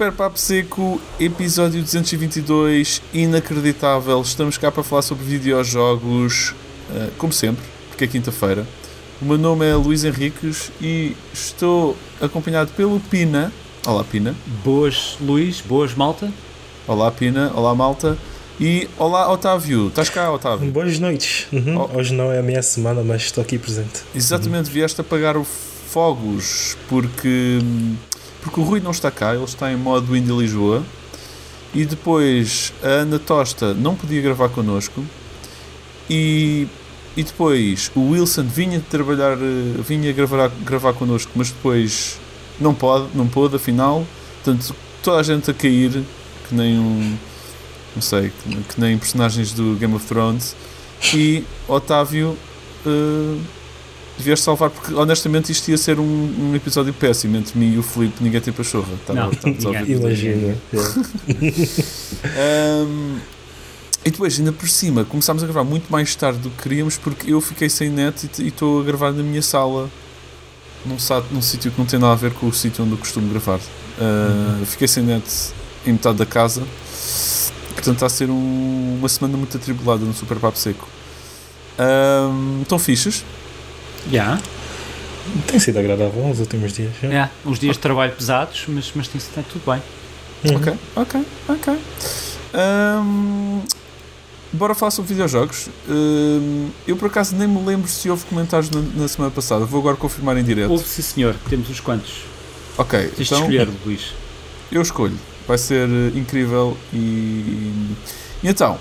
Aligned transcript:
Super 0.00 0.12
Papo 0.12 0.38
Seco, 0.38 0.98
episódio 1.20 1.82
222, 1.82 3.02
inacreditável. 3.12 4.18
Estamos 4.22 4.56
cá 4.56 4.72
para 4.72 4.82
falar 4.82 5.02
sobre 5.02 5.26
videojogos, 5.26 6.54
uh, 6.88 7.10
como 7.18 7.30
sempre, 7.34 7.62
porque 7.90 8.04
é 8.04 8.06
quinta-feira. 8.06 8.66
O 9.20 9.26
meu 9.26 9.36
nome 9.36 9.68
é 9.68 9.74
Luís 9.74 10.02
Henriques 10.02 10.72
e 10.80 11.14
estou 11.34 11.94
acompanhado 12.18 12.70
pelo 12.70 12.98
Pina. 12.98 13.52
Olá, 13.86 14.02
Pina. 14.02 14.34
Boas, 14.64 15.18
Luís. 15.20 15.60
Boas, 15.60 15.92
malta. 15.92 16.32
Olá, 16.86 17.10
Pina. 17.10 17.52
Olá, 17.54 17.74
malta. 17.74 18.16
E 18.58 18.88
olá, 18.96 19.30
Otávio. 19.30 19.88
Estás 19.88 20.08
cá, 20.08 20.32
Otávio? 20.32 20.70
Boas 20.70 20.98
noites. 20.98 21.46
Uhum. 21.52 21.76
Oh. 21.76 21.98
Hoje 21.98 22.14
não 22.14 22.32
é 22.32 22.38
a 22.38 22.42
minha 22.42 22.62
semana, 22.62 23.04
mas 23.04 23.24
estou 23.24 23.42
aqui 23.42 23.58
presente. 23.58 24.00
Exatamente, 24.14 24.68
uhum. 24.68 24.72
vieste 24.72 24.98
apagar 25.02 25.36
o 25.36 25.44
fogos 25.90 26.76
porque, 26.88 27.58
porque 28.42 28.60
o 28.60 28.62
Rui 28.62 28.80
não 28.80 28.90
está 28.90 29.10
cá, 29.10 29.34
ele 29.34 29.44
está 29.44 29.70
em 29.72 29.76
modo 29.76 30.16
Indy 30.16 30.32
Lisboa. 30.32 30.82
E 31.72 31.84
depois 31.84 32.72
a 32.82 32.88
Ana 32.88 33.18
Tosta 33.18 33.72
não 33.74 33.94
podia 33.94 34.20
gravar 34.20 34.48
connosco. 34.48 35.04
E, 36.08 36.66
e 37.16 37.22
depois 37.22 37.90
o 37.94 38.10
Wilson 38.10 38.42
vinha 38.42 38.82
trabalhar, 38.90 39.34
eh, 39.34 39.80
vinha 39.86 40.12
gravar, 40.12 40.50
gravar 40.64 40.92
connosco, 40.94 41.30
mas 41.36 41.50
depois 41.50 42.18
não 42.60 42.74
pode, 42.74 43.08
não 43.14 43.28
pôde, 43.28 43.54
afinal. 43.54 44.04
Portanto, 44.42 44.74
toda 45.02 45.20
a 45.20 45.22
gente 45.22 45.50
a 45.50 45.54
cair, 45.54 46.02
que 46.48 46.54
nem 46.54 46.78
um. 46.78 47.16
Não 47.94 48.02
sei, 48.02 48.30
que, 48.30 48.56
que 48.74 48.80
nem 48.80 48.98
personagens 48.98 49.52
do 49.52 49.76
Game 49.76 49.94
of 49.94 50.06
Thrones. 50.06 50.56
E 51.14 51.44
Otávio. 51.68 52.36
Uh, 52.84 53.40
devias 54.20 54.40
salvar, 54.40 54.70
porque 54.70 54.94
honestamente 54.94 55.50
isto 55.50 55.68
ia 55.70 55.78
ser 55.78 55.98
um, 55.98 56.04
um, 56.04 56.54
episódio 56.54 56.92
péssimo 56.92 57.36
entre 57.36 57.58
mim 57.58 57.74
e 57.74 57.78
o 57.78 57.82
Filipe, 57.82 58.22
ninguém 58.22 58.40
tem 58.40 58.52
pachorra. 58.52 58.92
Tá, 59.06 59.12
não, 59.12 59.30
imagina. 59.86 60.56
um, 62.86 63.18
e 64.04 64.10
depois, 64.10 64.38
ainda 64.38 64.52
por 64.52 64.68
cima, 64.68 65.04
começámos 65.04 65.42
a 65.42 65.46
gravar 65.46 65.64
muito 65.64 65.90
mais 65.92 66.14
tarde 66.14 66.38
do 66.38 66.50
que 66.50 66.62
queríamos 66.62 66.96
porque 66.96 67.32
eu 67.32 67.40
fiquei 67.40 67.68
sem 67.68 67.90
net 67.90 68.30
e 68.38 68.48
estou 68.48 68.80
a 68.80 68.84
gravar 68.84 69.12
na 69.12 69.22
minha 69.22 69.42
sala, 69.42 69.90
num, 70.86 70.96
num 71.30 71.42
sítio 71.42 71.70
que 71.70 71.78
não 71.78 71.84
tem 71.84 71.98
nada 71.98 72.12
a 72.12 72.16
ver 72.16 72.32
com 72.32 72.46
o 72.46 72.52
sítio 72.52 72.82
onde 72.82 72.94
eu 72.94 72.98
costumo 72.98 73.28
gravar. 73.28 73.58
Uh, 73.58 74.60
uhum. 74.60 74.66
Fiquei 74.66 74.88
sem 74.88 75.02
net 75.02 75.24
em 75.86 75.92
metade 75.92 76.16
da 76.16 76.24
casa, 76.24 76.62
portanto 77.74 77.96
está 77.96 78.06
a 78.06 78.10
ser 78.10 78.30
um, 78.30 78.96
uma 78.98 79.08
semana 79.08 79.36
muito 79.36 79.56
atribulada 79.56 80.04
no 80.04 80.14
Super 80.14 80.38
Papo 80.38 80.56
Seco. 80.56 80.88
Um, 81.78 82.62
estão 82.62 82.78
fichas? 82.78 83.22
Já. 84.06 84.12
Yeah. 84.12 84.42
Tem 85.46 85.60
sido 85.60 85.78
agradável 85.78 86.26
nos 86.26 86.40
últimos 86.40 86.72
dias. 86.72 86.92
É, 87.02 87.06
yeah. 87.06 87.30
uns 87.44 87.58
dias 87.58 87.76
de 87.76 87.82
trabalho 87.82 88.12
pesados, 88.12 88.64
mas, 88.68 88.90
mas 88.94 89.08
tem 89.08 89.20
sido 89.20 89.44
tudo 89.44 89.62
bem. 89.70 89.82
Uhum. 90.44 90.56
Ok, 90.56 90.78
ok, 90.96 91.26
ok. 91.48 91.78
Um, 92.54 93.60
bora 94.52 94.74
falar 94.74 94.90
sobre 94.90 95.10
videojogos. 95.10 95.68
Um, 95.88 96.70
eu 96.86 96.96
por 96.96 97.06
acaso 97.06 97.36
nem 97.36 97.46
me 97.46 97.62
lembro 97.64 97.88
se 97.88 98.08
houve 98.10 98.24
comentários 98.24 98.70
na, 98.70 98.80
na, 98.80 99.08
semana 99.08 99.30
passada. 99.30 99.64
Vou 99.64 99.80
agora 99.80 99.96
confirmar 99.96 100.36
em 100.36 100.44
direto. 100.44 100.70
Houve, 100.70 100.84
sim, 100.84 101.02
senhor. 101.02 101.36
Temos 101.48 101.68
uns 101.68 101.80
quantos. 101.80 102.24
Ok. 102.78 102.98
Tens 102.98 103.30
então, 103.30 103.46
de 103.46 103.56
escolher, 103.56 103.68
Luís. 103.84 104.14
Eu 104.72 104.82
escolho. 104.82 105.18
Vai 105.46 105.58
ser 105.58 105.88
eh, 105.88 106.18
incrível 106.18 106.76
e. 106.92 106.96
E 108.42 108.48
então, 108.48 108.78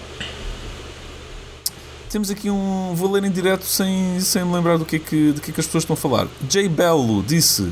temos 2.09 2.31
aqui 2.31 2.49
um. 2.49 2.93
Vou 2.95 3.11
ler 3.11 3.23
em 3.23 3.31
direto 3.31 3.65
sem, 3.65 4.19
sem 4.19 4.43
me 4.43 4.53
lembrar 4.53 4.77
do 4.77 4.85
que, 4.85 4.95
é 4.95 4.99
que, 4.99 5.31
do 5.31 5.41
que, 5.41 5.51
é 5.51 5.53
que 5.53 5.59
as 5.59 5.65
pessoas 5.67 5.83
estão 5.83 5.93
a 5.93 5.97
falar. 5.97 6.27
Jay 6.49 6.67
Bello 6.67 7.23
disse. 7.23 7.71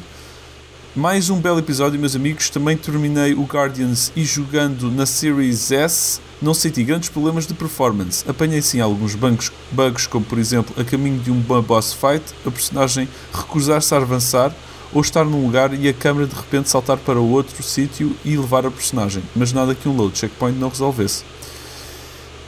Mais 0.95 1.29
um 1.29 1.39
belo 1.39 1.59
episódio, 1.59 1.99
meus 1.99 2.15
amigos. 2.15 2.49
Também 2.49 2.75
terminei 2.75 3.33
o 3.33 3.43
Guardians 3.43 4.11
e 4.15 4.23
jogando 4.23 4.89
na 4.89 5.05
Series 5.05 5.71
S 5.71 6.19
não 6.41 6.53
senti 6.53 6.83
grandes 6.83 7.09
problemas 7.09 7.45
de 7.45 7.53
performance. 7.53 8.27
Apanhei 8.27 8.61
sim 8.61 8.79
alguns 8.79 9.13
bugs, 9.15 9.51
bugs 9.71 10.07
como 10.07 10.25
por 10.25 10.39
exemplo 10.39 10.73
a 10.79 10.83
caminho 10.83 11.19
de 11.19 11.31
um 11.31 11.39
boss 11.39 11.93
fight, 11.93 12.23
a 12.45 12.51
personagem 12.51 13.07
recusar-se 13.33 13.93
a 13.93 13.97
avançar 13.97 14.53
ou 14.93 15.01
estar 15.01 15.23
num 15.23 15.45
lugar 15.45 15.73
e 15.73 15.87
a 15.87 15.93
câmera 15.93 16.27
de 16.27 16.35
repente 16.35 16.69
saltar 16.69 16.97
para 16.97 17.19
outro 17.19 17.61
sítio 17.61 18.15
e 18.23 18.37
levar 18.37 18.65
a 18.65 18.71
personagem, 18.71 19.23
mas 19.35 19.51
nada 19.51 19.75
que 19.75 19.89
um 19.89 19.95
load 19.95 20.17
checkpoint 20.17 20.57
não 20.57 20.69
resolvesse. 20.69 21.23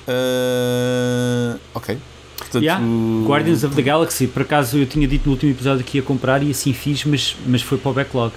Uh, 0.09 1.59
ok. 1.73 1.97
Portanto, 2.37 2.63
yeah. 2.63 2.83
Guardians 3.25 3.63
of 3.63 3.75
the 3.75 3.81
Galaxy, 3.81 4.25
por 4.25 4.41
acaso 4.41 4.77
eu 4.77 4.85
tinha 4.85 5.07
dito 5.07 5.25
no 5.25 5.33
último 5.33 5.51
episódio 5.51 5.83
que 5.83 5.97
ia 5.99 6.03
comprar 6.03 6.41
e 6.41 6.49
assim 6.49 6.73
fiz, 6.73 7.03
mas, 7.05 7.35
mas 7.45 7.61
foi 7.61 7.77
para 7.77 7.91
o 7.91 7.93
backlog. 7.93 8.33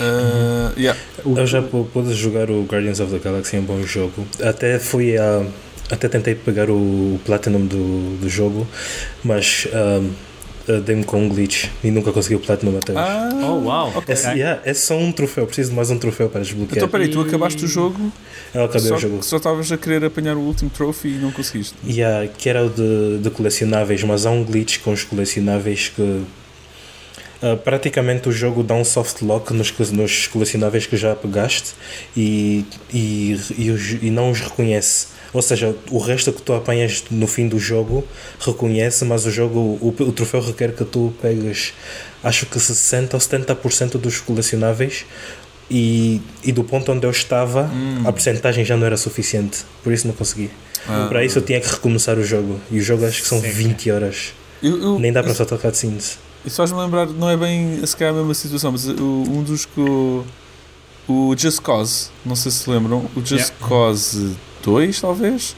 Uh, 0.00 0.78
yeah. 0.78 0.98
Eu 1.24 1.46
já 1.46 1.62
pude 1.62 2.12
jogar 2.14 2.50
o 2.50 2.64
Guardians 2.64 3.00
of 3.00 3.12
the 3.12 3.18
Galaxy, 3.18 3.56
é 3.56 3.60
um 3.60 3.64
bom 3.64 3.82
jogo. 3.82 4.26
Até 4.42 4.78
fui 4.78 5.16
a. 5.16 5.44
Até 5.90 6.08
tentei 6.08 6.36
pegar 6.36 6.70
o 6.70 7.18
Platinum 7.24 7.66
do, 7.66 8.16
do 8.18 8.28
jogo, 8.28 8.66
mas. 9.24 9.66
Um, 9.72 10.10
uh, 10.70 10.80
dei-me 10.80 11.04
com 11.04 11.22
um 11.22 11.28
glitch 11.28 11.68
e 11.82 11.90
nunca 11.90 12.12
consegui 12.12 12.36
o 12.36 12.40
Platinum 12.40 12.78
até 12.78 12.92
hoje. 12.92 13.02
Ah, 13.02 13.30
oh, 13.42 13.60
wow. 13.60 13.98
Okay. 13.98 14.14
É, 14.14 14.32
yeah, 14.34 14.62
é 14.64 14.74
só 14.74 14.96
um 14.96 15.12
troféu, 15.12 15.46
preciso 15.46 15.70
de 15.70 15.76
mais 15.76 15.90
um 15.90 15.98
troféu 15.98 16.28
para 16.28 16.40
desbloquear. 16.40 16.78
Então, 16.78 16.88
peraí, 16.88 17.08
tu 17.08 17.20
acabaste 17.20 17.64
o 17.64 17.68
jogo? 17.68 18.12
Eu 18.54 18.64
acabei 18.64 18.88
só, 18.88 18.94
o 18.94 18.98
jogo. 18.98 19.22
Só 19.22 19.36
estavas 19.36 19.70
a 19.72 19.76
querer 19.76 20.04
apanhar 20.04 20.36
o 20.36 20.40
último 20.40 20.70
trophy 20.70 21.08
e 21.08 21.18
não 21.18 21.32
conseguiste. 21.32 21.74
Yeah, 21.86 22.28
que 22.28 22.48
era 22.48 22.64
o 22.64 22.68
de, 22.70 23.18
de 23.18 23.30
colecionáveis, 23.30 24.02
mas 24.02 24.26
há 24.26 24.30
um 24.30 24.44
glitch 24.44 24.78
com 24.80 24.92
os 24.92 25.04
colecionáveis 25.04 25.88
que. 25.88 26.22
Uh, 27.42 27.56
praticamente 27.56 28.28
o 28.28 28.32
jogo 28.32 28.62
dá 28.62 28.74
um 28.74 28.84
soft 28.84 29.22
lock 29.22 29.54
nos, 29.54 29.72
nos 29.92 30.26
colecionáveis 30.26 30.86
que 30.86 30.96
já 30.96 31.16
pegaste 31.16 31.72
e, 32.14 32.66
e, 32.92 33.40
e, 33.56 33.98
e 34.02 34.10
não 34.10 34.30
os 34.30 34.40
reconhece. 34.40 35.06
Ou 35.32 35.40
seja, 35.40 35.74
o 35.90 35.98
resto 35.98 36.32
que 36.32 36.42
tu 36.42 36.52
apanhas 36.52 37.04
no 37.10 37.26
fim 37.26 37.46
do 37.48 37.58
jogo 37.58 38.06
reconhece, 38.40 39.04
mas 39.04 39.24
o 39.26 39.30
jogo, 39.30 39.58
o, 39.80 39.94
o 40.00 40.12
troféu 40.12 40.40
requer 40.40 40.74
que 40.74 40.84
tu 40.84 41.14
pegues, 41.22 41.72
acho 42.22 42.46
que 42.46 42.58
60% 42.58 43.14
ou 43.14 43.20
70% 43.20 43.98
dos 43.98 44.20
colecionáveis. 44.20 45.06
E, 45.72 46.20
e 46.42 46.50
do 46.50 46.64
ponto 46.64 46.90
onde 46.90 47.06
eu 47.06 47.12
estava, 47.12 47.70
hum. 47.72 48.02
a 48.04 48.10
porcentagem 48.10 48.64
já 48.64 48.76
não 48.76 48.84
era 48.84 48.96
suficiente, 48.96 49.58
por 49.84 49.92
isso 49.92 50.04
não 50.04 50.12
consegui. 50.12 50.50
Ah, 50.88 51.06
Para 51.08 51.24
isso 51.24 51.38
eu 51.38 51.42
tinha 51.42 51.60
que 51.60 51.68
recomeçar 51.68 52.18
o 52.18 52.24
jogo. 52.24 52.60
E 52.72 52.78
o 52.80 52.82
jogo 52.82 53.06
acho 53.06 53.22
que 53.22 53.28
são 53.28 53.40
sim. 53.40 53.48
20 53.48 53.90
horas. 53.92 54.34
Eu, 54.60 54.82
eu, 54.82 54.98
Nem 54.98 55.12
dá 55.12 55.22
para 55.22 55.32
só 55.32 55.44
tocar 55.44 55.68
cutscenes. 55.68 56.18
Isso 56.44 56.56
faz-me 56.56 56.78
lembrar, 56.78 57.06
não 57.06 57.28
é 57.28 57.36
bem 57.36 57.84
se 57.84 57.96
calhar 57.96 58.14
a 58.14 58.18
mesma 58.18 58.34
situação, 58.34 58.72
mas 58.72 58.86
um 58.86 59.42
dos 59.42 59.66
que 59.66 59.80
o, 59.80 60.24
o 61.06 61.34
Just 61.36 61.60
Cause, 61.60 62.08
não 62.24 62.34
sei 62.34 62.50
se 62.50 62.68
lembram, 62.70 63.06
o 63.14 63.20
Just 63.20 63.50
yeah. 63.50 63.68
Cause 63.68 64.36
2, 64.62 65.00
talvez. 65.00 65.54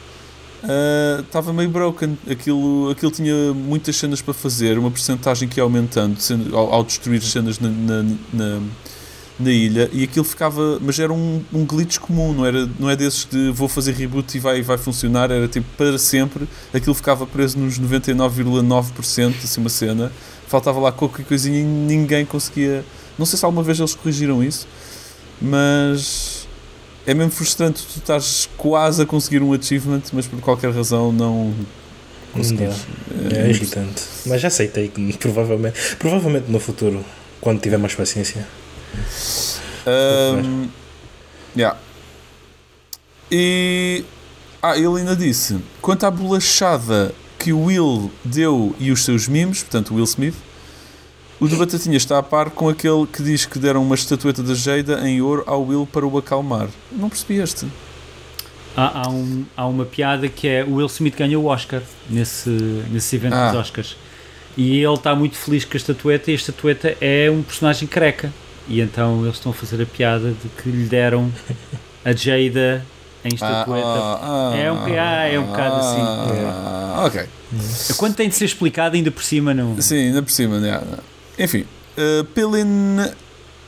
Estava 1.25 1.51
uh, 1.51 1.53
meio 1.53 1.69
broken. 1.69 2.17
Aquilo, 2.29 2.89
aquilo 2.91 3.11
tinha 3.11 3.53
muitas 3.53 3.95
cenas 3.97 4.21
para 4.21 4.33
fazer, 4.33 4.77
uma 4.77 4.89
porcentagem 4.89 5.47
que 5.47 5.59
ia 5.59 5.63
aumentando 5.63 6.17
ao, 6.53 6.73
ao, 6.73 6.83
destruir 6.83 7.21
cenas 7.21 7.59
na, 7.59 7.69
na, 7.69 8.03
na, 8.31 8.61
na, 9.39 9.51
ilha, 9.51 9.89
e 9.91 10.03
aquilo 10.03 10.23
ficava. 10.23 10.79
Mas 10.81 10.97
era 10.99 11.11
um, 11.11 11.43
um 11.51 11.65
glitch 11.65 11.99
comum, 11.99 12.33
não, 12.33 12.45
era, 12.45 12.69
não 12.79 12.89
é 12.89 12.95
desses 12.95 13.25
de 13.25 13.51
vou 13.51 13.67
fazer 13.67 13.93
reboot 13.93 14.37
e 14.37 14.39
vai, 14.39 14.61
vai 14.61 14.77
funcionar, 14.77 15.29
era 15.31 15.47
tipo 15.47 15.67
para 15.77 15.97
sempre. 15.97 16.47
Aquilo 16.73 16.95
ficava 16.95 17.27
preso 17.27 17.59
nos 17.59 17.77
99,9%, 17.79 19.35
assim 19.43 19.59
uma 19.59 19.69
cena. 19.69 20.11
Faltava 20.53 20.79
lá 20.79 20.91
qualquer 20.91 21.25
coisinha 21.25 21.59
e 21.59 21.63
ninguém 21.63 22.23
conseguia. 22.23 22.85
Não 23.17 23.25
sei 23.25 23.39
se 23.39 23.43
alguma 23.43 23.63
vez 23.63 23.79
eles 23.79 23.95
corrigiram 23.95 24.43
isso, 24.43 24.67
mas 25.41 26.47
é 27.07 27.13
mesmo 27.15 27.31
frustrante 27.31 27.81
tu 27.91 27.97
estás 27.97 28.47
quase 28.55 29.01
a 29.01 29.05
conseguir 29.07 29.41
um 29.41 29.51
achievement, 29.51 30.03
mas 30.13 30.27
por 30.27 30.39
qualquer 30.41 30.71
razão 30.71 31.11
não 31.11 31.51
conseguires. 32.31 32.85
É, 33.31 33.47
é 33.47 33.49
irritante. 33.49 34.03
Mas 34.27 34.41
já 34.41 34.47
aceitei 34.47 34.89
que 34.89 35.13
provavelmente, 35.17 35.95
provavelmente 35.97 36.51
no 36.51 36.59
futuro, 36.59 37.03
quando 37.41 37.59
tiver 37.59 37.77
mais 37.77 37.95
paciência. 37.95 38.47
Um, 39.87 40.67
yeah. 41.57 41.79
E 43.31 44.05
ah, 44.61 44.77
ele 44.77 44.99
ainda 44.99 45.15
disse: 45.15 45.57
quanto 45.81 46.05
à 46.05 46.11
bolachada 46.11 47.11
que 47.43 47.51
o 47.51 47.63
Will 47.63 48.09
deu 48.23 48.73
e 48.79 48.89
os 48.89 49.03
seus 49.03 49.27
memes, 49.27 49.61
portanto, 49.61 49.91
o 49.91 49.95
Will 49.95 50.05
Smith, 50.05 50.35
o 51.39 51.47
de 51.47 51.55
Batatinha 51.55 51.97
está 51.97 52.17
a 52.17 52.23
par 52.23 52.49
com 52.49 52.69
aquele 52.69 53.05
que 53.05 53.21
diz 53.21 53.45
que 53.45 53.59
deram 53.59 53.81
uma 53.83 53.95
estatueta 53.95 54.41
da 54.41 54.53
Jada 54.53 55.07
em 55.07 55.21
ouro 55.21 55.43
ao 55.45 55.63
Will 55.63 55.87
para 55.91 56.05
o 56.05 56.17
acalmar. 56.17 56.67
Não 56.91 57.09
percebi 57.09 57.39
este. 57.39 57.67
Há, 58.75 59.03
há, 59.03 59.09
um, 59.09 59.45
há 59.55 59.67
uma 59.67 59.85
piada 59.85 60.27
que 60.27 60.47
é 60.47 60.63
o 60.63 60.75
Will 60.75 60.87
Smith 60.87 61.15
ganhou 61.15 61.43
o 61.43 61.47
Oscar 61.47 61.81
nesse, 62.09 62.49
nesse 62.49 63.15
evento 63.15 63.35
ah. 63.35 63.51
dos 63.51 63.59
Oscars. 63.59 63.97
E 64.55 64.79
ele 64.79 64.93
está 64.93 65.15
muito 65.15 65.35
feliz 65.35 65.65
com 65.65 65.73
a 65.73 65.77
estatueta 65.77 66.31
e 66.31 66.33
a 66.33 66.35
estatueta 66.35 66.97
é 67.01 67.29
um 67.29 67.43
personagem 67.43 67.87
careca. 67.87 68.31
E 68.67 68.79
então 68.79 69.23
eles 69.23 69.35
estão 69.35 69.51
a 69.51 69.55
fazer 69.55 69.81
a 69.81 69.85
piada 69.85 70.31
de 70.31 70.49
que 70.61 70.69
lhe 70.69 70.85
deram 70.85 71.31
a 72.05 72.11
Jada 72.13 72.85
em 73.25 73.33
estatueta. 73.33 73.87
Ah, 73.87 74.51
ah, 74.53 74.57
é, 74.57 74.71
um, 74.71 74.77
ah, 74.77 75.27
é 75.27 75.39
um 75.39 75.45
bocado 75.45 75.75
assim. 75.75 76.01
Ah, 76.01 77.03
ok. 77.05 77.25
Quando 77.97 78.15
tem 78.15 78.29
de 78.29 78.35
ser 78.35 78.45
explicado, 78.45 78.95
ainda 78.95 79.11
por 79.11 79.23
cima 79.23 79.53
não. 79.53 79.79
Sim, 79.81 80.07
ainda 80.07 80.21
por 80.21 80.31
cima, 80.31 80.59
não. 80.59 81.12
Enfim, 81.37 81.65
uh, 81.97 82.23
Pelin 82.25 82.97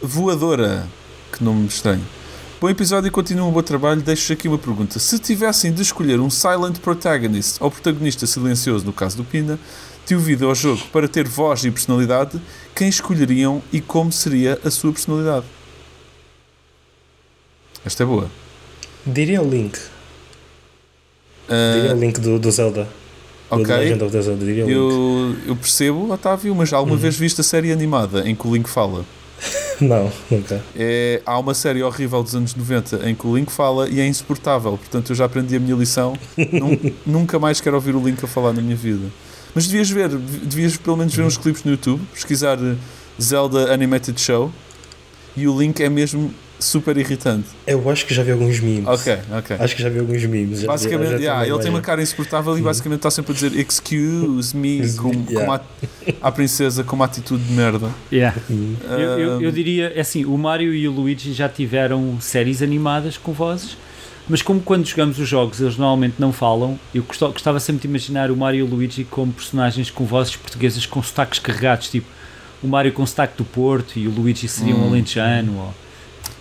Voadora 0.02 0.88
que 1.36 1.44
nome 1.44 1.68
estranho. 1.68 2.06
Bom 2.62 2.70
episódio 2.70 3.10
e 3.10 3.12
continua 3.12 3.46
um 3.46 3.52
bom 3.52 3.62
trabalho. 3.62 4.02
Deixo 4.02 4.32
aqui 4.32 4.48
uma 4.48 4.58
pergunta. 4.58 5.00
Se 5.00 5.20
tivessem 5.20 5.74
de 5.74 5.82
escolher 5.82 6.20
um 6.20 6.30
silent 6.30 6.80
protagonist 6.80 7.58
ou 7.60 7.70
protagonista 7.70 8.26
silencioso, 8.26 8.86
no 8.86 8.94
caso 8.94 9.18
do 9.18 9.26
Pina, 9.26 9.60
devido 10.08 10.48
ao 10.48 10.56
jogo, 10.56 10.82
para 10.94 11.08
ter 11.08 11.28
voz 11.28 11.66
e 11.66 11.72
personalidade, 11.72 12.40
quem 12.74 12.88
escolheriam 12.88 13.62
e 13.74 13.82
como 13.82 14.12
seria 14.12 14.60
a 14.64 14.72
sua 14.72 14.94
personalidade? 14.94 15.46
Esta 17.84 18.04
é 18.04 18.06
boa. 18.06 18.32
Diria 19.06 19.42
o 19.42 19.50
Link. 19.50 19.78
Uh, 21.50 21.74
Diria 21.76 21.96
o 21.96 22.00
Link 22.00 22.20
do, 22.22 22.40
do 22.40 22.52
Zelda. 22.52 22.88
Ok. 23.56 23.76
Eu, 24.68 25.36
eu 25.48 25.56
percebo, 25.56 26.12
Otávio, 26.12 26.54
mas 26.56 26.70
já 26.70 26.78
alguma 26.78 26.96
uhum. 26.96 27.02
vez 27.02 27.16
viste 27.16 27.42
a 27.42 27.44
série 27.44 27.72
animada 27.72 28.28
em 28.28 28.36
que 28.36 28.48
o 28.48 28.54
Link 28.54 28.70
fala? 28.70 29.06
Não, 29.82 30.12
nunca. 30.32 30.64
É, 30.76 31.22
há 31.26 31.38
uma 31.38 31.54
série 31.54 31.84
horrível 31.84 32.24
dos 32.24 32.34
anos 32.36 32.56
90 32.56 33.10
em 33.10 33.16
que 33.16 33.28
o 33.28 33.36
Link 33.36 33.52
fala 33.52 33.90
e 33.90 34.00
é 34.00 34.08
insuportável. 34.08 34.78
Portanto, 34.78 35.12
eu 35.12 35.16
já 35.16 35.26
aprendi 35.26 35.56
a 35.56 35.60
minha 35.60 35.76
lição. 35.76 36.14
nunca 37.06 37.38
mais 37.38 37.60
quero 37.60 37.76
ouvir 37.76 37.96
o 37.96 38.04
Link 38.04 38.24
a 38.24 38.28
falar 38.28 38.54
na 38.54 38.62
minha 38.62 38.76
vida. 38.76 39.08
Mas 39.54 39.68
devias 39.68 39.90
ver, 39.90 40.10
devias 40.10 40.76
pelo 40.78 40.98
menos 40.98 41.14
ver 41.14 41.24
uns 41.24 41.38
clipes 41.38 41.64
no 41.64 41.72
YouTube, 41.72 42.02
pesquisar 42.14 42.58
Zelda 43.22 43.74
Animated 43.74 44.20
Show 44.20 44.52
e 45.36 45.48
o 45.48 45.58
Link 45.58 45.82
é 45.82 45.90
mesmo 45.90 46.34
super 46.66 46.98
irritante. 46.98 47.48
Eu 47.66 47.90
acho 47.90 48.06
que 48.06 48.14
já 48.14 48.24
vi 48.24 48.32
alguns 48.32 48.60
memes. 48.60 48.88
Ok, 48.88 49.18
ok. 49.38 49.58
Acho 49.60 49.76
que 49.76 49.82
já 49.82 49.90
vi 49.90 50.00
alguns 50.00 50.26
memes. 50.26 50.64
Basicamente, 50.64 51.12
já, 51.12 51.18
já 51.18 51.24
yeah, 51.24 51.48
ele 51.48 51.60
tem 51.60 51.70
uma 51.70 51.82
cara 51.82 52.02
insuportável 52.02 52.58
e 52.58 52.62
basicamente 52.62 53.00
está 53.00 53.12
sempre 53.12 53.32
a 53.32 53.36
dizer 53.36 53.56
excuse 53.58 54.56
me 54.56 54.82
com, 54.94 55.12
yeah. 55.30 55.62
a, 56.22 56.28
a, 56.28 56.32
princesa 56.32 56.84
com 56.84 56.96
uma 56.96 57.06
atitude 57.06 57.44
de 57.44 57.54
merda. 57.54 57.90
Yeah. 58.12 58.38
Um, 58.50 58.76
eu, 58.90 59.00
eu, 59.00 59.42
eu, 59.42 59.52
diria, 59.52 59.94
é 59.96 60.02
assim, 60.02 60.26
o 60.26 60.38
Mario 60.38 60.74
e 60.74 60.88
o 60.88 60.92
Luigi 60.92 61.34
já 61.34 61.48
tiveram 61.48 62.18
séries 62.20 62.62
animadas 62.62 63.18
com 63.18 63.32
vozes, 63.32 63.78
mas 64.28 64.42
como 64.42 64.60
quando 64.60 64.86
jogamos 64.86 65.20
os 65.20 65.30
jogos 65.30 65.62
eles 65.62 65.78
normalmente 65.78 66.16
não 66.18 66.34
falam, 66.34 66.80
eu 66.94 67.04
gostava 67.04 67.60
sempre 67.60 67.84
de 67.84 67.88
imaginar 67.88 68.32
o 68.32 68.36
Mario 68.36 68.60
e 68.60 68.64
o 68.64 68.66
Luigi 68.66 69.04
como 69.04 69.32
personagens 69.32 69.92
com 69.92 70.04
vozes 70.06 70.36
portuguesas 70.36 70.86
com 70.86 71.02
sotaques 71.04 71.40
carregados, 71.40 71.90
tipo 71.90 72.08
o 72.64 72.68
Mario 72.68 72.92
com 72.92 73.06
sotaque 73.06 73.38
do 73.38 73.46
Porto 73.46 74.00
e 74.00 74.08
o 74.08 74.12
Luigi 74.12 74.48
seria 74.48 74.76
hum. 74.76 74.86
um 74.86 74.88
alentejano 74.88 75.58
ou 75.58 75.74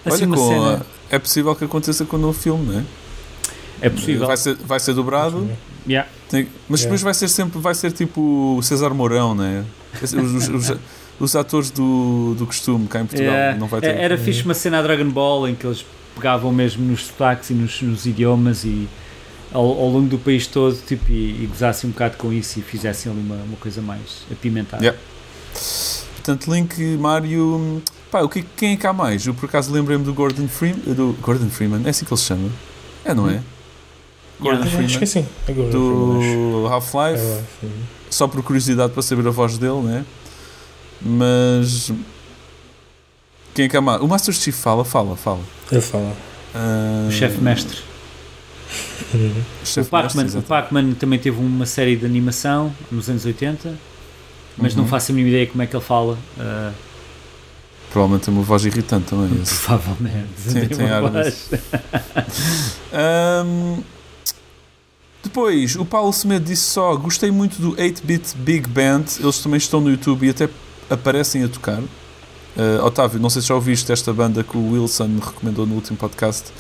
Assim, 0.05 0.27
Olha, 0.27 0.37
cena... 0.37 0.87
é 1.11 1.19
possível 1.19 1.55
que 1.55 1.65
aconteça 1.65 2.05
com 2.05 2.17
o 2.17 2.21
novo 2.21 2.39
filme, 2.39 2.73
não 2.73 2.81
é? 2.81 2.85
É 3.81 3.91
possível. 3.91 4.27
Vai 4.27 4.37
ser, 4.37 4.55
vai 4.57 4.81
ser 4.81 4.95
dobrado. 4.95 5.49
Yeah. 5.87 6.09
Tem, 6.29 6.49
mas 6.69 6.83
depois 6.83 7.03
vai 7.03 7.13
ser 7.13 7.29
sempre, 7.29 7.61
vai 7.61 7.75
ser 7.75 7.93
tipo 7.93 8.59
César 8.63 8.91
Mourão, 8.91 9.35
não 9.35 9.45
é? 9.45 9.65
Os, 10.03 10.13
os, 10.13 10.49
os, 10.49 10.79
os, 11.21 11.37
atores 11.37 11.71
do, 11.71 12.35
do 12.35 12.47
costume 12.47 12.87
cá 12.89 13.01
em 13.01 13.07
Portugal. 13.07 13.35
Yeah. 13.35 13.59
Não 13.59 13.67
vai 13.67 13.81
ter. 13.81 13.95
Era 13.95 14.17
fixe 14.17 14.43
uma 14.43 14.55
cena 14.55 14.79
a 14.79 14.83
Dragon 14.83 15.09
Ball 15.11 15.49
em 15.49 15.55
que 15.55 15.67
eles 15.67 15.85
pegavam 16.15 16.53
mesmo 16.53 16.85
nos 16.85 17.07
sotaques 17.07 17.51
e 17.51 17.55
nos, 17.55 17.83
nos 17.83 18.07
idiomas 18.07 18.65
e 18.65 18.89
ao, 19.53 19.65
ao, 19.65 19.89
longo 19.89 20.09
do 20.09 20.19
país 20.19 20.47
todo 20.47 20.77
tipo, 20.87 21.11
e, 21.11 21.45
e 21.45 21.47
gozassem 21.47 21.89
um 21.89 21.93
bocado 21.93 22.17
com 22.17 22.33
isso 22.33 22.59
e 22.59 22.63
fizessem 22.63 23.13
ali 23.13 23.21
uma, 23.21 23.37
uma 23.37 23.57
coisa 23.57 23.83
mais 23.83 24.25
apimentada. 24.31 24.83
Yeah. 24.83 24.99
Portanto, 26.15 26.51
Link, 26.51 26.81
Mario, 26.99 27.83
Pá, 28.15 28.21
o 28.21 28.29
que, 28.29 28.45
quem 28.57 28.75
é 28.75 28.77
que 28.77 28.87
há 28.87 28.93
mais? 28.93 29.27
Eu 29.27 29.35
por 29.35 29.47
acaso 29.47 29.73
lembrei-me 29.73 30.05
do 30.05 30.15
Gordon 30.15 30.47
Freeman. 30.47 30.95
Do 30.95 31.17
Gordon 31.21 31.51
Freeman, 31.51 31.83
é 31.85 31.91
assim 31.91 32.05
que 32.05 32.13
ele 32.13 32.21
se 32.21 32.27
chama? 32.27 32.49
É, 33.05 33.13
não 33.13 33.29
é? 33.29 33.33
Hum. 33.33 33.43
Gordon 34.39 34.59
yeah, 34.59 34.71
Freeman. 34.71 34.87
Acho 34.87 34.99
que 35.01 35.07
sim. 35.07 35.27
É 35.49 35.53
do 35.53 36.69
Half-Life. 36.71 37.21
É, 37.21 37.67
só 38.09 38.29
por 38.29 38.41
curiosidade 38.45 38.93
para 38.93 39.03
saber 39.03 39.27
a 39.27 39.33
voz 39.33 39.59
dele, 39.59 39.81
né? 39.83 40.05
Mas. 41.03 41.93
Quem 43.53 43.65
é 43.65 43.69
que 43.69 43.77
há 43.77 43.81
mais? 43.81 44.01
O 44.01 44.07
Master 44.07 44.33
Chief 44.33 44.55
fala, 44.55 44.85
fala, 44.85 45.17
fala. 45.17 45.41
Ele 45.73 45.81
fala. 45.81 46.15
Uh... 46.55 47.09
O 47.09 47.11
chefe 47.11 47.41
mestre. 47.41 47.79
o 49.77 49.85
Pac-Man 49.87 50.29
Pac 50.43 50.71
também 51.01 51.19
teve 51.19 51.41
uma 51.41 51.67
série 51.67 51.97
de 51.97 52.07
animação 52.07 52.73
nos 52.93 53.11
anos 53.11 53.25
80, 53.25 53.75
mas 54.57 54.73
uhum. 54.73 54.83
não 54.83 54.89
faço 54.89 55.11
a 55.11 55.15
mínima 55.17 55.31
ideia 55.31 55.49
como 55.49 55.65
é 55.65 55.67
que 55.67 55.75
ele 55.75 55.85
fala. 55.85 56.17
Uh, 56.39 56.94
Provavelmente 57.95 58.25
tem 58.25 58.35
uma 58.35 58.43
voz 58.43 58.65
irritante 58.65 59.07
também. 59.07 59.31
Provavelmente. 59.47 60.27
Tem, 60.53 60.67
tem 60.67 60.91
ar 60.91 61.05
um, 63.47 63.81
depois, 65.23 65.77
o 65.77 65.85
Paulo 65.85 66.13
Semedo 66.13 66.45
disse 66.45 66.65
só: 66.65 66.97
Gostei 66.97 67.31
muito 67.31 67.63
do 67.63 67.77
8-Bit 67.77 68.37
Big 68.39 68.69
Band. 68.69 69.05
Eles 69.21 69.39
também 69.39 69.59
estão 69.59 69.81
no 69.81 69.91
YouTube 69.91 70.27
e 70.27 70.31
até 70.31 70.49
aparecem 70.91 71.45
a 71.45 71.49
tocar. 71.49 71.79
Uh, 71.79 72.85
Otávio, 72.85 73.21
não 73.21 73.31
sei 73.31 73.43
se 73.43 73.49
já 73.49 73.55
ouviste 73.55 73.93
esta 73.93 74.13
banda 74.13 74.43
que 74.43 74.57
o 74.57 74.73
Wilson 74.73 75.07
me 75.07 75.21
recomendou 75.21 75.65
no 75.65 75.77
último 75.77 75.97
podcast, 75.97 76.53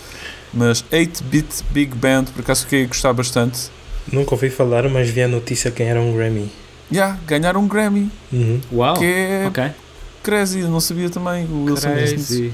mas 0.52 0.84
8-Bit 0.84 1.64
Big 1.72 1.96
Band, 1.96 2.26
por 2.26 2.42
acaso 2.42 2.62
fiquei 2.62 2.84
a 2.84 2.86
gostar 2.86 3.12
bastante. 3.12 3.70
Nunca 4.12 4.36
ouvi 4.36 4.50
falar, 4.50 4.88
mas 4.88 5.10
vi 5.10 5.22
a 5.22 5.28
notícia 5.28 5.72
que 5.72 5.82
era 5.82 6.00
um 6.00 6.14
Grammy. 6.14 6.48
Já, 6.92 7.06
yeah, 7.06 7.20
ganharam 7.26 7.60
um 7.60 7.66
Grammy. 7.66 8.08
Uhum. 8.32 8.60
Uau! 8.72 8.94
Que 8.94 9.04
é 9.04 9.46
okay. 9.48 9.83
Crazy, 10.25 10.62
não 10.62 10.81
sabia 10.81 11.11
também. 11.11 11.44
O 11.44 11.65
Wilson 11.65 11.93
Crazy. 11.93 12.53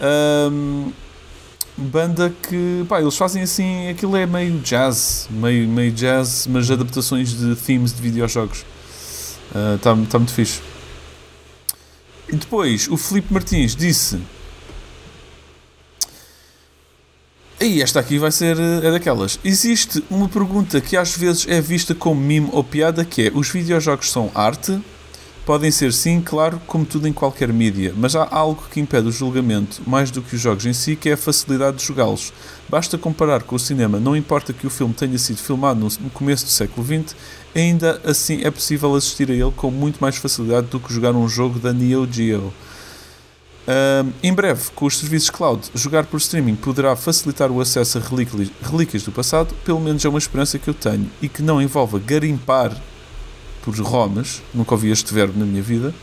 Um, 0.00 0.90
banda 1.76 2.32
que 2.48 2.86
pá, 2.88 3.02
eles 3.02 3.16
fazem 3.16 3.42
assim, 3.42 3.88
aquilo 3.90 4.16
é 4.16 4.24
meio 4.24 4.58
jazz, 4.60 5.28
meio, 5.30 5.68
meio 5.68 5.92
jazz, 5.92 6.46
mas 6.48 6.70
adaptações 6.70 7.36
de 7.36 7.54
themes 7.54 7.92
de 7.92 8.00
videojogos. 8.00 8.64
Está 9.76 9.92
uh, 9.92 10.06
tá 10.06 10.18
muito 10.18 10.32
fixe. 10.32 10.62
E 12.28 12.36
depois 12.36 12.88
o 12.88 12.96
Felipe 12.96 13.30
Martins 13.30 13.76
disse. 13.76 14.18
E 17.60 17.82
esta 17.82 18.00
aqui 18.00 18.18
vai 18.18 18.30
ser 18.30 18.58
é 18.58 18.90
daquelas. 18.90 19.38
Existe 19.44 20.02
uma 20.08 20.30
pergunta 20.30 20.80
que 20.80 20.96
às 20.96 21.14
vezes 21.14 21.46
é 21.46 21.60
vista 21.60 21.94
como 21.94 22.18
mimo 22.18 22.48
ou 22.52 22.64
piada 22.64 23.04
que 23.04 23.26
é 23.26 23.32
os 23.34 23.50
videojogos 23.50 24.10
são 24.10 24.30
arte? 24.34 24.80
Podem 25.50 25.72
ser, 25.72 25.92
sim, 25.92 26.20
claro, 26.20 26.62
como 26.64 26.84
tudo 26.84 27.08
em 27.08 27.12
qualquer 27.12 27.52
mídia, 27.52 27.92
mas 27.96 28.14
há 28.14 28.24
algo 28.30 28.62
que 28.70 28.78
impede 28.78 29.08
o 29.08 29.10
julgamento 29.10 29.82
mais 29.84 30.08
do 30.08 30.22
que 30.22 30.36
os 30.36 30.40
jogos 30.40 30.64
em 30.64 30.72
si, 30.72 30.94
que 30.94 31.08
é 31.08 31.14
a 31.14 31.16
facilidade 31.16 31.78
de 31.78 31.84
jogá-los. 31.84 32.32
Basta 32.68 32.96
comparar 32.96 33.42
com 33.42 33.56
o 33.56 33.58
cinema, 33.58 33.98
não 33.98 34.14
importa 34.14 34.52
que 34.52 34.64
o 34.64 34.70
filme 34.70 34.94
tenha 34.94 35.18
sido 35.18 35.38
filmado 35.38 35.80
no 35.80 36.10
começo 36.10 36.44
do 36.44 36.52
século 36.52 36.86
XX, 36.86 37.16
ainda 37.52 38.00
assim 38.04 38.42
é 38.44 38.50
possível 38.52 38.94
assistir 38.94 39.28
a 39.28 39.34
ele 39.34 39.50
com 39.50 39.72
muito 39.72 39.98
mais 39.98 40.16
facilidade 40.18 40.68
do 40.68 40.78
que 40.78 40.94
jogar 40.94 41.16
um 41.16 41.28
jogo 41.28 41.58
da 41.58 41.72
Neo 41.72 42.06
Geo. 42.08 42.52
Uh, 43.66 44.12
em 44.22 44.32
breve, 44.32 44.70
com 44.72 44.86
os 44.86 44.98
serviços 44.98 45.30
cloud, 45.30 45.68
jogar 45.74 46.06
por 46.06 46.18
streaming 46.18 46.54
poderá 46.54 46.94
facilitar 46.94 47.50
o 47.50 47.60
acesso 47.60 47.98
a 47.98 48.00
relíquias 48.00 49.02
do 49.02 49.10
passado, 49.10 49.52
pelo 49.64 49.80
menos 49.80 50.04
é 50.04 50.08
uma 50.08 50.20
esperança 50.20 50.60
que 50.60 50.70
eu 50.70 50.74
tenho, 50.74 51.10
e 51.20 51.28
que 51.28 51.42
não 51.42 51.60
envolva 51.60 51.98
garimpar 51.98 52.80
por 53.62 53.74
ROMs, 53.74 54.42
nunca 54.54 54.74
ouvi 54.74 54.90
este 54.90 55.12
verbo 55.12 55.38
na 55.38 55.44
minha 55.44 55.62
vida, 55.62 55.94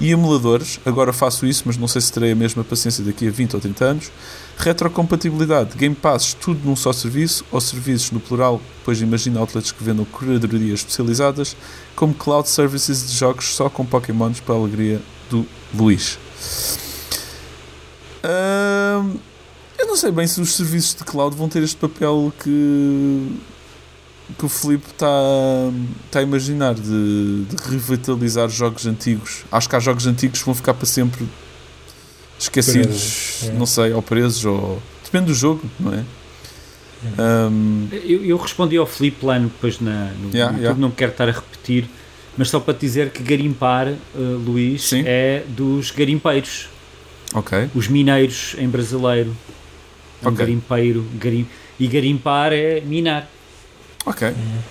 e 0.00 0.12
emuladores, 0.12 0.80
agora 0.86 1.12
faço 1.12 1.44
isso, 1.44 1.64
mas 1.66 1.76
não 1.76 1.86
sei 1.86 2.00
se 2.00 2.10
terei 2.10 2.32
a 2.32 2.34
mesma 2.34 2.64
paciência 2.64 3.04
daqui 3.04 3.28
a 3.28 3.30
20 3.30 3.54
ou 3.54 3.60
30 3.60 3.84
anos. 3.84 4.10
Retrocompatibilidade, 4.56 5.76
Game 5.76 5.94
Passes, 5.94 6.32
tudo 6.32 6.58
num 6.64 6.74
só 6.74 6.90
serviço, 6.90 7.44
ou 7.52 7.60
serviços 7.60 8.10
no 8.10 8.18
plural, 8.18 8.62
pois 8.82 9.02
imagina 9.02 9.38
outlets 9.38 9.72
que 9.72 9.84
vendam 9.84 10.06
curadorias 10.06 10.80
especializadas, 10.80 11.54
como 11.94 12.14
cloud 12.14 12.48
services 12.48 13.08
de 13.08 13.14
jogos 13.14 13.54
só 13.54 13.68
com 13.68 13.84
Pokémons 13.84 14.40
para 14.40 14.54
a 14.54 14.58
alegria 14.58 15.02
do 15.28 15.46
Luís. 15.74 16.18
eu 19.78 19.86
não 19.86 19.96
sei 19.96 20.10
bem 20.10 20.26
se 20.26 20.40
os 20.40 20.54
serviços 20.56 20.94
de 20.94 21.04
cloud 21.04 21.36
vão 21.36 21.48
ter 21.48 21.62
este 21.62 21.76
papel 21.76 22.32
que 22.42 23.38
que 24.38 24.44
o 24.44 24.48
Filipe 24.48 24.86
está 24.90 25.06
tá 26.10 26.18
a 26.20 26.22
imaginar 26.22 26.74
de, 26.74 27.44
de, 27.44 27.56
revitalizar 27.68 28.48
jogos 28.48 28.86
antigos. 28.86 29.44
Acho 29.50 29.68
que 29.68 29.76
há 29.76 29.80
jogos 29.80 30.06
antigos 30.06 30.40
que 30.40 30.44
vão 30.44 30.54
ficar 30.54 30.74
para 30.74 30.86
sempre 30.86 31.26
esquecidos, 32.38 32.86
presos, 32.86 33.48
é. 33.48 33.52
não 33.52 33.66
sei, 33.66 33.92
ou 33.92 34.02
presos, 34.02 34.44
ou. 34.44 34.82
Depende 35.04 35.26
do 35.26 35.34
jogo, 35.34 35.62
não 35.78 35.92
é? 35.92 36.04
Um... 37.18 37.88
Eu, 37.90 38.24
eu, 38.24 38.36
respondi 38.36 38.76
ao 38.76 38.86
Filipe 38.86 39.24
lá 39.24 39.38
depois 39.38 39.80
na, 39.80 40.12
no 40.20 40.30
yeah, 40.30 40.52
YouTube, 40.52 40.60
yeah. 40.60 40.78
não 40.78 40.90
quero 40.90 41.12
estar 41.12 41.28
a 41.28 41.32
repetir, 41.32 41.88
mas 42.36 42.50
só 42.50 42.60
para 42.60 42.74
te 42.74 42.80
dizer 42.80 43.10
que 43.10 43.22
garimpar, 43.22 43.88
uh, 43.88 43.96
Luís, 44.44 44.88
Sim. 44.88 45.02
é 45.06 45.42
dos 45.48 45.90
garimpeiros. 45.90 46.68
Ok. 47.34 47.70
Os 47.74 47.88
mineiros 47.88 48.54
em 48.58 48.68
brasileiro. 48.68 49.34
É 50.22 50.28
um 50.28 50.32
okay. 50.32 50.46
garimpeiro. 50.46 51.04
Garim... 51.18 51.46
E 51.78 51.86
garimpar 51.86 52.52
é 52.52 52.80
minar. 52.80 53.28
Ok. 54.06 54.28
Uhum. 54.28 54.62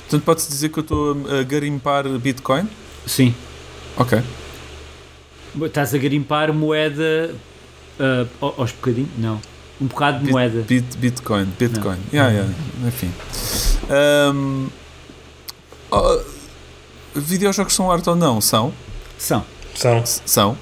Portanto, 0.00 0.24
pode-se 0.24 0.48
dizer 0.48 0.68
que 0.68 0.78
eu 0.78 0.82
estou 0.82 1.16
a 1.38 1.42
garimpar 1.42 2.08
Bitcoin? 2.18 2.68
Sim. 3.06 3.34
Ok. 3.96 4.22
Estás 5.62 5.94
a 5.94 5.98
garimpar 5.98 6.52
moeda 6.52 7.34
uh, 7.98 8.54
aos 8.58 8.72
bocadinhos? 8.72 9.10
Não. 9.18 9.40
Um 9.80 9.86
bocado 9.86 10.18
de 10.18 10.24
bit, 10.24 10.32
moeda. 10.32 10.62
Bit, 10.62 10.96
Bitcoin. 10.96 11.46
Bitcoin. 11.58 11.98
Yeah, 12.12 12.32
yeah. 12.32 12.54
Enfim. 12.86 13.12
Um, 13.90 14.68
oh, 15.90 16.20
videojogos 17.14 17.74
são 17.74 17.90
arte 17.90 18.08
ou 18.08 18.16
não? 18.16 18.40
São? 18.40 18.72
São. 19.18 19.44
São. 19.74 20.04
São. 20.04 20.58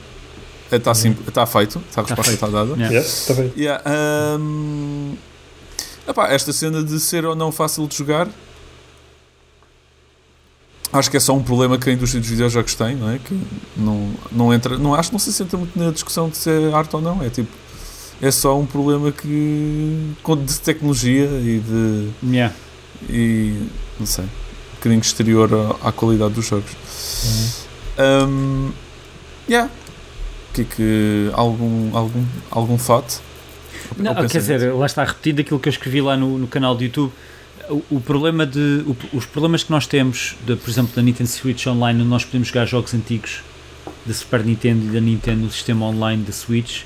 Está 0.73 0.95
sim, 0.95 1.14
tá 1.14 1.45
feito, 1.47 1.81
tá 1.93 2.00
a 2.00 2.05
resposta 2.05 2.33
está 2.33 2.47
dada. 2.47 2.75
Yeah. 2.75 2.90
Yeah, 2.90 3.35
bem. 3.35 3.52
Yeah, 3.57 3.83
um, 4.38 5.17
epá, 6.11 6.29
esta 6.29 6.52
cena 6.52 6.83
de 6.83 6.99
ser 7.00 7.25
ou 7.25 7.35
não 7.35 7.50
fácil 7.50 7.87
de 7.87 7.97
jogar 7.97 8.29
acho 10.93 11.11
que 11.11 11.17
é 11.17 11.21
só 11.21 11.35
um 11.35 11.43
problema 11.43 11.79
que 11.79 11.88
a 11.88 11.93
indústria 11.93 12.21
dos 12.21 12.31
videojogos 12.31 12.75
tem, 12.75 12.97
não 12.97 13.11
é? 13.11 13.19
Que 13.19 13.38
não, 13.76 14.11
não 14.31 14.52
entra, 14.52 14.76
não 14.76 14.95
acho, 14.95 15.12
não 15.12 15.19
se 15.19 15.33
senta 15.33 15.57
muito 15.57 15.79
na 15.79 15.90
discussão 15.90 16.29
de 16.29 16.37
se 16.37 16.50
é 16.50 16.73
arte 16.73 16.95
ou 16.97 17.02
não, 17.02 17.23
é 17.23 17.31
tipo 17.31 17.50
é 18.23 18.31
só 18.31 18.59
um 18.59 18.67
problema 18.67 19.11
que 19.11 20.14
de 20.47 20.61
tecnologia 20.61 21.25
e 21.25 21.59
de 21.59 22.11
yeah. 22.23 22.55
e 23.09 23.55
não 23.99 24.07
sei, 24.07 24.25
um 24.25 24.76
bocadinho 24.76 25.00
exterior 25.00 25.50
à, 25.83 25.88
à 25.88 25.93
qualidade 25.93 26.35
dos 26.35 26.47
jogos. 26.47 26.71
Uhum. 27.99 28.29
Um, 28.29 28.73
yeah. 29.49 29.71
Que, 30.52 30.64
que 30.64 31.31
algum 31.33 31.97
algum 31.97 32.25
algum 32.50 32.79
fato 32.79 33.23
não, 33.99 34.14
quer 34.14 34.38
dizer, 34.38 34.73
lá 34.75 34.87
está 34.87 35.04
repetindo 35.04 35.40
aquilo 35.40 35.59
que 35.59 35.68
eu 35.68 35.73
escrevi 35.73 36.00
lá 36.00 36.16
no, 36.16 36.38
no 36.38 36.47
canal 36.47 36.75
do 36.75 36.82
YouTube 36.82 37.12
o, 37.68 37.82
o 37.90 38.00
problema 38.00 38.47
de 38.47 38.85
o, 38.87 38.97
os 39.16 39.26
problemas 39.26 39.62
que 39.62 39.70
nós 39.70 39.87
temos 39.87 40.37
de, 40.47 40.56
por 40.56 40.70
exemplo 40.70 40.94
da 40.94 41.02
Nintendo 41.02 41.28
Switch 41.28 41.66
Online 41.66 42.00
onde 42.00 42.09
nós 42.09 42.25
podemos 42.25 42.49
jogar 42.49 42.66
jogos 42.66 42.94
antigos 42.94 43.42
da 44.04 44.14
Super 44.14 44.44
Nintendo 44.44 44.87
e 44.87 44.88
da 44.88 45.00
Nintendo 45.00 45.42
no 45.42 45.50
sistema 45.50 45.87
online 45.87 46.23
da 46.25 46.32
Switch 46.32 46.82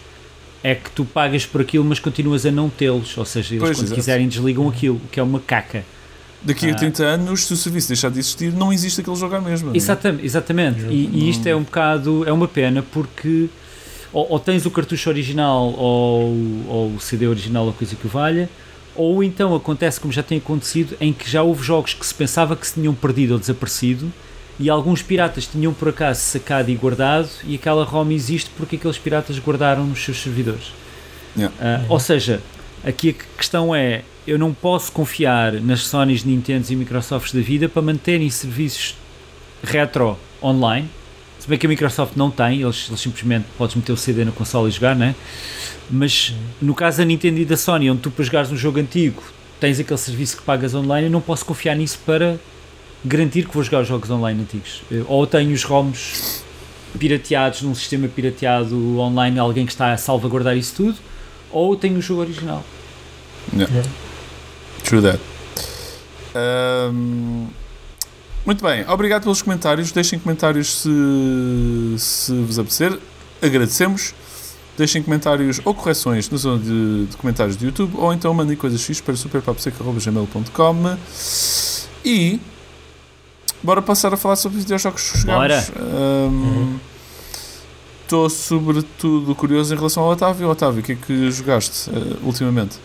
é 0.63 0.75
que 0.75 0.91
tu 0.91 1.05
pagas 1.05 1.47
por 1.47 1.61
aquilo 1.61 1.85
mas 1.85 1.99
continuas 1.99 2.45
a 2.47 2.51
não 2.51 2.69
tê-los 2.69 3.17
ou 3.17 3.25
seja, 3.25 3.55
eles 3.55 3.65
pois, 3.65 3.79
quando 3.79 3.95
quiserem 3.95 4.29
desligam 4.29 4.69
aquilo, 4.69 4.97
o 4.97 5.09
que 5.09 5.21
é 5.21 5.23
uma 5.23 5.41
caca 5.41 5.85
daqui 6.45 6.71
a 6.71 6.75
30 6.75 7.03
ah. 7.03 7.09
anos, 7.15 7.47
se 7.47 7.53
o 7.53 7.57
serviço 7.57 7.89
deixar 7.89 8.11
de 8.11 8.19
existir, 8.19 8.53
não 8.53 8.73
existe 8.73 9.01
aquele 9.01 9.17
jogo 9.17 9.35
à 9.35 9.41
mesma. 9.41 9.73
É? 9.73 9.77
Exatamente, 9.77 10.27
exatamente. 10.27 10.85
E, 10.91 11.09
e, 11.13 11.31
isto 11.31 11.47
é 11.47 11.57
um 11.57 11.63
bocado, 11.63 12.23
é 12.29 12.33
uma 12.33 12.47
pena 12.47 12.83
porque 12.83 13.49
ou, 14.15 14.27
ou, 14.31 14.39
tens 14.39 14.65
o 14.65 14.71
cartucho 14.71 15.11
original 15.11 15.75
ou, 15.77 16.33
ou 16.69 16.95
o 16.95 17.01
CD 17.01 17.27
original 17.27 17.67
ou 17.67 17.73
coisa 17.73 17.95
que 17.95 18.07
o 18.07 18.09
valha, 18.09 18.49
ou 18.95 19.23
então 19.23 19.55
acontece 19.55 20.01
como 20.01 20.13
já 20.13 20.23
tem 20.23 20.39
acontecido, 20.39 20.97
em 21.01 21.13
que 21.13 21.29
já 21.29 21.43
houve 21.43 21.63
jogos 21.63 21.93
que 21.93 22.07
se 22.07 22.15
pensava 22.15 22.57
que 22.57 22.67
se 22.67 22.75
tinham 22.75 22.95
perdido 22.95 23.33
ou 23.33 23.39
desaparecido 23.39 24.11
e 24.59 24.71
alguns 24.71 25.03
piratas 25.03 25.47
tinham 25.47 25.75
por 25.75 25.89
acaso 25.89 26.21
sacado 26.21 26.71
e 26.71 26.77
guardado 26.77 27.29
e 27.45 27.57
aquela 27.57 27.85
ROM 27.85 28.11
existe 28.13 28.51
porque 28.57 28.77
aqueles 28.77 28.99
piratas 28.99 29.39
guardaram 29.39 29.85
nos 29.85 30.03
seus 30.03 30.23
servidores. 30.23 30.73
Yeah. 31.37 31.55
Uh, 31.57 31.87
ou 31.89 31.99
seja, 31.99 32.41
aqui 32.85 33.11
a 33.11 33.37
questão 33.37 33.75
é, 33.75 34.03
eu 34.27 34.39
não 34.39 34.55
posso 34.55 34.93
confiar 34.93 35.55
nas 35.55 35.81
Sonys, 35.81 36.23
Nintendo 36.23 36.67
e 36.71 36.77
Microsofts 36.77 37.35
da 37.35 37.41
vida 37.41 37.69
para 37.69 37.83
manterem 37.83 38.31
serviços 38.31 38.95
retro 39.63 40.17
online, 40.43 40.89
se 41.45 41.51
bem 41.51 41.59
que 41.59 41.67
a 41.67 41.69
Microsoft 41.69 42.17
não 42.17 42.31
tem, 42.31 42.63
eles, 42.63 42.87
eles 42.89 43.01
simplesmente 43.01 43.45
podes 43.59 43.77
meter 43.77 43.93
o 43.93 43.99
CD 43.99 44.25
na 44.25 44.33
console 44.33 44.71
e 44.71 44.73
jogar, 44.73 44.97
né? 44.97 45.15
Mas 45.91 46.35
no 46.59 46.75
caso 46.75 46.97
da 46.97 47.05
Nintendo 47.05 47.39
e 47.39 47.45
da 47.45 47.55
Sony, 47.55 47.91
onde 47.91 48.01
tu 48.01 48.11
para 48.11 48.25
jogares 48.25 48.51
um 48.51 48.57
jogo 48.57 48.81
antigo 48.81 49.23
tens 49.61 49.79
aquele 49.79 49.99
serviço 49.99 50.39
que 50.39 50.43
pagas 50.43 50.75
online, 50.75 51.09
eu 51.09 51.11
não 51.11 51.21
posso 51.21 51.45
confiar 51.45 51.77
nisso 51.77 51.99
para 52.07 52.41
garantir 53.05 53.47
que 53.47 53.53
vou 53.53 53.63
jogar 53.63 53.83
os 53.83 53.89
jogos 53.89 54.11
online 54.11 54.41
antigos. 54.41 54.81
Ou 55.07 55.27
tenho 55.27 55.53
os 55.53 55.63
ROMs 55.65 56.43
pirateados 56.99 57.61
num 57.61 57.75
sistema 57.75 58.09
pirateado 58.09 58.99
online, 58.99 59.39
alguém 59.39 59.67
que 59.67 59.73
está 59.73 59.93
a 59.93 59.99
salvaguardar 59.99 60.57
isso 60.57 60.75
tudo, 60.75 60.97
ou 61.53 61.77
tenho 61.77 61.99
o 61.99 62.01
jogo 62.01 62.23
original. 62.23 62.65
Yeah. 63.53 63.71
Yeah. 63.71 63.91
True 64.83 65.03
that. 65.03 65.21
Um, 66.35 67.49
muito 68.45 68.63
bem, 68.63 68.89
obrigado 68.89 69.23
pelos 69.23 69.41
comentários. 69.43 69.91
Deixem 69.91 70.19
comentários 70.19 70.83
se, 70.83 70.89
se 71.99 72.33
vos 72.43 72.59
apetecer. 72.59 72.99
Agradecemos. 73.41 74.15
Deixem 74.77 75.03
comentários 75.03 75.61
ou 75.65 75.73
correções 75.73 76.29
na 76.29 76.37
zona 76.37 76.61
de, 76.61 77.07
de 77.07 77.17
comentários 77.17 77.55
do 77.57 77.65
YouTube 77.65 77.97
ou 77.97 78.13
então 78.13 78.35
mandem 78.35 78.57
coisas 78.57 78.81
X 78.81 79.01
para 79.01 79.15
superpaposeca.gmail.com 79.15 80.99
e 82.05 82.41
bora 83.63 83.81
passar 83.81 84.13
a 84.13 84.17
falar 84.17 84.35
sobre 84.35 84.59
videojogos 84.59 85.13
que 85.13 85.19
jogamos. 85.19 85.71
Estou 88.03 88.21
um, 88.21 88.23
uhum. 88.23 88.29
sobretudo 88.29 89.35
curioso 89.37 89.73
em 89.73 89.77
relação 89.77 90.03
ao 90.03 90.11
Otávio. 90.11 90.51
Otávio, 90.51 90.81
o 90.81 90.83
que 90.83 90.93
é 90.93 90.97
que 90.97 91.31
jogaste 91.31 91.89
uh, 91.91 92.19
ultimamente? 92.25 92.79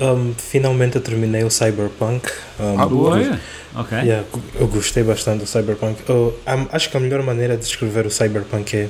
Um, 0.00 0.32
finalmente 0.34 0.96
eu 0.96 1.02
terminei 1.02 1.44
o 1.44 1.50
Cyberpunk. 1.50 2.28
Um, 2.58 2.80
ah, 2.80 2.86
boa! 2.86 3.40
Ok. 3.74 3.98
Yeah, 3.98 4.26
eu 4.58 4.66
gostei 4.66 5.02
bastante 5.02 5.40
do 5.40 5.46
Cyberpunk. 5.46 6.02
Eu, 6.08 6.38
um, 6.46 6.66
acho 6.72 6.90
que 6.90 6.96
a 6.96 7.00
melhor 7.00 7.22
maneira 7.22 7.56
de 7.56 7.62
descrever 7.62 8.06
o 8.06 8.10
Cyberpunk 8.10 8.76
é 8.76 8.88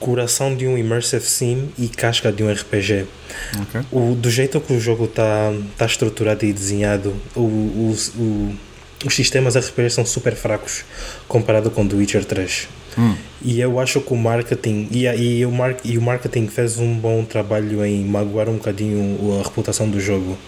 coração 0.00 0.54
de 0.54 0.66
um 0.66 0.76
immersive 0.76 1.24
sim 1.24 1.70
e 1.78 1.88
casca 1.88 2.32
de 2.32 2.42
um 2.42 2.52
RPG. 2.52 3.06
Okay. 3.62 3.80
O, 3.92 4.14
do 4.14 4.30
jeito 4.30 4.60
que 4.60 4.72
o 4.72 4.80
jogo 4.80 5.04
está 5.04 5.52
tá 5.78 5.86
estruturado 5.86 6.44
e 6.44 6.52
desenhado, 6.52 7.14
o, 7.34 7.40
o, 7.40 7.96
o, 8.18 8.54
os 9.06 9.14
sistemas 9.14 9.56
RPG 9.56 9.90
são 9.90 10.04
super 10.04 10.34
fracos 10.34 10.84
comparado 11.28 11.70
com 11.70 11.86
The 11.86 11.96
Witcher 11.96 12.24
3. 12.24 12.68
Hum. 12.98 13.14
E 13.42 13.60
eu 13.60 13.78
acho 13.78 14.00
que 14.00 14.12
o 14.12 14.16
marketing 14.16 14.88
e, 14.90 15.06
e, 15.06 15.46
o 15.46 15.50
mar, 15.50 15.76
e 15.84 15.98
o 15.98 16.02
marketing 16.02 16.48
fez 16.48 16.78
um 16.78 16.94
bom 16.94 17.24
trabalho 17.24 17.84
em 17.84 18.04
magoar 18.04 18.48
um 18.48 18.54
bocadinho 18.54 19.38
a 19.40 19.42
reputação 19.42 19.88
do 19.88 20.00
jogo. 20.00 20.38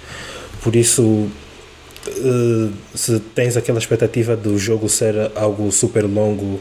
Por 0.62 0.74
isso, 0.74 1.02
uh, 1.02 2.72
se 2.94 3.20
tens 3.34 3.56
aquela 3.56 3.78
expectativa 3.78 4.36
do 4.36 4.58
jogo 4.58 4.88
ser 4.88 5.14
algo 5.34 5.70
super 5.70 6.04
longo 6.04 6.60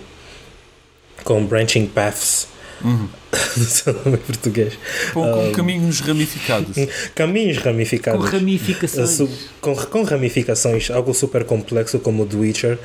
com 1.24 1.46
branching 1.46 1.88
paths 1.88 2.48
Uhum. 2.84 3.08
nome 4.06 4.18
em 4.18 4.22
português. 4.22 4.74
Com, 5.14 5.22
com 5.22 5.48
um, 5.48 5.52
caminhos 5.52 6.00
ramificados. 6.02 6.76
Caminhos 7.16 7.58
ramificados. 7.58 8.22
Com 8.22 8.38
ramificações. 8.38 9.20
Uh, 9.20 9.30
com, 9.62 9.76
com 9.76 10.04
ramificações, 10.04 10.92
algo 10.92 11.14
super 11.14 11.46
complexo 11.46 12.00
como 12.00 12.24
o 12.24 12.26
The 12.26 12.36
Witcher. 12.36 12.80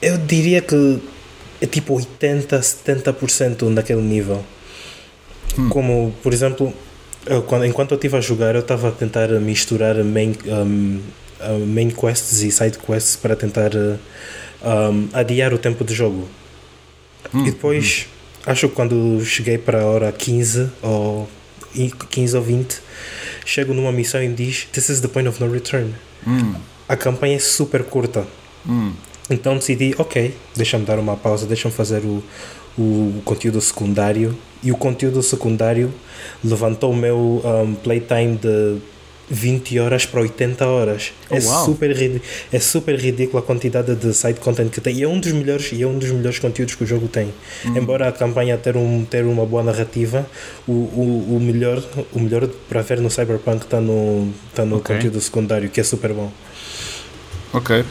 Eu 0.00 0.18
diria 0.18 0.60
que 0.60 1.00
é 1.62 1.66
tipo 1.66 1.94
80, 1.94 2.58
70% 2.58 3.62
naquele 3.68 4.02
nível. 4.02 4.44
Hum. 5.58 5.68
Como, 5.68 6.14
por 6.22 6.32
exemplo, 6.32 6.72
eu, 7.26 7.42
quando, 7.42 7.64
enquanto 7.64 7.92
eu 7.92 7.96
estive 7.96 8.16
a 8.16 8.20
jogar, 8.20 8.54
eu 8.54 8.60
estava 8.60 8.88
a 8.88 8.92
tentar 8.92 9.28
misturar 9.40 9.96
main, 10.02 10.34
um, 10.46 11.00
main 11.66 11.90
quests 11.90 12.42
e 12.42 12.50
side 12.50 12.78
quests 12.78 13.16
para 13.16 13.36
tentar 13.36 13.70
um, 13.74 15.08
adiar 15.12 15.54
o 15.54 15.58
tempo 15.58 15.84
de 15.84 15.94
jogo. 15.94 16.28
Hum. 17.32 17.40
E 17.40 17.50
depois. 17.50 18.06
Hum 18.08 18.12
acho 18.46 18.68
que 18.68 18.74
quando 18.74 19.24
cheguei 19.24 19.58
para 19.58 19.82
a 19.82 19.86
hora 19.86 20.12
15 20.12 20.70
ou 20.82 21.28
15 22.10 22.36
ou 22.36 22.42
20, 22.42 22.80
chego 23.44 23.72
numa 23.72 23.92
missão 23.92 24.22
e 24.22 24.28
diz 24.28 24.68
This 24.72 24.88
is 24.88 25.00
the 25.00 25.08
point 25.08 25.28
of 25.28 25.42
no 25.42 25.50
return. 25.50 25.94
Hum. 26.26 26.54
A 26.88 26.96
campanha 26.96 27.36
é 27.36 27.38
super 27.38 27.84
curta. 27.84 28.26
Então 29.30 29.56
decidi, 29.56 29.94
ok, 29.98 30.34
deixa-me 30.56 30.84
dar 30.84 30.98
uma 30.98 31.16
pausa, 31.16 31.46
deixa-me 31.46 31.74
fazer 31.74 32.02
o, 32.04 32.22
o 32.78 33.22
conteúdo 33.24 33.60
secundário. 33.60 34.36
E 34.62 34.70
o 34.70 34.76
conteúdo 34.76 35.22
secundário 35.22 35.92
levantou 36.44 36.92
o 36.92 36.96
meu 36.96 37.42
um, 37.44 37.74
playtime 37.74 38.36
de 38.36 38.78
20 39.28 39.78
horas 39.78 40.06
para 40.06 40.20
80 40.20 40.66
horas. 40.66 41.12
Oh, 41.30 41.34
é, 41.34 41.40
wow. 41.40 41.64
super, 41.64 42.20
é 42.52 42.60
super 42.60 42.96
ridícula 42.96 43.42
a 43.42 43.46
quantidade 43.46 43.94
de 43.96 44.12
side 44.12 44.38
content 44.40 44.70
que 44.70 44.80
tem. 44.80 44.96
E 44.96 45.02
é 45.02 45.08
um 45.08 45.18
dos 45.18 45.32
melhores, 45.32 45.72
e 45.72 45.82
é 45.82 45.86
um 45.86 45.98
dos 45.98 46.10
melhores 46.10 46.38
conteúdos 46.38 46.74
que 46.74 46.84
o 46.84 46.86
jogo 46.86 47.08
tem. 47.08 47.32
Hum. 47.64 47.76
Embora 47.76 48.08
a 48.08 48.12
campanha 48.12 48.56
ter, 48.58 48.76
um, 48.76 49.04
ter 49.04 49.24
uma 49.24 49.46
boa 49.46 49.62
narrativa, 49.62 50.26
o, 50.66 50.72
o, 50.72 51.36
o, 51.36 51.40
melhor, 51.40 51.82
o 52.12 52.20
melhor 52.20 52.46
para 52.68 52.82
ver 52.82 53.00
no 53.00 53.10
Cyberpunk 53.10 53.64
está 53.64 53.80
no, 53.80 54.32
tá 54.54 54.64
no 54.64 54.76
okay. 54.76 54.96
conteúdo 54.96 55.20
secundário, 55.20 55.68
que 55.70 55.80
é 55.80 55.84
super 55.84 56.12
bom. 56.12 56.30
Ok. 57.52 57.84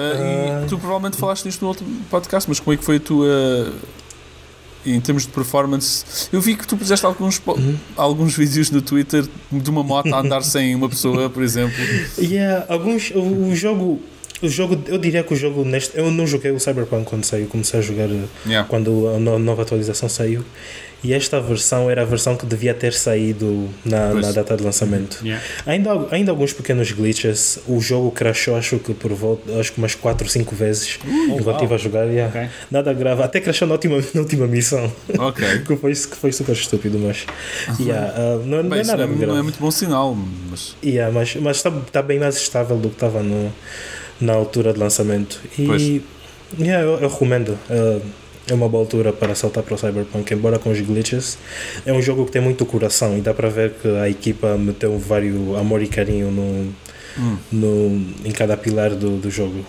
Uh, 0.00 0.64
e 0.64 0.68
tu 0.68 0.78
provavelmente 0.78 1.16
falaste 1.16 1.44
nisto 1.44 1.62
no 1.62 1.68
outro 1.68 1.86
podcast, 2.10 2.48
mas 2.48 2.58
como 2.58 2.74
é 2.74 2.76
que 2.76 2.84
foi 2.84 2.96
a 2.96 3.00
tua 3.00 3.72
em 4.84 5.00
termos 5.00 5.24
de 5.24 5.28
performance, 5.28 6.28
eu 6.32 6.40
vi 6.40 6.56
que 6.56 6.66
tu 6.66 6.76
puseste 6.76 7.04
alguns, 7.04 7.40
uhum. 7.46 7.76
alguns 7.96 8.36
vídeos 8.36 8.70
no 8.70 8.80
Twitter 8.80 9.26
de 9.50 9.70
uma 9.70 9.82
moto 9.82 10.12
a 10.14 10.20
andar 10.20 10.42
sem 10.42 10.74
uma 10.74 10.88
pessoa, 10.88 11.28
por 11.28 11.42
exemplo. 11.42 11.76
Yeah, 12.18 12.64
alguns. 12.68 13.10
O, 13.10 13.48
o, 13.48 13.54
jogo. 13.54 14.00
O 14.42 14.48
jogo, 14.48 14.82
eu 14.86 14.96
diria 14.96 15.22
que 15.22 15.34
o 15.34 15.36
jogo 15.36 15.64
neste. 15.64 15.96
Eu 15.98 16.10
não 16.10 16.26
joguei 16.26 16.50
o 16.50 16.58
Cyberpunk 16.58 17.04
quando 17.04 17.24
saiu, 17.24 17.46
comecei 17.46 17.78
a 17.78 17.82
jogar 17.82 18.08
yeah. 18.46 18.66
quando 18.66 19.08
a 19.08 19.38
nova 19.38 19.62
atualização 19.62 20.08
saiu. 20.08 20.44
E 21.02 21.14
esta 21.14 21.40
versão 21.40 21.90
era 21.90 22.02
a 22.02 22.04
versão 22.04 22.36
que 22.36 22.44
devia 22.44 22.74
ter 22.74 22.92
saído 22.92 23.68
na, 23.84 24.12
na 24.14 24.32
data 24.32 24.56
de 24.56 24.62
lançamento. 24.62 25.18
Yeah. 25.22 25.44
Ainda, 25.64 25.90
ainda 26.10 26.30
alguns 26.30 26.52
pequenos 26.52 26.92
glitches. 26.92 27.58
O 27.66 27.80
jogo 27.80 28.10
crashou, 28.10 28.56
acho 28.56 28.78
que 28.78 28.92
por 28.92 29.12
volta, 29.12 29.58
acho 29.58 29.72
que 29.72 29.78
umas 29.78 29.94
4 29.94 30.24
ou 30.24 30.30
5 30.30 30.54
vezes 30.54 30.98
uh, 31.04 31.38
enquanto 31.38 31.56
estive 31.56 31.74
a 31.74 31.78
jogar. 31.78 32.04
Yeah. 32.04 32.28
Okay. 32.28 32.48
Nada 32.70 32.92
grave. 32.92 33.22
Até 33.22 33.40
crashou 33.40 33.66
na 33.66 33.74
última, 33.74 33.96
na 34.14 34.20
última 34.20 34.46
missão. 34.46 34.92
Ok. 35.18 35.46
que, 35.66 35.76
foi, 35.76 35.92
que 35.92 36.16
foi 36.16 36.32
super 36.32 36.52
estúpido, 36.52 36.98
mas. 36.98 37.24
Yeah, 37.80 38.14
uh, 38.18 38.46
não, 38.46 38.62
Bem, 38.62 38.68
não 38.68 38.76
é 38.76 38.84
nada 38.84 39.04
é, 39.04 39.26
não 39.26 39.38
é 39.38 39.42
muito 39.42 39.58
bom 39.58 39.70
sinal. 39.70 40.16
Mas 40.50 40.76
yeah, 40.84 41.12
mas 41.12 41.28
está 41.28 41.40
mas 41.40 41.62
tá, 41.62 41.70
tá 41.92 42.02
bem 42.02 42.18
mais 42.18 42.36
estável 42.36 42.76
do 42.76 42.88
que 42.88 42.96
estava 42.96 43.22
no, 43.22 43.52
na 44.20 44.34
altura 44.34 44.72
de 44.72 44.78
lançamento. 44.78 45.40
E. 45.58 46.02
Yeah, 46.58 46.84
eu, 46.84 46.98
eu 46.98 47.08
recomendo. 47.08 47.56
Uh, 47.70 48.02
é 48.50 48.54
uma 48.54 48.68
boa 48.68 48.82
altura 48.82 49.12
para 49.12 49.34
saltar 49.34 49.62
para 49.62 49.74
o 49.74 49.78
Cyberpunk, 49.78 50.34
embora 50.34 50.58
com 50.58 50.70
os 50.70 50.80
glitches. 50.80 51.38
É 51.86 51.92
um 51.92 52.02
jogo 52.02 52.24
que 52.26 52.32
tem 52.32 52.42
muito 52.42 52.66
coração 52.66 53.16
e 53.16 53.20
dá 53.20 53.32
para 53.32 53.48
ver 53.48 53.74
que 53.74 53.88
a 53.88 54.08
equipa 54.08 54.56
meteu 54.56 54.98
vários 54.98 55.56
amor 55.56 55.82
e 55.82 55.86
carinho 55.86 56.30
no, 56.30 56.74
hum. 57.18 57.36
no, 57.52 58.28
em 58.28 58.32
cada 58.32 58.56
pilar 58.56 58.94
do, 58.94 59.18
do 59.18 59.30
jogo. 59.30 59.64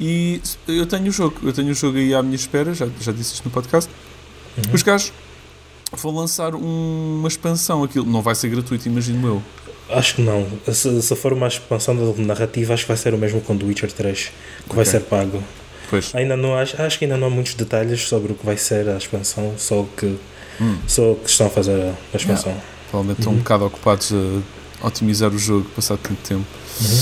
E 0.00 0.40
eu 0.68 0.86
tenho 0.86 1.08
o 1.08 1.10
jogo, 1.10 1.36
eu 1.42 1.52
tenho 1.52 1.70
o 1.70 1.74
jogo 1.74 1.98
aí 1.98 2.14
à 2.14 2.22
minha 2.22 2.36
espera, 2.36 2.72
já, 2.72 2.86
já 3.00 3.10
disse 3.10 3.34
isto 3.34 3.44
no 3.44 3.50
podcast. 3.50 3.90
Uhum. 4.56 4.74
Os 4.74 4.82
gajos 4.82 5.12
vão 5.92 6.14
lançar 6.14 6.54
um, 6.54 7.18
uma 7.18 7.28
expansão, 7.28 7.82
aquilo 7.82 8.06
não 8.06 8.22
vai 8.22 8.34
ser 8.34 8.48
gratuito, 8.48 8.86
imagino 8.88 9.26
eu. 9.26 9.42
Acho 9.90 10.16
que 10.16 10.22
não. 10.22 10.46
Se, 10.72 11.02
se 11.02 11.16
for 11.16 11.32
uma 11.32 11.48
expansão 11.48 11.96
da 11.96 12.22
narrativa, 12.22 12.74
acho 12.74 12.84
que 12.84 12.88
vai 12.88 12.96
ser 12.96 13.14
o 13.14 13.18
mesmo 13.18 13.40
com 13.40 13.56
The 13.56 13.64
Witcher 13.64 13.90
3, 13.90 14.18
que 14.18 14.30
okay. 14.66 14.76
vai 14.76 14.84
ser 14.84 15.00
pago. 15.00 15.42
Pois. 15.90 16.14
Ainda 16.14 16.36
não 16.36 16.54
acho, 16.54 16.80
acho 16.80 16.98
que 16.98 17.04
ainda 17.04 17.16
não 17.16 17.28
há 17.28 17.30
muitos 17.30 17.54
detalhes 17.54 18.02
sobre 18.02 18.32
o 18.32 18.34
que 18.34 18.44
vai 18.44 18.56
ser 18.56 18.88
a 18.88 18.96
expansão, 18.96 19.54
só 19.56 19.86
que 19.96 20.18
hum. 20.60 20.76
só 20.86 21.14
que 21.14 21.30
estão 21.30 21.46
a 21.46 21.50
fazer 21.50 21.92
a 22.12 22.16
expansão. 22.16 22.52
Yeah. 22.52 22.66
Provavelmente 22.90 23.20
estão 23.20 23.32
uhum. 23.32 23.38
um 23.38 23.42
bocado 23.42 23.66
ocupados 23.66 24.12
a 24.82 24.86
otimizar 24.86 25.30
o 25.30 25.38
jogo, 25.38 25.68
passado 25.70 26.00
tanto 26.02 26.20
tempo. 26.26 26.46
Uhum. 26.80 26.98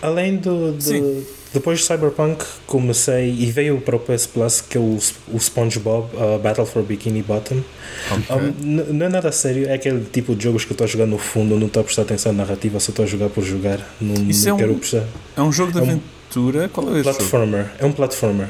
Além 0.00 0.36
do, 0.36 0.72
do 0.72 1.26
depois 1.52 1.80
de 1.80 1.86
Cyberpunk 1.86 2.44
comecei 2.66 3.30
e 3.30 3.50
veio 3.50 3.80
para 3.80 3.96
o 3.96 3.98
PS 3.98 4.26
Plus 4.26 4.60
que 4.60 4.76
é 4.76 4.80
o, 4.80 4.98
o 5.32 5.38
SpongeBob 5.38 6.08
uh, 6.14 6.38
Battle 6.38 6.66
for 6.66 6.82
Bikini 6.82 7.22
Bottom. 7.22 7.62
Okay. 8.10 8.36
Um, 8.36 8.92
não 8.92 9.06
é 9.06 9.08
nada 9.08 9.32
sério, 9.32 9.66
é 9.66 9.74
aquele 9.74 10.04
tipo 10.04 10.34
de 10.34 10.44
jogos 10.44 10.64
que 10.64 10.72
eu 10.72 10.74
estou 10.74 10.84
a 10.84 10.88
jogar 10.88 11.06
no 11.06 11.18
fundo, 11.18 11.58
não 11.58 11.66
estou 11.66 11.80
a 11.80 11.84
prestar 11.84 12.02
atenção 12.02 12.32
na 12.32 12.44
narrativa, 12.44 12.78
só 12.80 12.90
estou 12.90 13.04
a 13.04 13.08
jogar 13.08 13.30
por 13.30 13.42
jogar. 13.42 13.80
Não, 14.00 14.14
Isso 14.30 14.46
não 14.48 14.56
é 14.56 14.58
quero 14.58 14.72
um, 14.74 14.78
prestar. 14.78 15.04
É 15.36 15.42
um 15.42 15.52
jogo 15.52 15.72
de 15.72 15.78
aventura? 15.78 16.17
Qual 16.72 16.88
é 16.88 17.00
esse 17.00 17.02
Platformer. 17.02 17.62
Jogo? 17.64 17.74
É 17.78 17.86
um 17.86 17.92
platformer. 17.92 18.48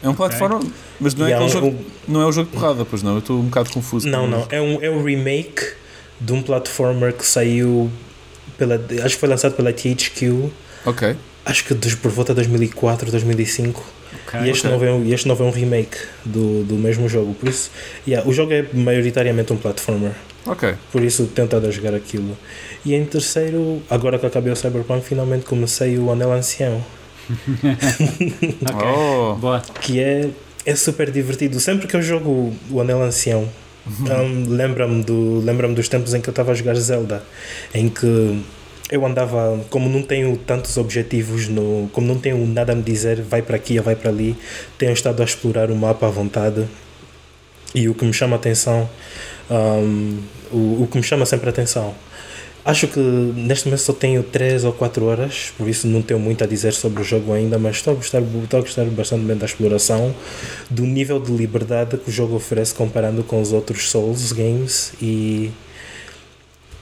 É 0.00 0.08
um 0.08 0.14
platformer, 0.14 0.58
okay. 0.58 0.70
mas 1.00 1.14
não 1.14 1.26
é, 1.26 1.32
é 1.32 1.40
um, 1.40 1.48
jogo, 1.48 1.66
um, 1.66 1.84
não 2.06 2.22
é 2.22 2.26
o 2.26 2.30
jogo 2.30 2.48
de 2.48 2.56
porrada, 2.56 2.84
pois 2.84 3.02
não? 3.02 3.14
Eu 3.14 3.18
estou 3.18 3.40
um 3.40 3.46
bocado 3.46 3.70
confuso. 3.70 4.08
Não, 4.08 4.28
não, 4.28 4.46
é 4.48 4.60
um, 4.60 4.80
é 4.80 4.88
um 4.88 5.02
remake 5.02 5.72
de 6.20 6.32
um 6.32 6.40
platformer 6.40 7.12
que 7.12 7.26
saiu 7.26 7.90
pela. 8.56 8.76
Acho 8.76 9.16
que 9.16 9.20
foi 9.20 9.28
lançado 9.28 9.54
pela 9.54 9.72
THQ. 9.72 10.50
Ok 10.86 11.16
acho 11.48 11.64
que 11.64 11.74
por 11.96 12.10
volta 12.10 12.32
de 12.32 12.36
2004, 12.36 13.10
2005. 13.10 13.82
Okay, 14.28 14.40
e, 14.40 14.50
este 14.50 14.66
okay. 14.66 14.78
não 14.78 14.86
é 14.86 14.92
um, 14.92 15.12
este 15.12 15.28
não 15.28 15.36
é 15.36 15.42
um 15.42 15.50
remake 15.50 15.96
do, 16.24 16.62
do 16.64 16.74
mesmo 16.74 17.08
jogo. 17.08 17.34
Por 17.34 17.48
isso, 17.48 17.70
yeah, 18.06 18.28
o 18.28 18.32
jogo 18.32 18.52
é 18.52 18.66
maioritariamente 18.72 19.52
um 19.52 19.56
platformer. 19.56 20.12
Ok. 20.46 20.74
Por 20.92 21.02
isso 21.02 21.26
tentado 21.26 21.66
a 21.66 21.70
jogar 21.70 21.94
aquilo. 21.94 22.36
E 22.84 22.94
em 22.94 23.04
terceiro, 23.04 23.82
agora 23.88 24.18
que 24.18 24.26
acabei 24.26 24.52
o 24.52 24.56
Cyberpunk, 24.56 25.04
finalmente 25.04 25.46
comecei 25.46 25.98
o 25.98 26.10
Anel 26.12 26.32
Ancião. 26.32 26.84
okay. 28.70 28.88
oh. 28.96 29.34
Boa. 29.34 29.62
Que 29.80 30.00
é, 30.00 30.30
é 30.64 30.74
super 30.74 31.10
divertido. 31.10 31.60
Sempre 31.60 31.86
que 31.86 31.96
eu 31.96 32.02
jogo 32.02 32.52
o 32.70 32.80
Anel 32.80 33.02
Ancião, 33.02 33.48
uhum. 33.86 34.22
um, 34.22 34.48
lembra-me 34.48 35.02
do, 35.02 35.40
lembra 35.40 35.68
dos 35.68 35.88
tempos 35.88 36.14
em 36.14 36.20
que 36.20 36.28
eu 36.28 36.32
estava 36.32 36.52
a 36.52 36.54
jogar 36.54 36.74
Zelda, 36.74 37.22
em 37.74 37.88
que 37.88 38.42
eu 38.90 39.04
andava, 39.04 39.60
como 39.68 39.88
não 39.88 40.02
tenho 40.02 40.36
tantos 40.36 40.76
objetivos, 40.76 41.48
no, 41.48 41.88
como 41.92 42.06
não 42.06 42.18
tenho 42.18 42.46
nada 42.46 42.72
a 42.72 42.74
me 42.74 42.82
dizer, 42.82 43.20
vai 43.20 43.42
para 43.42 43.56
aqui 43.56 43.78
ou 43.78 43.84
vai 43.84 43.94
para 43.94 44.10
ali, 44.10 44.36
tenho 44.78 44.92
estado 44.92 45.20
a 45.20 45.24
explorar 45.24 45.70
o 45.70 45.76
mapa 45.76 46.06
à 46.06 46.10
vontade 46.10 46.66
e 47.74 47.88
o 47.88 47.94
que 47.94 48.04
me 48.04 48.14
chama 48.14 48.36
a 48.36 48.38
atenção, 48.38 48.88
um, 49.50 50.18
o, 50.50 50.82
o 50.82 50.88
que 50.90 50.96
me 50.96 51.02
chama 51.02 51.26
sempre 51.26 51.48
a 51.48 51.50
atenção. 51.50 51.94
Acho 52.68 52.86
que 52.86 53.00
neste 53.00 53.64
momento 53.64 53.80
só 53.80 53.94
tenho 53.94 54.22
3 54.22 54.64
ou 54.64 54.74
4 54.74 55.02
horas, 55.06 55.54
por 55.56 55.66
isso 55.66 55.86
não 55.86 56.02
tenho 56.02 56.20
muito 56.20 56.44
a 56.44 56.46
dizer 56.46 56.74
sobre 56.74 57.00
o 57.00 57.02
jogo 57.02 57.32
ainda, 57.32 57.58
mas 57.58 57.76
estou 57.76 57.94
a 57.94 57.96
gostar, 57.96 58.20
estou 58.20 58.58
a 58.58 58.60
gostar 58.60 58.84
bastante 58.90 59.24
bem 59.24 59.38
da 59.38 59.46
exploração, 59.46 60.14
do 60.68 60.82
nível 60.82 61.18
de 61.18 61.32
liberdade 61.32 61.96
que 61.96 62.10
o 62.10 62.12
jogo 62.12 62.36
oferece 62.36 62.74
comparando 62.74 63.24
com 63.24 63.40
os 63.40 63.54
outros 63.54 63.90
Souls 63.90 64.32
games 64.32 64.92
e 65.00 65.50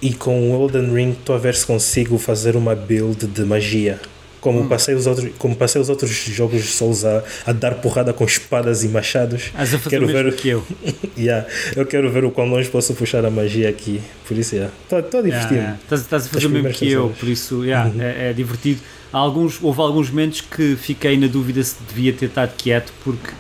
e 0.03 0.13
com 0.13 0.51
o 0.51 0.65
Elden 0.65 0.93
Ring 0.93 1.11
estou 1.13 1.37
a 1.37 1.39
ver 1.39 1.55
se 1.55 1.65
consigo 1.65 2.19
fazer 2.19 2.57
uma 2.57 2.75
build 2.75 3.25
de 3.25 3.45
magia. 3.45 4.01
Como, 4.47 4.61
hum. 4.61 4.69
passei, 4.69 4.95
os 4.95 5.09
outros, 5.09 5.33
como 5.41 5.57
passei 5.57 5.83
os 5.83 5.89
outros 5.89 6.13
jogos 6.13 6.63
de 6.63 6.69
Souls 6.69 7.05
a, 7.05 7.25
a 7.45 7.53
dar 7.53 7.75
porrada 7.75 8.13
com 8.13 8.25
espadas 8.25 8.85
e 8.85 8.89
machados. 8.89 9.51
As 9.53 9.75
quero 9.75 10.07
ver 10.07 10.33
que 10.37 10.51
eu. 10.51 10.65
yeah, 11.19 11.45
eu 11.75 11.85
quero 11.85 12.09
ver 12.13 12.25
o 12.25 12.31
quão 12.31 12.47
longe 12.47 12.69
posso 12.69 12.95
puxar 12.95 13.25
a 13.25 13.31
magia 13.31 13.69
aqui. 13.69 14.01
Por 14.25 14.39
isso, 14.39 14.55
yeah. 14.55 14.73
estou 14.85 14.99
a 14.99 15.03
divertir-me. 15.03 15.57
Yeah, 15.57 15.79
yeah. 15.91 15.97
Estás, 15.97 16.27
a 16.27 16.29
fazer 16.29 16.47
o 16.47 16.51
mesmo 16.51 16.71
que 16.71 16.89
eu, 16.89 17.13
por 17.19 17.29
isso 17.29 17.65
yeah, 17.65 17.91
uhum. 17.91 18.01
é, 18.01 18.31
é, 18.31 18.33
divertido. 18.33 18.81
Há 19.13 19.19
alguns, 19.19 19.61
houve 19.61 19.81
alguns 19.81 20.11
momentos 20.11 20.43
que 20.43 20.77
fiquei 20.77 21.19
na 21.19 21.27
dúvida 21.27 21.61
se 21.65 21.75
devia 21.89 22.13
ter 22.13 22.27
estado 22.27 22.55
quieto, 22.57 22.93
porque 23.03 23.33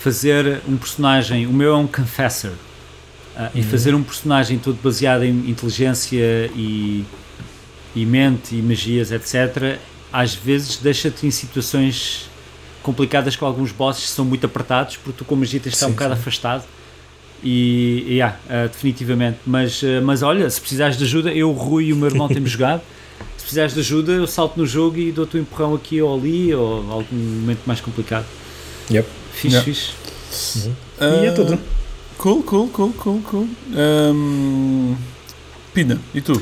fazer 0.00 0.60
um 0.68 0.76
personagem, 0.76 1.48
o 1.48 1.52
meu 1.52 1.72
é 1.72 1.76
um 1.76 1.88
confessor 1.88 2.52
Uh, 3.34 3.48
e 3.54 3.62
fazer 3.62 3.94
um 3.94 4.02
personagem 4.02 4.58
todo 4.58 4.76
baseado 4.82 5.24
em 5.24 5.48
inteligência 5.48 6.50
e, 6.54 7.02
e 7.96 8.04
mente 8.04 8.54
e 8.54 8.60
magias, 8.60 9.10
etc., 9.10 9.78
às 10.12 10.34
vezes 10.34 10.76
deixa-te 10.76 11.26
em 11.26 11.30
situações 11.30 12.28
complicadas 12.82 13.36
com 13.36 13.46
alguns 13.46 13.72
bosses 13.72 14.04
que 14.04 14.10
são 14.10 14.24
muito 14.24 14.44
apertados, 14.44 14.96
porque 14.96 15.18
tu 15.18 15.24
com 15.24 15.36
magia 15.36 15.60
tens 15.60 15.70
de 15.70 15.76
estar 15.76 15.86
um 15.86 15.92
bocado 15.92 16.14
sim. 16.14 16.20
afastado. 16.20 16.64
E, 17.42 18.04
e 18.06 18.12
yeah, 18.14 18.38
uh, 18.46 18.68
definitivamente. 18.68 19.38
Mas, 19.46 19.82
uh, 19.82 20.00
mas 20.02 20.22
olha, 20.22 20.48
se 20.48 20.60
precisares 20.60 20.96
de 20.96 21.04
ajuda, 21.04 21.32
eu, 21.32 21.50
o 21.50 21.52
Rui 21.52 21.86
e 21.86 21.92
o 21.92 21.96
meu 21.96 22.08
irmão 22.08 22.28
temos 22.28 22.50
jogado. 22.52 22.82
Se 23.36 23.42
precisares 23.42 23.74
de 23.74 23.80
ajuda, 23.80 24.12
eu 24.12 24.26
salto 24.26 24.56
no 24.56 24.66
jogo 24.66 24.98
e 24.98 25.10
dou-te 25.10 25.36
um 25.36 25.40
empurrão 25.40 25.74
aqui 25.74 26.00
ou 26.00 26.16
ali, 26.16 26.54
ou 26.54 26.90
algum 26.90 27.16
momento 27.16 27.60
mais 27.66 27.80
complicado. 27.80 28.26
Yep. 28.90 29.08
Fixe, 29.32 29.56
yep. 29.56 29.64
fixe. 29.64 29.92
Uhum. 30.66 30.72
Uh, 31.00 31.24
e 31.24 31.26
é 31.26 31.30
tudo. 31.32 31.58
Cool, 32.18 32.42
cool, 32.44 32.68
cool, 32.68 32.92
cool, 32.92 33.20
cool. 33.22 33.48
Um, 33.74 34.94
Pina, 35.74 35.98
e 36.14 36.20
tu? 36.20 36.40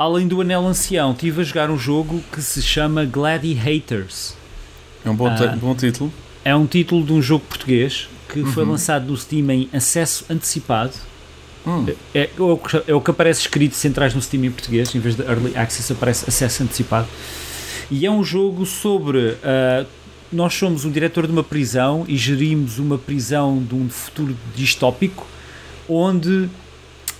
Além 0.00 0.26
do 0.26 0.40
Anel 0.40 0.66
Ancião, 0.66 1.12
estive 1.12 1.42
a 1.42 1.44
jogar 1.44 1.70
um 1.70 1.76
jogo 1.76 2.24
que 2.32 2.40
se 2.40 2.62
chama 2.62 3.04
Gladiators. 3.04 4.34
É 5.04 5.10
um 5.10 5.14
bom, 5.14 5.28
uh, 5.28 5.56
bom 5.58 5.74
título. 5.74 6.10
É 6.42 6.56
um 6.56 6.66
título 6.66 7.04
de 7.04 7.12
um 7.12 7.20
jogo 7.20 7.44
português 7.44 8.08
que 8.26 8.40
uhum. 8.40 8.46
foi 8.46 8.64
lançado 8.64 9.10
no 9.10 9.14
Steam 9.14 9.50
em 9.50 9.68
acesso 9.74 10.24
antecipado. 10.30 10.94
Hum. 11.66 11.84
É, 12.14 12.20
é, 12.20 12.30
é, 12.88 12.94
o 12.94 13.00
que 13.02 13.10
aparece 13.10 13.42
escrito 13.42 13.74
se 13.74 13.88
entras 13.88 14.14
no 14.14 14.22
Steam 14.22 14.42
em 14.42 14.50
português, 14.50 14.94
em 14.94 15.00
vez 15.00 15.16
de 15.16 15.22
Early 15.22 15.54
Access 15.54 15.92
aparece 15.92 16.24
acesso 16.26 16.62
antecipado. 16.62 17.06
E 17.90 18.06
é 18.06 18.10
um 18.10 18.24
jogo 18.24 18.64
sobre 18.64 19.18
uh, 19.18 19.86
nós 20.32 20.54
somos 20.54 20.86
um 20.86 20.90
diretor 20.90 21.26
de 21.26 21.32
uma 21.34 21.44
prisão 21.44 22.06
e 22.08 22.16
gerimos 22.16 22.78
uma 22.78 22.96
prisão 22.96 23.62
de 23.62 23.74
um 23.74 23.90
futuro 23.90 24.34
distópico 24.56 25.26
onde 25.86 26.48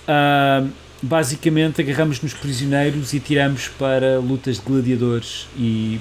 uh, 0.07 0.67
basicamente 1.01 1.81
agarramos 1.81 2.21
nos 2.21 2.33
prisioneiros 2.33 3.13
e 3.13 3.19
tiramos 3.19 3.67
para 3.67 4.19
lutas 4.19 4.57
de 4.57 4.63
gladiadores 4.63 5.47
e 5.57 5.99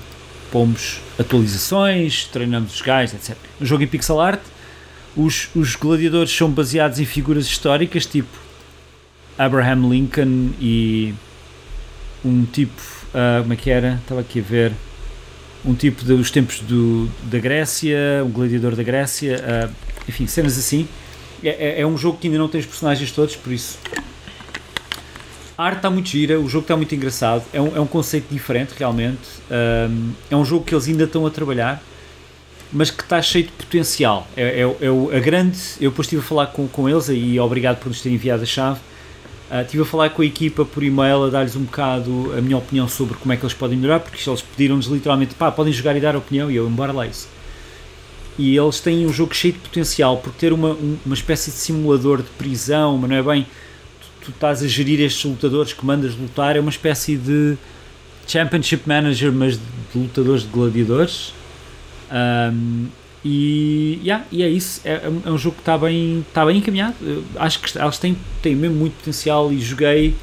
pomos 0.51 1.01
atualizações, 1.19 2.25
treinamos 2.27 2.75
os 2.75 2.83
gajos, 2.83 3.15
etc. 3.15 3.37
Um 3.61 3.67
jogo 3.67 3.83
em 3.83 3.87
pixel 3.87 4.21
art, 4.21 4.41
os, 5.17 5.49
os 5.55 5.77
gladiadores 5.77 6.31
são 6.31 6.51
baseados 6.51 6.99
em 6.99 7.05
figuras 7.05 7.47
históricas 7.47 8.07
tipo 8.07 8.37
Abraham 9.39 9.89
Lincoln 9.89 10.51
e 10.61 11.15
um 12.25 12.45
tipo, 12.45 12.81
uh, 13.15 13.41
como 13.41 13.53
é 13.53 13.57
que 13.57 13.71
era? 13.71 13.99
Estava 14.03 14.21
aqui 14.21 14.41
a 14.41 14.43
ver 14.43 14.73
um 15.65 15.75
tipo 15.75 16.05
dos 16.05 16.31
tempos 16.31 16.61
do, 16.61 17.09
da 17.25 17.39
Grécia, 17.39 18.23
um 18.25 18.31
gladiador 18.31 18.77
da 18.77 18.83
Grécia, 18.83 19.39
uh, 19.39 19.75
enfim, 20.09 20.27
cenas 20.27 20.59
assim. 20.59 20.87
É, 21.43 21.49
é, 21.49 21.81
é, 21.81 21.87
um 21.87 21.97
jogo 21.97 22.19
que 22.19 22.27
ainda 22.27 22.39
não 22.39 22.49
tem 22.49 22.61
os 22.61 22.67
personagens 22.67 23.11
todos, 23.13 23.35
por 23.37 23.53
isso. 23.53 23.79
A 25.61 25.65
arte 25.65 25.77
está 25.77 25.91
muito 25.91 26.09
gira, 26.09 26.41
o 26.41 26.49
jogo 26.49 26.63
está 26.63 26.75
muito 26.75 26.95
engraçado, 26.95 27.45
é 27.53 27.61
um, 27.61 27.77
é 27.77 27.81
um 27.81 27.87
conceito 27.87 28.33
diferente 28.33 28.73
realmente. 28.79 29.29
Um, 29.51 30.13
é 30.31 30.35
um 30.35 30.43
jogo 30.43 30.65
que 30.65 30.75
eles 30.75 30.89
ainda 30.89 31.05
estão 31.05 31.27
a 31.27 31.31
trabalhar, 31.31 31.83
mas 32.73 32.91
que 32.91 33.03
está 33.03 33.21
cheio 33.21 33.45
de 33.45 33.53
potencial. 33.53 34.27
É, 34.35 34.63
é, 34.63 34.63
é 34.63 35.17
a 35.19 35.21
grande. 35.21 35.59
Eu 35.79 35.91
depois 35.91 36.07
estive 36.07 36.23
a 36.23 36.25
falar 36.25 36.47
com, 36.47 36.67
com 36.67 36.89
eles 36.89 37.11
e 37.11 37.39
obrigado 37.39 37.79
por 37.79 37.89
nos 37.91 38.01
terem 38.01 38.17
enviado 38.17 38.43
a 38.43 38.47
chave 38.47 38.81
Uh, 39.51 39.63
estive 39.63 39.83
a 39.83 39.85
falar 39.85 40.11
com 40.11 40.23
a 40.23 40.25
equipa 40.25 40.65
por 40.65 40.81
e-mail, 40.81 41.25
a 41.25 41.29
dar-lhes 41.29 41.57
um 41.57 41.65
bocado 41.65 42.33
a 42.39 42.41
minha 42.41 42.57
opinião 42.57 42.87
sobre 42.87 43.17
como 43.17 43.33
é 43.33 43.37
que 43.37 43.43
eles 43.43 43.53
podem 43.53 43.77
melhorar, 43.77 43.99
porque 43.99 44.31
eles 44.31 44.43
pediram-nos 44.43 44.87
literalmente, 44.87 45.35
pá, 45.35 45.51
podem 45.51 45.73
jogar 45.73 45.97
e 45.97 46.01
dar 46.01 46.15
opinião, 46.15 46.49
e 46.49 46.55
eu, 46.55 46.69
embora 46.69 46.93
lá 46.93 47.05
isso. 47.05 47.29
E 48.39 48.57
eles 48.57 48.79
têm 48.79 49.05
um 49.05 49.13
jogo 49.13 49.35
cheio 49.35 49.53
de 49.53 49.59
potencial, 49.59 50.19
porque 50.19 50.39
ter 50.39 50.53
uma, 50.53 50.79
uma 51.05 51.15
espécie 51.15 51.51
de 51.51 51.57
simulador 51.57 52.19
de 52.19 52.31
prisão, 52.39 52.97
mas 52.97 53.11
não 53.11 53.17
é 53.17 53.23
bem, 53.25 53.45
tu, 54.25 54.31
estás 54.31 54.63
a 54.63 54.67
gerir 54.67 55.01
estes 55.01 55.25
lutadores 55.25 55.73
que 55.73 55.85
mandas 55.85 56.15
lutar, 56.15 56.57
é 56.57 56.61
uma 56.61 56.71
espécie 56.71 57.17
de 57.17 57.57
Championship 58.27 58.83
Manager, 58.87 59.33
mas 59.33 59.57
de 59.57 59.99
lutadores 59.99 60.43
de 60.43 60.49
gladiadores. 60.49 61.33
Um, 62.13 62.89
e, 63.25 64.01
yeah, 64.03 64.25
e 64.33 64.43
é 64.43 64.49
isso, 64.49 64.81
é, 64.85 65.03
é 65.25 65.31
um 65.31 65.37
jogo 65.37 65.57
que 65.57 65.63
está 65.63 65.77
bem, 65.77 66.25
está 66.27 66.45
bem 66.47 66.59
encaminhado. 66.59 66.95
Eu 67.03 67.25
acho 67.37 67.61
que 67.61 67.79
elas 67.79 67.99
têm, 67.99 68.17
têm 68.43 68.55
mesmo 68.55 68.77
muito 68.77 68.95
potencial 68.95 69.53
e 69.53 69.61
joguei 69.61 70.15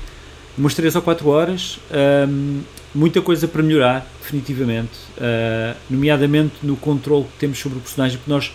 umas 0.58 0.74
3 0.74 0.96
ou 0.96 1.02
4 1.02 1.30
horas. 1.30 1.80
Um, 2.28 2.62
muita 2.96 3.22
coisa 3.22 3.48
para 3.48 3.62
melhorar, 3.62 4.08
definitivamente. 4.22 4.98
Uh, 5.18 5.78
nomeadamente 5.90 6.56
no 6.64 6.76
controle 6.76 7.26
que 7.26 7.38
temos 7.40 7.60
sobre 7.60 7.78
o 7.78 7.82
personagem, 7.82 8.18
porque 8.18 8.32
nós 8.32 8.52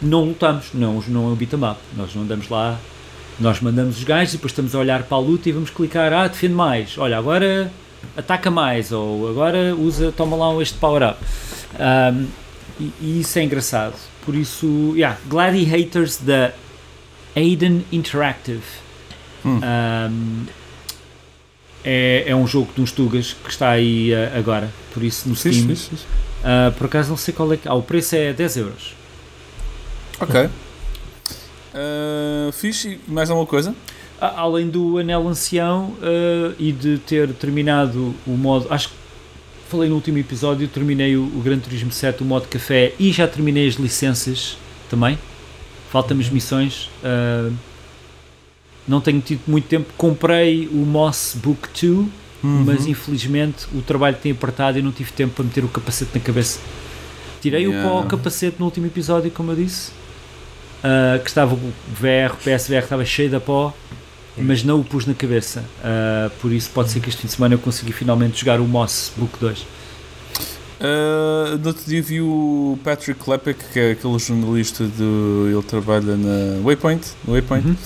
não 0.00 0.24
lutamos, 0.24 0.66
não, 0.72 1.02
não 1.08 1.24
é 1.24 1.32
um 1.32 1.34
beat'em 1.34 1.58
up. 1.64 1.80
Nós 1.96 2.14
não 2.14 2.22
andamos 2.22 2.48
lá, 2.48 2.78
nós 3.38 3.60
mandamos 3.60 3.98
os 3.98 4.04
gajos 4.04 4.34
e 4.34 4.36
depois 4.36 4.52
estamos 4.52 4.74
a 4.74 4.78
olhar 4.78 5.02
para 5.02 5.16
a 5.16 5.20
luta 5.20 5.48
e 5.48 5.52
vamos 5.52 5.70
clicar, 5.70 6.12
ah, 6.12 6.28
defende 6.28 6.54
mais, 6.54 6.96
olha, 6.98 7.18
agora 7.18 7.70
ataca 8.16 8.50
mais, 8.50 8.92
ou 8.92 9.28
agora 9.28 9.74
usa, 9.74 10.12
toma 10.12 10.36
lá 10.36 10.62
este 10.62 10.78
power-up. 10.78 11.18
Um, 11.74 12.26
e, 12.80 12.92
e, 13.00 13.20
isso 13.20 13.38
é 13.38 13.42
engraçado. 13.42 13.94
Por 14.24 14.34
isso, 14.34 14.92
yeah, 14.94 15.18
Gladiators 15.26 16.18
da 16.18 16.52
Aiden 17.36 17.84
Interactive. 17.92 18.62
Hum. 19.44 19.60
Um, 19.62 20.46
é, 21.84 22.24
é 22.26 22.34
um 22.34 22.46
jogo 22.46 22.72
de 22.74 22.80
uns 22.80 22.92
Tugas 22.92 23.34
que 23.34 23.50
está 23.50 23.70
aí 23.70 24.12
uh, 24.12 24.38
agora, 24.38 24.72
por 24.92 25.02
isso 25.02 25.28
no 25.28 25.36
Steam. 25.36 25.68
Fixe, 25.68 25.90
fixe. 25.90 26.04
Uh, 26.40 26.72
por 26.72 26.86
acaso 26.86 27.10
não 27.10 27.16
sei 27.16 27.34
qual 27.34 27.52
é 27.52 27.56
que. 27.56 27.68
Ah, 27.68 27.74
o 27.74 27.82
preço 27.82 28.16
é 28.16 28.32
10 28.32 28.56
euros. 28.56 28.94
Ok. 30.18 30.48
Uh, 31.74 32.52
fixe, 32.52 33.00
e 33.08 33.10
mais 33.10 33.30
alguma 33.30 33.46
coisa? 33.46 33.74
Além 34.20 34.68
do 34.68 34.96
Anel 34.98 35.26
Ancião 35.28 35.94
uh, 35.98 36.54
e 36.58 36.70
de 36.70 36.98
ter 36.98 37.32
terminado 37.32 38.14
o 38.26 38.30
modo. 38.30 38.66
Acho 38.70 38.88
que 38.88 38.94
falei 39.68 39.88
no 39.88 39.96
último 39.96 40.18
episódio, 40.18 40.68
terminei 40.68 41.16
o, 41.16 41.24
o 41.24 41.42
Gran 41.42 41.58
Turismo 41.58 41.90
7, 41.90 42.22
o 42.22 42.24
modo 42.24 42.46
café 42.46 42.94
e 42.98 43.12
já 43.12 43.26
terminei 43.26 43.66
as 43.66 43.74
licenças 43.74 44.56
também. 44.88 45.18
Faltam-me 45.90 46.22
as 46.22 46.30
missões. 46.30 46.88
Uh, 47.02 47.52
não 48.86 49.00
tenho 49.00 49.20
tido 49.20 49.40
muito 49.46 49.66
tempo. 49.66 49.92
Comprei 49.96 50.68
o 50.68 50.76
Moss 50.76 51.36
Book 51.42 51.68
2, 51.68 51.92
uhum. 51.92 52.08
mas 52.42 52.86
infelizmente 52.86 53.66
o 53.74 53.82
trabalho 53.82 54.16
tem 54.16 54.32
apertado 54.32 54.78
e 54.78 54.82
não 54.82 54.92
tive 54.92 55.10
tempo 55.12 55.34
para 55.34 55.44
meter 55.44 55.64
o 55.64 55.68
capacete 55.68 56.12
na 56.14 56.20
cabeça. 56.20 56.60
Tirei 57.40 57.66
yeah. 57.66 57.86
o 57.86 57.90
pó 57.90 57.98
ao 57.98 58.04
capacete 58.04 58.56
no 58.58 58.66
último 58.66 58.86
episódio, 58.86 59.30
como 59.30 59.52
eu 59.52 59.56
disse. 59.56 59.90
Uh, 60.84 61.18
que 61.22 61.30
estava 61.30 61.54
o 61.54 61.72
VR, 61.88 62.34
o 62.34 62.36
PSVR 62.36 62.82
estava 62.82 63.04
cheio 63.06 63.30
de 63.30 63.40
pó, 63.40 63.72
mas 64.36 64.62
não 64.62 64.80
o 64.80 64.84
pus 64.84 65.06
na 65.06 65.14
cabeça. 65.14 65.64
Uh, 65.80 66.28
por 66.40 66.52
isso 66.52 66.68
pode 66.74 66.90
ser 66.90 67.00
que 67.00 67.08
este 67.08 67.22
fim 67.22 67.26
de 67.26 67.32
semana 67.32 67.54
eu 67.54 67.58
consegui 67.58 67.90
finalmente 67.90 68.38
jogar 68.38 68.60
o 68.60 68.66
Moss 68.66 69.10
Book 69.16 69.38
2. 69.40 69.60
Uh, 69.60 71.56
no 71.58 71.68
outro 71.68 71.84
dia 71.86 72.02
vi 72.02 72.20
o 72.20 72.78
Patrick 72.84 73.18
Klepek, 73.18 73.64
que 73.72 73.80
é 73.80 73.90
aquele 73.92 74.18
jornalista 74.18 74.84
do. 74.84 75.48
Ele 75.50 75.62
trabalha 75.62 76.16
na 76.18 76.60
Waypoint, 76.62 77.12
no 77.24 77.32
Waypoint 77.32 77.66
uhum. 77.66 77.76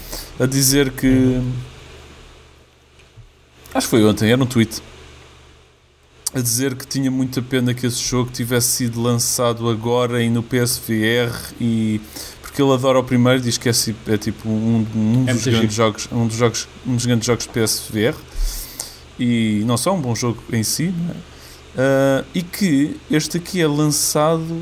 a 0.40 0.46
dizer 0.46 0.90
que. 0.90 1.06
Uhum. 1.06 1.52
Acho 3.72 3.86
que 3.86 3.90
foi 3.90 4.04
ontem, 4.04 4.32
era 4.32 4.42
um 4.42 4.46
tweet. 4.46 4.82
A 6.34 6.40
dizer 6.40 6.74
que 6.74 6.86
tinha 6.86 7.10
muita 7.10 7.40
pena 7.40 7.72
que 7.72 7.86
esse 7.86 8.02
jogo 8.02 8.30
tivesse 8.32 8.68
sido 8.68 9.00
lançado 9.00 9.68
agora 9.68 10.20
e 10.20 10.28
no 10.28 10.42
PSVR 10.42 11.32
e 11.60 12.00
porque 12.58 12.62
ele 12.62 12.72
adora 12.72 12.98
o 12.98 13.04
primeiro, 13.04 13.40
diz 13.40 13.56
que 13.56 13.68
é, 13.68 13.72
é 14.08 14.18
tipo 14.18 14.48
um, 14.48 14.84
um 14.96 15.24
é 15.28 15.32
dos 15.32 15.46
grandes 15.46 15.74
jogos, 15.74 16.08
um 16.10 16.26
dos 16.26 16.36
jogos, 16.36 16.68
um 16.84 16.96
dos 16.96 17.06
grandes 17.06 17.24
jogos 17.24 17.46
PSVR 17.46 18.16
e 19.16 19.62
não 19.64 19.76
só 19.76 19.94
um 19.94 20.00
bom 20.00 20.12
jogo 20.12 20.42
em 20.52 20.64
si, 20.64 20.86
uh, 20.88 22.26
e 22.34 22.42
que 22.42 22.96
este 23.08 23.36
aqui 23.36 23.60
é 23.60 23.66
lançado. 23.66 24.60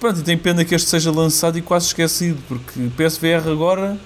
Pronto, 0.00 0.18
e 0.18 0.22
tem 0.24 0.36
pena 0.36 0.64
que 0.64 0.74
este 0.74 0.90
seja 0.90 1.12
lançado 1.12 1.56
e 1.56 1.62
quase 1.62 1.86
esquecido, 1.86 2.42
porque 2.48 2.90
PSVR 2.96 3.48
agora 3.48 3.96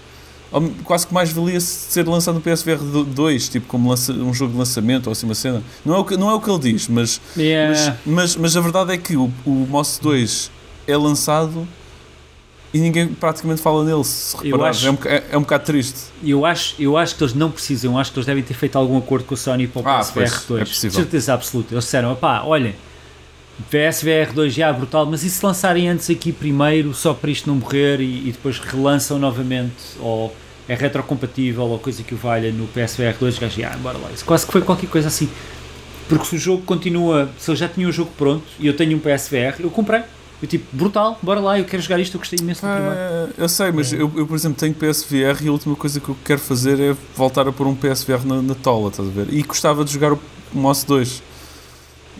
quase 0.84 1.06
que 1.06 1.12
mais 1.12 1.32
valia 1.32 1.60
ser 1.60 2.06
lançado 2.06 2.34
no 2.34 2.40
PSVR 2.40 2.78
2, 2.78 3.48
tipo 3.48 3.66
como 3.66 3.88
lança, 3.88 4.12
um 4.12 4.32
jogo 4.32 4.52
de 4.52 4.58
lançamento 4.58 5.06
ou 5.06 5.12
assim 5.12 5.24
uma 5.24 5.34
cena. 5.34 5.62
Não 5.84 5.94
é 5.94 5.98
o 5.98 6.04
que, 6.04 6.16
não 6.18 6.30
é 6.30 6.34
o 6.34 6.40
que 6.40 6.50
ele 6.50 6.72
diz, 6.72 6.86
mas, 6.88 7.20
yeah. 7.36 7.74
mas, 7.74 7.96
mas, 8.06 8.36
mas, 8.36 8.56
a 8.56 8.60
verdade 8.60 8.92
é 8.92 8.98
que 8.98 9.16
o, 9.16 9.30
o 9.44 9.66
Moss 9.68 9.98
2 10.02 10.50
é 10.86 10.96
lançado 10.96 11.66
e 12.76 12.80
ninguém 12.80 13.08
praticamente 13.08 13.62
fala 13.62 13.82
nele, 13.84 14.04
se 14.04 14.36
reparar. 14.36 14.68
Acho, 14.68 14.86
é, 14.86 14.90
um, 14.90 14.98
é, 15.06 15.24
é, 15.30 15.38
um 15.38 15.40
bocado 15.40 15.64
triste. 15.64 15.98
Eu 16.22 16.44
acho, 16.44 16.74
eu 16.78 16.96
acho 16.96 17.16
que 17.16 17.24
eles 17.24 17.34
não 17.34 17.50
precisam, 17.50 17.98
acho 17.98 18.12
que 18.12 18.18
eles 18.18 18.26
devem 18.26 18.42
ter 18.42 18.52
feito 18.52 18.76
algum 18.76 18.98
acordo 18.98 19.24
com 19.24 19.34
a 19.34 19.36
Sony 19.36 19.66
para 19.66 19.82
o 19.82 19.88
ah, 19.88 19.98
PSVR 19.98 20.46
2. 20.46 20.60
É 20.60 20.64
possível. 20.64 21.00
certeza 21.00 21.34
absoluta. 21.34 21.72
Eles 21.72 21.84
disseram, 21.84 22.14
pá, 22.14 22.42
olhem, 22.42 22.74
PSVR 23.70 24.34
2 24.34 24.52
já 24.52 24.68
é 24.68 24.72
brutal, 24.74 25.06
mas 25.06 25.24
e 25.24 25.30
se 25.30 25.44
lançarem 25.44 25.88
antes 25.88 26.10
aqui 26.10 26.32
primeiro, 26.32 26.92
só 26.92 27.14
para 27.14 27.30
isto 27.30 27.48
não 27.48 27.56
morrer 27.56 28.00
e, 28.00 28.28
e 28.28 28.32
depois 28.32 28.58
relançam 28.58 29.18
novamente, 29.18 29.96
ou 30.00 30.36
é 30.68 30.74
retrocompatível, 30.74 31.64
ou 31.64 31.78
coisa 31.78 32.02
que 32.02 32.14
o 32.14 32.18
valha 32.18 32.52
no 32.52 32.66
PSVR 32.66 33.16
2, 33.18 33.38
gajo, 33.38 33.62
ah, 33.64 33.76
bora 33.78 33.96
lá. 33.96 34.10
Isso 34.12 34.24
quase 34.24 34.44
que 34.44 34.52
foi 34.52 34.60
qualquer 34.60 34.90
coisa 34.90 35.08
assim. 35.08 35.30
Porque 36.10 36.26
se 36.26 36.36
o 36.36 36.38
jogo 36.38 36.62
continua, 36.62 37.30
se 37.38 37.50
eu 37.50 37.56
já 37.56 37.68
tinha 37.68 37.88
o 37.88 37.92
jogo 37.92 38.12
pronto 38.18 38.44
e 38.60 38.66
eu 38.66 38.76
tenho 38.76 38.96
um 38.96 39.00
PSVR, 39.00 39.60
eu 39.60 39.70
comprei 39.70 40.02
eu 40.40 40.48
tipo, 40.48 40.64
brutal, 40.76 41.18
bora 41.22 41.40
lá, 41.40 41.58
eu 41.58 41.64
quero 41.64 41.82
jogar 41.82 41.98
isto, 41.98 42.14
eu 42.14 42.18
gostei 42.18 42.38
imenso 42.40 42.60
do 42.60 42.70
primeiro. 42.70 42.94
É, 42.94 43.28
eu 43.38 43.48
sei, 43.48 43.72
mas 43.72 43.92
é. 43.92 43.96
eu, 43.96 44.12
eu, 44.14 44.26
por 44.26 44.34
exemplo, 44.34 44.58
tenho 44.58 44.74
PSVR 44.74 45.42
e 45.42 45.48
a 45.48 45.52
última 45.52 45.74
coisa 45.74 45.98
que 45.98 46.08
eu 46.08 46.16
quero 46.24 46.40
fazer 46.40 46.78
é 46.78 46.94
voltar 47.14 47.48
a 47.48 47.52
pôr 47.52 47.66
um 47.66 47.74
PSVR 47.74 48.26
na, 48.26 48.42
na 48.42 48.54
tola, 48.54 48.90
estás 48.90 49.08
a 49.08 49.12
ver? 49.12 49.32
E 49.32 49.42
gostava 49.42 49.84
de 49.84 49.92
jogar 49.92 50.12
o 50.12 50.20
Moss 50.52 50.84
2. 50.84 51.22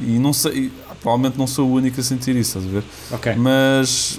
E 0.00 0.18
não 0.18 0.33
sei, 0.33 0.72
provavelmente 1.00 1.38
não 1.38 1.46
sou 1.46 1.68
o 1.68 1.74
único 1.74 2.00
a 2.00 2.02
sentir 2.02 2.37
isso, 2.37 2.59
estás 2.59 2.64
a 2.66 2.81
ver? 2.81 2.85
Ok. 3.12 3.35
Mas 3.37 4.18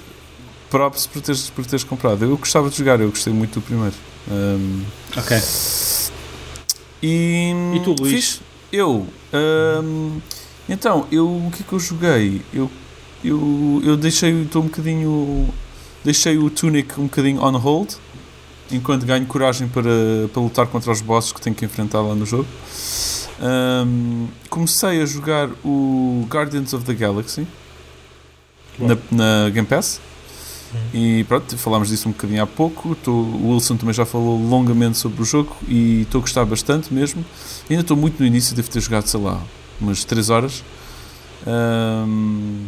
props 0.70 1.06
por 1.06 1.22
teres, 1.22 1.50
por 1.50 1.66
teres 1.66 1.84
comprado. 1.84 2.24
Eu 2.24 2.36
gostava 2.36 2.70
de 2.70 2.76
jogar, 2.76 3.00
eu 3.00 3.10
gostei 3.10 3.32
muito 3.32 3.60
do 3.60 3.62
primeiro. 3.62 3.94
Um, 4.30 4.84
ok. 5.16 5.40
E, 7.02 7.52
e 7.74 7.80
tu, 7.80 7.94
Luís? 7.98 8.12
Fiz, 8.12 8.40
eu. 8.72 9.06
Um, 9.32 10.20
então, 10.68 11.06
eu, 11.10 11.26
o 11.26 11.50
que 11.50 11.62
é 11.62 11.66
que 11.66 11.72
eu 11.72 11.80
joguei? 11.80 12.42
Eu 12.52 12.70
eu, 13.24 13.80
eu 13.84 13.96
deixei, 13.96 14.42
estou 14.42 14.62
um 14.62 14.66
bocadinho, 14.66 15.48
deixei 16.04 16.38
o 16.38 16.48
Tunic 16.48 17.00
um 17.00 17.04
bocadinho 17.04 17.42
on 17.42 17.56
hold, 17.58 17.94
enquanto 18.70 19.04
ganho 19.04 19.26
coragem 19.26 19.68
para, 19.68 19.90
para 20.32 20.42
lutar 20.42 20.66
contra 20.66 20.92
os 20.92 21.00
bosses 21.00 21.32
que 21.32 21.40
tenho 21.40 21.56
que 21.56 21.64
enfrentar 21.64 22.00
lá 22.00 22.14
no 22.14 22.24
jogo. 22.26 22.46
Um, 23.40 24.26
comecei 24.50 25.00
a 25.00 25.06
jogar 25.06 25.48
o 25.64 26.26
Guardians 26.28 26.72
of 26.72 26.84
the 26.84 26.92
Galaxy 26.92 27.46
na, 28.78 28.96
na, 29.10 29.50
Game 29.50 29.66
Pass. 29.66 30.00
E 30.92 31.24
pronto, 31.24 31.56
falámos 31.56 31.88
disso 31.88 32.08
um 32.08 32.12
bocadinho 32.12 32.42
há 32.42 32.46
pouco. 32.46 32.94
Tô, 32.96 33.12
o 33.12 33.52
Wilson 33.52 33.76
também 33.76 33.94
já 33.94 34.04
falou 34.04 34.38
longamente 34.38 34.98
sobre 34.98 35.22
o 35.22 35.24
jogo 35.24 35.56
e 35.66 36.02
estou 36.02 36.18
a 36.18 36.22
gostar 36.22 36.44
bastante 36.44 36.92
mesmo. 36.92 37.24
Ainda 37.70 37.82
estou 37.82 37.96
muito 37.96 38.20
no 38.20 38.26
início, 38.26 38.54
devo 38.54 38.68
ter 38.68 38.80
jogado, 38.80 39.06
sei 39.06 39.20
lá, 39.20 39.40
umas 39.80 40.04
3 40.04 40.30
horas. 40.30 40.62
Um, 41.46 42.66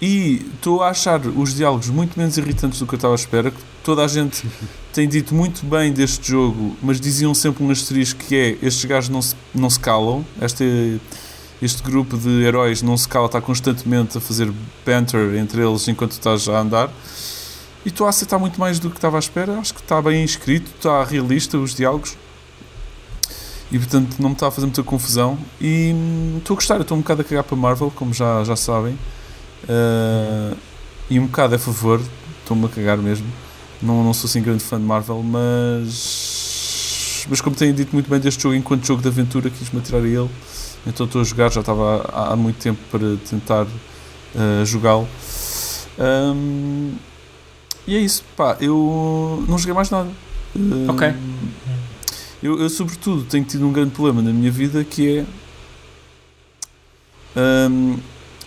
e 0.00 0.46
estou 0.54 0.82
a 0.82 0.88
achar 0.88 1.20
os 1.26 1.54
diálogos 1.54 1.90
muito 1.90 2.18
menos 2.18 2.38
irritantes 2.38 2.78
do 2.78 2.86
que 2.86 2.94
eu 2.94 2.96
estava 2.96 3.14
à 3.14 3.16
espera. 3.16 3.52
Toda 3.84 4.02
a 4.04 4.08
gente 4.08 4.46
tem 4.92 5.06
dito 5.06 5.34
muito 5.34 5.64
bem 5.66 5.92
deste 5.92 6.30
jogo, 6.30 6.74
mas 6.82 7.00
diziam 7.00 7.34
sempre 7.34 7.62
um 7.62 7.70
asterisco 7.70 8.18
que 8.24 8.34
é 8.34 8.58
estes 8.62 8.84
gajos 8.86 9.10
não 9.10 9.20
se, 9.20 9.34
não 9.54 9.68
se 9.68 9.78
calam. 9.78 10.24
Este, 10.40 10.98
este 11.60 11.82
grupo 11.82 12.16
de 12.16 12.42
heróis 12.42 12.80
não 12.80 12.96
se 12.96 13.06
cala, 13.06 13.26
está 13.26 13.40
constantemente 13.40 14.16
a 14.16 14.20
fazer 14.20 14.50
banter 14.86 15.34
entre 15.36 15.62
eles 15.62 15.86
enquanto 15.86 16.12
estás 16.12 16.48
a 16.48 16.58
andar. 16.58 16.90
E 17.84 17.88
estou 17.88 18.06
a 18.06 18.10
aceitar 18.10 18.38
muito 18.38 18.58
mais 18.58 18.78
do 18.78 18.88
que 18.90 18.96
estava 18.96 19.18
à 19.18 19.20
espera. 19.20 19.58
Acho 19.58 19.74
que 19.74 19.80
está 19.80 20.00
bem 20.00 20.24
escrito, 20.24 20.70
está 20.76 21.04
realista 21.04 21.58
os 21.58 21.74
diálogos. 21.74 22.16
E 23.70 23.78
portanto 23.78 24.16
não 24.18 24.30
me 24.30 24.34
está 24.34 24.48
a 24.48 24.50
fazer 24.50 24.66
muita 24.66 24.82
confusão. 24.82 25.38
E 25.60 25.92
hum, 25.94 26.36
estou 26.38 26.54
a 26.54 26.56
gostar, 26.56 26.80
estou 26.80 26.96
um 26.96 27.02
bocado 27.02 27.20
a 27.20 27.24
cagar 27.24 27.44
para 27.44 27.56
Marvel, 27.56 27.90
como 27.94 28.14
já, 28.14 28.42
já 28.44 28.56
sabem. 28.56 28.98
Uh, 29.64 30.56
e 31.08 31.18
um 31.18 31.26
bocado 31.26 31.54
a 31.54 31.58
favor, 31.58 32.00
estou-me 32.40 32.66
a 32.66 32.68
cagar 32.68 32.98
mesmo. 32.98 33.26
Não, 33.82 34.04
não 34.04 34.12
sou 34.12 34.28
assim 34.28 34.42
grande 34.42 34.62
fã 34.62 34.78
de 34.78 34.84
Marvel, 34.84 35.22
mas. 35.22 37.26
Mas 37.28 37.40
como 37.40 37.54
tenho 37.54 37.74
dito 37.74 37.92
muito 37.92 38.08
bem 38.08 38.18
deste 38.18 38.42
jogo, 38.42 38.54
enquanto 38.54 38.86
jogo 38.86 39.02
de 39.02 39.08
aventura, 39.08 39.50
quis-me 39.50 39.80
atirar 39.80 40.02
a 40.02 40.06
ele. 40.06 40.30
Então 40.86 41.06
estou 41.06 41.20
a 41.20 41.24
jogar, 41.24 41.50
já 41.50 41.60
estava 41.60 42.08
há, 42.12 42.32
há 42.32 42.36
muito 42.36 42.56
tempo 42.56 42.80
para 42.90 43.16
tentar 43.28 43.64
uh, 43.64 44.64
jogá-lo. 44.64 45.06
Um, 45.98 46.94
e 47.86 47.96
é 47.96 48.00
isso, 48.00 48.24
pá, 48.36 48.56
eu 48.60 49.44
não 49.48 49.58
joguei 49.58 49.74
mais 49.74 49.90
nada. 49.90 50.08
Uh, 50.56 50.90
ok. 50.90 51.14
Eu, 52.42 52.58
eu, 52.58 52.70
sobretudo, 52.70 53.24
tenho 53.24 53.44
tido 53.44 53.66
um 53.66 53.72
grande 53.72 53.90
problema 53.90 54.22
na 54.22 54.32
minha 54.32 54.50
vida 54.50 54.82
que 54.82 55.18
é. 55.18 55.26
Um, 57.68 57.98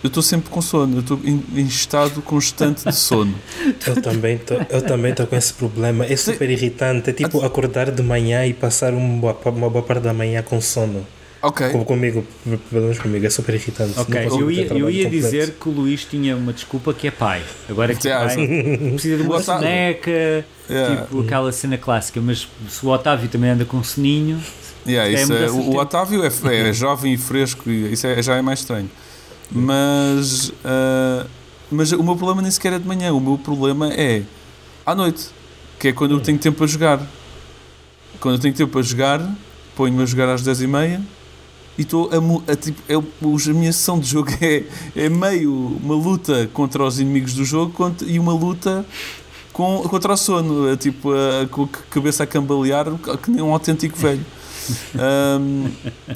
eu 0.04 0.08
estou 0.08 0.22
sempre 0.22 0.50
com 0.50 0.60
sono, 0.60 0.98
eu 0.98 1.00
estou 1.00 1.18
em, 1.24 1.42
em, 1.54 1.66
estado 1.66 2.20
constante 2.20 2.84
de 2.84 2.94
sono. 2.94 3.34
eu 3.86 4.02
também 4.02 4.36
tô, 4.36 4.54
eu 4.68 4.82
também 4.82 5.12
estou 5.12 5.26
com 5.26 5.34
esse 5.34 5.54
problema, 5.54 6.04
é 6.04 6.14
super 6.14 6.50
irritante, 6.50 7.08
é 7.08 7.12
tipo 7.14 7.42
acordar 7.42 7.90
de 7.90 8.02
manhã 8.02 8.44
e 8.44 8.52
passar 8.52 8.92
uma 8.92 9.32
boa, 9.32 9.38
uma 9.46 9.70
boa 9.70 9.82
parte 9.82 10.02
da 10.02 10.12
manhã 10.12 10.42
com 10.42 10.60
sono. 10.60 11.06
Ok. 11.40 11.70
Como 11.70 11.86
comigo, 11.86 12.22
pelo 12.70 12.82
menos 12.82 12.98
comigo, 12.98 13.24
é 13.24 13.30
super 13.30 13.54
irritante. 13.54 13.98
Ok, 13.98 14.26
eu 14.26 14.50
ia, 14.50 14.66
eu 14.74 14.90
ia 14.90 15.08
dizer 15.08 15.52
que 15.58 15.70
o 15.70 15.72
Luís 15.72 16.04
tinha 16.04 16.36
uma 16.36 16.52
desculpa 16.52 16.92
que 16.92 17.08
é 17.08 17.10
pai. 17.10 17.42
Agora 17.66 17.94
que 17.94 18.06
é 18.06 18.14
pai, 18.14 18.46
precisa 18.92 19.16
de 19.16 19.22
uma 19.22 19.42
soneca, 19.42 20.44
yeah. 20.68 20.96
tipo 20.96 21.22
aquela 21.22 21.50
cena 21.50 21.78
clássica, 21.78 22.20
mas 22.20 22.46
se 22.68 22.84
o 22.84 22.90
Otávio 22.90 23.28
também 23.30 23.50
anda 23.50 23.64
com 23.64 23.82
soninho. 23.82 24.38
Yeah, 24.86 25.10
é, 25.10 25.44
é 25.44 25.50
o, 25.50 25.56
o 25.56 25.76
Otávio 25.78 26.22
é, 26.22 26.68
é 26.68 26.72
jovem 26.76 27.14
e 27.14 27.16
fresco, 27.16 27.70
isso 27.70 28.06
é, 28.06 28.22
já 28.22 28.36
é 28.36 28.42
mais 28.42 28.58
estranho. 28.58 28.90
Mas, 29.50 30.48
uh, 30.48 31.28
mas 31.70 31.92
o 31.92 32.02
meu 32.02 32.16
problema 32.16 32.42
nem 32.42 32.50
sequer 32.50 32.72
é 32.72 32.78
de 32.78 32.86
manhã. 32.86 33.12
O 33.12 33.20
meu 33.20 33.38
problema 33.38 33.92
é 33.92 34.22
à 34.84 34.94
noite, 34.94 35.28
que 35.78 35.88
é 35.88 35.92
quando 35.92 36.12
eu 36.12 36.20
tenho 36.20 36.38
tempo 36.38 36.58
para 36.58 36.66
jogar. 36.66 37.00
Quando 38.20 38.36
eu 38.36 38.40
tenho 38.40 38.54
tempo 38.54 38.72
para 38.72 38.82
jogar, 38.82 39.36
ponho-me 39.76 40.02
a 40.02 40.06
jogar 40.06 40.28
às 40.28 40.42
10h30 40.42 41.00
e 41.76 41.82
estou 41.82 42.08
a, 42.12 42.52
a, 42.52 42.56
tipo, 42.56 42.80
é, 42.88 42.94
a 42.94 43.54
minha 43.54 43.72
sessão 43.72 43.98
de 43.98 44.08
jogo 44.08 44.30
é, 44.40 44.64
é 44.94 45.08
meio 45.08 45.52
uma 45.82 45.94
luta 45.94 46.48
contra 46.52 46.84
os 46.84 47.00
inimigos 47.00 47.34
do 47.34 47.44
jogo 47.44 47.72
contra, 47.72 48.06
e 48.06 48.18
uma 48.18 48.32
luta 48.32 48.86
com, 49.52 49.82
contra 49.88 50.12
o 50.12 50.16
sono, 50.16 50.76
tipo, 50.76 51.12
a, 51.12 51.46
com 51.48 51.64
a 51.64 51.68
cabeça 51.90 52.24
a 52.24 52.26
cambalear, 52.26 52.86
que 53.22 53.30
nem 53.30 53.42
um 53.42 53.52
autêntico 53.52 53.98
velho. 53.98 54.24
Um, 54.94 55.68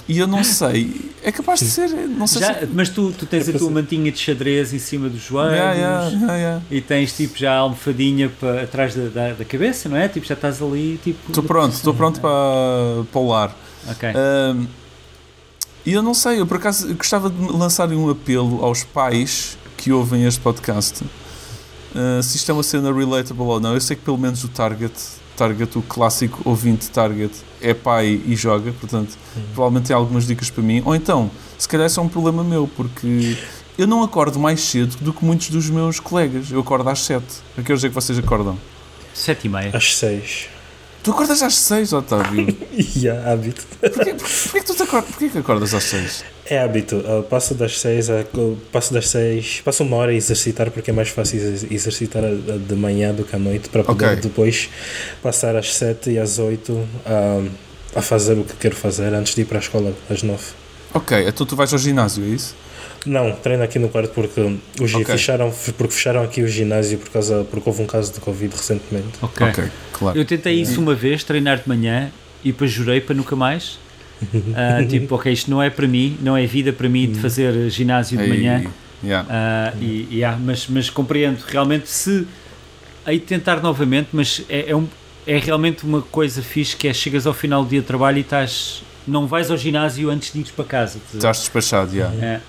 e 0.08 0.18
eu 0.18 0.26
não 0.26 0.42
sei, 0.42 1.12
é 1.22 1.30
capaz 1.30 1.61
de 1.61 1.66
ser. 1.66 1.88
Não 2.08 2.26
sei 2.26 2.40
já, 2.40 2.54
se... 2.54 2.66
Mas 2.66 2.88
tu, 2.88 3.12
tu 3.12 3.26
tens 3.26 3.48
a 3.48 3.52
tua 3.52 3.70
mantinha 3.70 4.11
de 4.11 4.18
xadrez 4.18 4.72
em 4.72 4.78
cima 4.78 5.08
dos 5.08 5.20
joelhos 5.20 5.52
yeah, 5.52 5.74
yeah, 5.74 6.37
yeah, 6.37 6.62
e 6.70 6.80
tens 6.80 7.12
tipo 7.16 7.38
já 7.38 7.54
a 7.54 7.58
almofadinha 7.58 8.28
para, 8.28 8.62
atrás 8.62 8.94
da, 8.94 9.08
da, 9.08 9.32
da, 9.34 9.44
cabeça, 9.44 9.88
não 9.88 9.96
é? 9.96 10.08
Tipo, 10.08 10.26
já 10.26 10.34
estás 10.34 10.62
ali. 10.62 10.98
Tipo, 11.02 11.18
estou 11.28 11.44
pronto, 11.44 11.74
estou 11.74 11.94
pronto 11.94 12.20
para, 12.20 13.04
para 13.11 13.20
o 13.20 13.28
lar. 13.28 13.56
Ok. 13.90 14.08
Um, 14.11 14.66
e 15.84 15.92
eu 15.92 16.02
não 16.02 16.14
sei, 16.14 16.40
eu 16.40 16.46
por 16.46 16.58
acaso 16.58 16.94
gostava 16.94 17.30
de 17.30 17.40
lançar 17.52 17.90
um 17.92 18.11
apelo 18.11 18.64
aos 18.64 18.84
pais 18.84 19.56
que 19.76 19.92
ouvem 19.92 20.24
este 20.24 20.40
podcast. 20.40 21.02
Uh, 21.02 22.22
se 22.22 22.37
isto 22.37 22.50
é 22.50 22.54
uma 22.54 22.62
cena 22.62 22.92
relatable 22.92 23.44
ou 23.44 23.61
não, 23.61 23.74
eu 23.74 23.80
sei 23.80 23.96
que 23.96 24.02
pelo 24.02 24.18
menos 24.18 24.44
o 24.44 24.48
target 24.48 24.92
Target, 25.38 25.79
o 25.79 25.83
clássico 25.83 26.40
ouvinte 26.44 26.90
Target, 26.90 27.33
é 27.61 27.72
pai 27.72 28.20
e 28.27 28.35
joga, 28.35 28.72
portanto, 28.72 29.16
uhum. 29.37 29.42
provavelmente 29.55 29.87
tem 29.87 29.94
algumas 29.96 30.27
dicas 30.27 30.51
para 30.51 30.62
mim. 30.62 30.83
Ou 30.85 30.94
então, 30.94 31.31
se 31.57 31.68
calhar 31.68 31.87
isso 31.87 32.01
é 32.01 32.03
um 32.03 32.09
problema 32.09 32.42
meu, 32.42 32.68
porque 32.77 33.38
eu 33.79 33.87
não 33.87 34.03
acordo 34.03 34.38
mais 34.40 34.61
cedo 34.61 34.96
do 35.01 35.12
que 35.12 35.24
muitos 35.24 35.51
dos 35.51 35.70
meus 35.70 36.01
colegas. 36.01 36.51
Eu 36.51 36.61
acordo 36.61 36.88
às 36.90 36.98
7. 37.01 37.24
A 37.57 37.62
que 37.62 37.70
horas 37.70 37.85
é 37.85 37.88
que 37.88 37.94
vocês 37.94 38.18
acordam? 38.18 38.59
7 39.14 39.46
e 39.46 39.48
meia. 39.48 39.70
Às 39.72 39.94
6. 39.94 40.48
Tu 41.02 41.11
acordas 41.11 41.42
às 41.42 41.56
6, 41.56 41.92
Otávio? 41.92 42.56
Yeah, 42.96 43.30
hábito. 43.32 43.66
Porquê, 43.80 44.14
porquê, 44.14 44.61
que 44.61 44.66
tu 44.66 44.74
te 44.74 44.82
acordas, 44.82 45.11
porquê 45.11 45.28
que 45.28 45.38
acordas 45.38 45.74
às 45.74 45.84
6? 45.84 46.24
É 46.46 46.58
hábito. 46.58 46.96
Uh, 46.96 47.22
passo 47.22 47.54
das 47.54 47.78
6 47.80 48.11
a, 48.11 48.24
passo 48.72 48.92
das 48.92 49.08
6, 49.08 49.62
passo 49.64 49.82
uma 49.82 49.96
hora 49.96 50.12
a 50.12 50.14
exercitar 50.14 50.70
porque 50.70 50.90
é 50.90 50.94
mais 50.94 51.08
fácil 51.08 51.38
exercitar 51.70 52.22
de 52.22 52.74
manhã 52.74 53.12
do 53.12 53.24
que 53.24 53.37
à 53.37 53.38
noite 53.38 53.68
para 53.68 53.84
poder 53.84 54.06
okay. 54.06 54.16
depois 54.16 54.68
passar 55.22 55.56
às 55.56 55.74
7 55.74 56.11
e 56.11 56.18
às 56.18 56.38
8 56.38 56.88
a, 57.06 57.98
a 57.98 58.02
fazer 58.02 58.38
o 58.38 58.44
que 58.44 58.54
quero 58.54 58.76
fazer 58.76 59.12
antes 59.14 59.34
de 59.34 59.42
ir 59.42 59.44
para 59.44 59.58
a 59.58 59.61
escola 59.61 59.92
às 60.11 60.22
9. 60.22 60.42
Ok, 60.94 61.28
então 61.28 61.46
tu 61.46 61.54
vais 61.54 61.72
ao 61.72 61.78
ginásio, 61.78 62.24
é 62.24 62.28
isso? 62.28 62.54
Não, 63.06 63.32
treino 63.32 63.62
aqui 63.62 63.78
no 63.78 63.88
quarto 63.88 64.12
porque 64.12 64.40
os 64.80 64.94
okay. 64.94 65.04
fecharam, 65.04 65.52
porque 65.76 65.94
fecharam 65.94 66.22
aqui 66.22 66.42
o 66.42 66.48
ginásio 66.48 66.98
por 66.98 67.11
causa, 67.11 67.46
porque 67.50 67.68
houve 67.68 67.82
um 67.82 67.87
caso 67.87 68.12
de 68.12 68.20
Covid 68.20 68.54
recentemente. 68.54 69.18
Ok, 69.22 69.46
okay 69.46 69.70
claro. 69.98 70.18
Eu 70.18 70.24
tentei 70.24 70.61
isso 70.61 70.80
uma 70.80 70.94
vez, 70.94 71.24
treinar 71.24 71.58
de 71.58 71.68
manhã 71.68 72.11
e 72.44 72.52
depois 72.52 72.70
jurei 72.70 73.00
para 73.00 73.14
nunca 73.14 73.34
mais. 73.34 73.78
Uh, 74.22 74.87
tipo, 74.88 75.14
ok, 75.14 75.32
isto 75.32 75.50
não 75.50 75.62
é 75.62 75.68
para 75.68 75.87
mim, 75.87 76.16
não 76.22 76.37
é 76.37 76.46
vida 76.46 76.72
para 76.72 76.88
mim 76.88 77.06
de 77.06 77.16
uhum. 77.16 77.22
fazer 77.22 77.70
ginásio 77.70 78.18
de 78.18 78.26
manhã. 78.28 78.64
Yeah. 79.02 79.28
Uh, 79.28 79.82
e, 79.82 80.08
yeah, 80.11 80.38
mas, 80.42 80.66
mas 80.68 80.90
compreendo 80.90 81.38
realmente 81.46 81.88
se 81.88 82.26
aí 83.04 83.20
tentar 83.20 83.61
novamente, 83.62 84.08
mas 84.12 84.42
é, 84.48 84.70
é, 84.70 84.76
um, 84.76 84.88
é 85.26 85.38
realmente 85.38 85.84
uma 85.84 86.02
coisa 86.02 86.42
fixe 86.42 86.76
que 86.76 86.88
é 86.88 86.92
chegas 86.92 87.26
ao 87.26 87.34
final 87.34 87.62
do 87.62 87.70
dia 87.70 87.80
de 87.80 87.87
trabalho 87.87 88.18
e 88.18 88.22
estás 88.22 88.82
não 89.06 89.26
vais 89.26 89.50
ao 89.50 89.56
ginásio 89.56 90.11
antes 90.11 90.32
de 90.32 90.40
ires 90.40 90.50
para 90.50 90.64
casa. 90.64 90.98
Estás 91.14 91.38
despachado, 91.38 91.96
já. 91.96 92.08
Yeah. 92.08 92.26
É. 92.26 92.40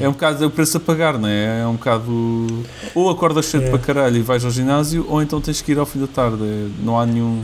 É 0.00 0.08
um 0.08 0.12
bocado 0.12 0.46
o 0.46 0.50
preço 0.50 0.76
a 0.76 0.80
pagar, 0.80 1.18
não 1.18 1.28
é? 1.28 1.62
É 1.62 1.66
um 1.66 1.74
bocado. 1.74 2.64
Ou 2.94 3.10
acordas 3.10 3.46
cedo 3.46 3.64
é. 3.64 3.70
para 3.70 3.78
caralho 3.78 4.16
e 4.16 4.22
vais 4.22 4.44
ao 4.44 4.50
ginásio, 4.50 5.06
ou 5.08 5.22
então 5.22 5.40
tens 5.40 5.62
que 5.62 5.72
ir 5.72 5.78
ao 5.78 5.86
fim 5.86 6.00
da 6.00 6.06
tarde. 6.06 6.42
Não 6.82 6.98
há 6.98 7.06
nenhum. 7.06 7.42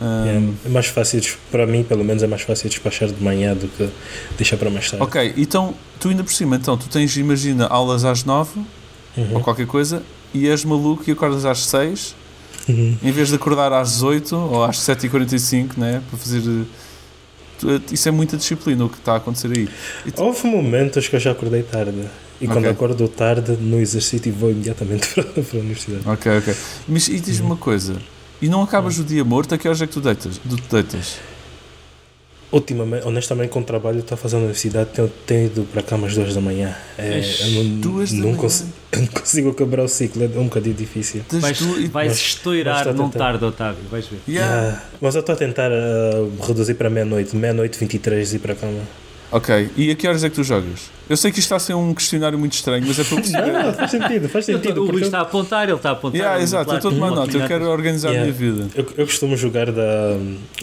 Um... 0.00 0.54
É, 0.64 0.66
é 0.66 0.68
mais 0.68 0.86
fácil, 0.86 1.22
para 1.50 1.66
mim, 1.66 1.82
pelo 1.82 2.04
menos, 2.04 2.22
é 2.22 2.26
mais 2.26 2.42
fácil 2.42 2.68
despachar 2.68 3.08
de 3.08 3.22
manhã 3.22 3.54
do 3.54 3.68
que 3.68 3.88
deixar 4.36 4.56
para 4.56 4.70
mais 4.70 4.90
tarde. 4.90 5.04
Ok, 5.04 5.34
então 5.36 5.74
tu 6.00 6.08
ainda 6.08 6.24
por 6.24 6.32
cima, 6.32 6.56
então 6.56 6.76
tu 6.76 6.88
tens, 6.88 7.16
imagina, 7.16 7.66
aulas 7.66 8.04
às 8.04 8.24
9 8.24 8.60
uhum. 9.16 9.34
ou 9.34 9.40
qualquer 9.40 9.66
coisa 9.66 10.02
e 10.32 10.48
és 10.48 10.64
maluco 10.64 11.04
e 11.06 11.12
acordas 11.12 11.44
às 11.44 11.64
6 11.66 12.16
uhum. 12.68 12.96
em 13.02 13.12
vez 13.12 13.28
de 13.28 13.36
acordar 13.36 13.72
às 13.72 13.92
18 13.92 14.36
ou 14.36 14.64
às 14.64 14.78
7h45, 14.78 15.76
né? 15.76 16.02
Para 16.10 16.18
fazer 16.18 16.42
isso 17.90 18.08
é 18.08 18.12
muita 18.12 18.36
disciplina 18.36 18.84
o 18.84 18.88
que 18.88 18.98
está 18.98 19.14
a 19.14 19.16
acontecer 19.16 19.50
aí. 19.56 19.68
Houve 20.16 20.46
momentos 20.46 21.08
que 21.08 21.16
eu 21.16 21.20
já 21.20 21.32
acordei 21.32 21.62
tarde. 21.62 22.04
E 22.40 22.46
quando 22.46 22.58
okay. 22.58 22.70
acordo 22.70 23.08
tarde 23.08 23.52
no 23.52 23.78
exercício 23.80 24.32
vou 24.32 24.50
imediatamente 24.50 25.08
para, 25.14 25.24
para 25.24 25.58
a 25.58 25.60
universidade. 25.60 26.02
Ok, 26.06 26.38
ok. 26.38 26.54
Mas 26.88 27.08
e 27.08 27.20
diz-me 27.20 27.46
uma 27.46 27.56
coisa: 27.56 27.94
e 28.42 28.48
não 28.48 28.62
acabas 28.62 28.98
o 28.98 29.04
dia 29.04 29.24
morto? 29.24 29.54
A 29.54 29.58
que 29.58 29.68
horas 29.68 29.80
é 29.80 29.86
que 29.86 29.92
tu 29.92 30.00
deitas? 30.00 30.38
Tu 30.38 30.56
deitas? 30.70 31.18
Ultimamente, 32.54 33.04
honestamente, 33.04 33.50
com 33.50 33.58
o 33.58 33.64
trabalho 33.64 33.98
estou 33.98 34.14
a 34.14 34.16
fazer 34.16 34.36
na 34.36 34.42
universidade, 34.42 34.90
tenho, 34.94 35.12
tenho 35.26 35.46
ido 35.46 35.64
para 35.72 35.82
cá 35.82 35.96
às 35.96 36.14
duas 36.14 36.32
da 36.32 36.40
manhã. 36.40 36.72
É, 36.96 37.18
eu 37.18 37.64
não, 37.64 37.80
duas 37.80 38.12
não, 38.12 38.30
da 38.30 38.36
consigo, 38.36 38.70
não 38.96 39.06
consigo 39.08 39.54
quebrar 39.54 39.82
o 39.82 39.88
ciclo, 39.88 40.22
é 40.22 40.26
um 40.38 40.44
bocadinho 40.44 40.76
difícil. 40.76 41.22
Vais, 41.32 41.60
vais 41.90 42.12
estourar 42.12 42.94
não 42.94 43.10
tarde, 43.10 43.44
Otávio, 43.44 43.82
vais 43.90 44.06
ver. 44.06 44.20
Yeah. 44.28 44.54
Yeah. 44.54 44.82
Mas 45.00 45.16
eu 45.16 45.20
estou 45.20 45.32
a 45.32 45.36
tentar 45.36 45.72
uh, 45.72 46.32
reduzir 46.46 46.74
para 46.74 46.88
meia-noite, 46.88 47.34
meia-noite, 47.34 47.76
23 47.76 48.34
e 48.34 48.36
ir 48.36 48.38
para 48.38 48.52
a 48.52 48.56
cama. 48.56 48.82
Ok, 49.34 49.70
e 49.76 49.90
a 49.90 49.96
que 49.96 50.06
horas 50.06 50.22
é 50.22 50.30
que 50.30 50.36
tu 50.36 50.44
jogas? 50.44 50.92
Eu 51.10 51.16
sei 51.16 51.32
que 51.32 51.40
isto 51.40 51.46
está 51.46 51.56
a 51.56 51.58
ser 51.58 51.74
um 51.74 51.92
questionário 51.92 52.38
muito 52.38 52.52
estranho, 52.52 52.84
mas 52.86 52.96
é 53.00 53.02
para 53.02 53.16
perceber. 53.16 53.52
Não, 53.52 53.74
faz 53.74 53.90
sentido, 53.90 54.28
faz 54.28 54.44
sentido. 54.44 54.80
o 54.80 54.84
Luís 54.84 55.06
está 55.06 55.18
a 55.18 55.22
apontar, 55.22 55.64
ele 55.64 55.76
está 55.76 55.88
a 55.88 55.92
apontar. 55.92 56.20
Yeah, 56.20 56.40
exato, 56.40 56.70
eu 56.70 56.76
estou 56.76 56.92
a 56.92 56.94
tomar 56.94 57.10
nota, 57.10 57.36
eu 57.36 57.44
quero 57.44 57.68
organizar 57.68 58.10
yeah. 58.10 58.30
a 58.30 58.32
minha 58.32 58.52
vida. 58.52 58.68
Eu, 58.76 58.86
eu 58.96 59.04
costumo 59.04 59.36
jogar 59.36 59.72
da, 59.72 60.16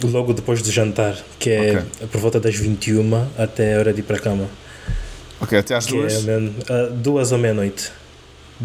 logo 0.04 0.32
depois 0.32 0.62
do 0.62 0.72
jantar, 0.72 1.18
que 1.38 1.50
é 1.50 1.70
okay. 1.70 2.06
por 2.10 2.18
volta 2.22 2.40
das 2.40 2.56
21 2.56 3.28
até 3.36 3.74
a 3.74 3.78
hora 3.78 3.92
de 3.92 4.00
ir 4.00 4.04
para 4.04 4.16
a 4.16 4.20
cama. 4.20 4.48
Ok, 5.38 5.58
até 5.58 5.74
às 5.74 5.84
duas? 5.84 6.26
É, 6.26 6.38
uh, 6.38 6.90
duas 6.94 7.30
ou 7.30 7.36
meia-noite. 7.36 7.92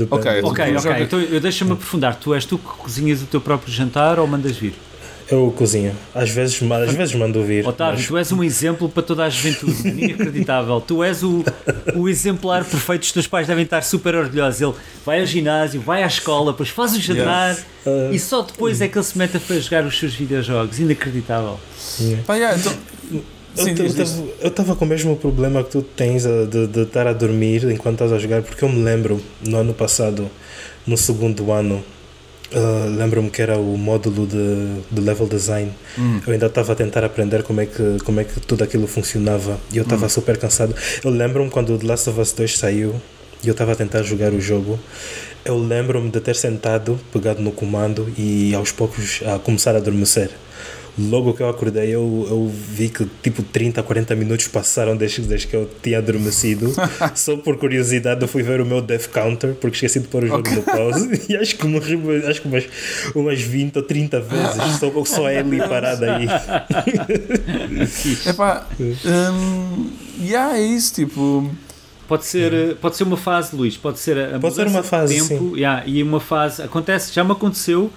Ok, 0.10 0.32
ok, 0.42 0.78
ok. 0.78 1.04
Então 1.04 1.20
eu 1.20 1.42
deixa-me 1.42 1.74
aprofundar. 1.74 2.16
Tu 2.16 2.34
és 2.34 2.46
tu 2.46 2.58
que 2.58 2.78
cozinhas 2.78 3.22
o 3.22 3.26
teu 3.26 3.42
próprio 3.42 3.74
jantar 3.74 4.20
ou 4.20 4.28
mandas 4.28 4.56
vir? 4.56 4.74
Eu 5.30 5.54
cozinho. 5.56 5.94
Às 6.16 6.30
vezes, 6.30 6.62
às 6.64 6.94
vezes 6.94 7.16
mando 7.16 7.44
vir. 7.44 7.68
Otávio, 7.68 7.98
mas... 7.98 8.08
tu 8.08 8.18
és 8.18 8.32
um 8.32 8.44
exemplo 8.44 8.88
para 8.88 9.04
toda 9.04 9.26
a 9.26 9.30
juventude. 9.30 9.88
Inacreditável. 9.88 10.80
tu 10.80 11.04
és 11.04 11.22
o, 11.22 11.44
o 11.96 12.08
exemplar 12.08 12.64
perfeito. 12.64 13.04
Os 13.04 13.12
teus 13.12 13.28
pais 13.28 13.46
devem 13.46 13.64
estar 13.64 13.82
super 13.82 14.16
orgulhosos. 14.16 14.62
Ele 14.62 14.74
vai 15.06 15.20
ao 15.20 15.26
ginásio, 15.26 15.82
vai 15.82 16.04
à 16.04 16.08
escola, 16.08 16.52
depois 16.52 16.70
faz 16.70 16.96
o 16.96 17.00
jantar 17.00 17.56
yes. 17.56 17.66
uh... 17.86 18.14
e 18.14 18.20
só 18.20 18.42
depois 18.42 18.82
é 18.82 18.88
que 18.88 18.98
ele 18.98 19.06
se 19.06 19.18
mete 19.18 19.38
a 19.38 19.60
jogar 19.60 19.84
os 19.86 19.98
seus 19.98 20.14
videojogos. 20.14 20.80
Inacreditável. 20.80 21.60
Yeah. 22.00 22.24
Pá, 22.26 22.36
yeah, 22.36 22.58
então... 22.58 22.74
Sim, 23.56 23.74
eu 24.40 24.50
estava 24.50 24.76
com 24.76 24.86
o 24.86 24.88
mesmo 24.88 25.16
problema 25.16 25.64
que 25.64 25.72
tu 25.72 25.82
tens 25.82 26.24
de, 26.24 26.68
de 26.68 26.82
estar 26.82 27.08
a 27.08 27.14
dormir 27.14 27.64
enquanto 27.72 27.96
estás 27.96 28.14
a 28.14 28.20
jogar, 28.20 28.44
porque 28.44 28.64
eu 28.64 28.70
me 28.70 28.84
lembro 28.84 29.20
no 29.42 29.58
ano 29.58 29.74
passado, 29.74 30.30
no 30.86 30.96
segundo 30.96 31.52
ano, 31.52 31.84
Uh, 32.52 32.90
Lembro-me 32.98 33.30
que 33.30 33.42
era 33.42 33.58
o 33.58 33.78
módulo 33.78 34.26
de, 34.26 34.82
de 34.90 35.02
level 35.02 35.28
design. 35.28 35.72
Hum. 35.98 36.22
Eu 36.26 36.34
ainda 36.34 36.46
estava 36.46 36.74
a 36.74 36.76
tentar 36.76 37.04
aprender 37.04 37.44
como 37.44 37.60
é 37.60 37.66
que, 37.66 37.98
como 38.06 38.20
é 38.20 38.24
que 38.24 38.40
tudo 38.40 38.64
aquilo 38.64 38.88
funcionava 38.88 39.60
e 39.72 39.78
eu 39.78 39.84
estava 39.84 40.06
hum. 40.06 40.10
super 40.10 40.38
cansado. 40.38 40.74
Eu 41.04 41.12
lembro-me 41.12 41.50
quando 41.50 41.74
o 41.74 41.78
The 41.78 41.86
Last 41.86 42.10
of 42.10 42.20
Us 42.20 42.32
2 42.32 42.58
saiu 42.58 42.96
e 43.44 43.48
eu 43.48 43.52
estava 43.52 43.74
a 43.74 43.76
tentar 43.76 44.02
jogar 44.04 44.32
o 44.32 44.40
jogo. 44.40 44.80
Eu 45.44 45.58
lembro-me 45.58 46.10
de 46.10 46.20
ter 46.20 46.36
sentado, 46.36 47.00
pegado 47.12 47.42
no 47.42 47.52
comando 47.52 48.12
e 48.18 48.54
aos 48.56 48.72
poucos 48.72 49.22
a 49.26 49.40
começar 49.40 49.76
a 49.76 49.78
adormecer 49.78 50.32
logo 50.98 51.34
que 51.34 51.42
eu 51.42 51.50
acordei, 51.50 51.90
eu, 51.90 52.28
eu 52.30 52.48
vi 52.48 52.90
que 52.90 53.08
tipo 53.22 53.44
30, 53.44 53.84
40 53.84 54.16
minutos 54.16 54.48
passaram 54.48 54.98
desde, 54.98 55.22
desde 55.22 55.48
que 55.48 55.56
eu 55.56 55.70
tinha 55.82 56.00
adormecido. 56.00 56.74
Só 57.16 57.38
por 57.38 57.58
curiosidade, 57.58 58.22
eu 58.22 58.28
fui 58.28 58.42
ver 58.42 58.60
o 58.60 58.66
meu 58.66 58.82
Death 58.82 59.08
Counter, 59.08 59.54
porque 59.56 59.76
esqueci 59.76 60.00
de 60.00 60.08
pôr 60.08 60.24
o 60.24 60.28
jogo 60.28 60.40
okay. 60.40 60.56
no 60.56 60.64
pause. 60.64 61.08
E 61.30 61.36
acho 61.36 61.58
que 61.58 61.68
morri 61.68 61.98
acho 62.26 62.42
que 62.42 62.48
umas, 62.48 62.66
umas 63.14 63.42
20 63.42 63.76
ou 63.78 63.84
30 63.84 64.22
vezes. 64.22 64.58
Só, 64.80 65.06
só 65.06 65.30
é 65.30 65.40
ali 65.40 65.58
parado 65.58 66.06
aí. 66.06 66.28
Epá, 68.26 68.66
um, 68.80 69.90
yeah, 70.22 70.58
é 70.58 70.62
isso, 70.62 70.94
tipo. 70.94 71.50
Pode 72.08 72.26
ser, 72.26 72.76
pode 72.78 72.96
ser 72.96 73.04
uma 73.04 73.18
fase, 73.18 73.56
Luís, 73.56 73.76
pode 73.76 74.00
ser 74.00 74.36
a 74.36 74.40
pode 74.40 74.56
ser 74.56 74.68
uma 74.68 74.84
fase, 74.84 75.16
de 75.16 75.28
tempo, 75.28 75.50
sim. 75.50 75.56
Yeah, 75.58 75.84
e 75.86 76.02
uma 76.02 76.22
fase, 76.22 76.62
acontece, 76.62 77.14
já 77.14 77.24
me 77.24 77.34
aconteceu 77.34 77.92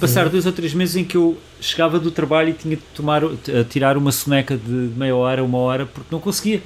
passar 0.00 0.28
dois 0.30 0.46
ou 0.46 0.52
três 0.52 0.72
meses 0.72 0.96
em 0.96 1.04
que 1.04 1.16
eu 1.16 1.36
chegava 1.60 1.98
do 1.98 2.10
trabalho 2.10 2.50
e 2.50 2.52
tinha 2.52 2.76
de 2.76 2.82
tomar, 2.94 3.22
tirar 3.68 3.96
uma 3.96 4.12
soneca 4.12 4.56
de 4.56 4.70
meia 4.96 5.14
hora, 5.14 5.44
uma 5.44 5.58
hora, 5.58 5.86
porque 5.86 6.08
não 6.10 6.20
conseguia. 6.20 6.62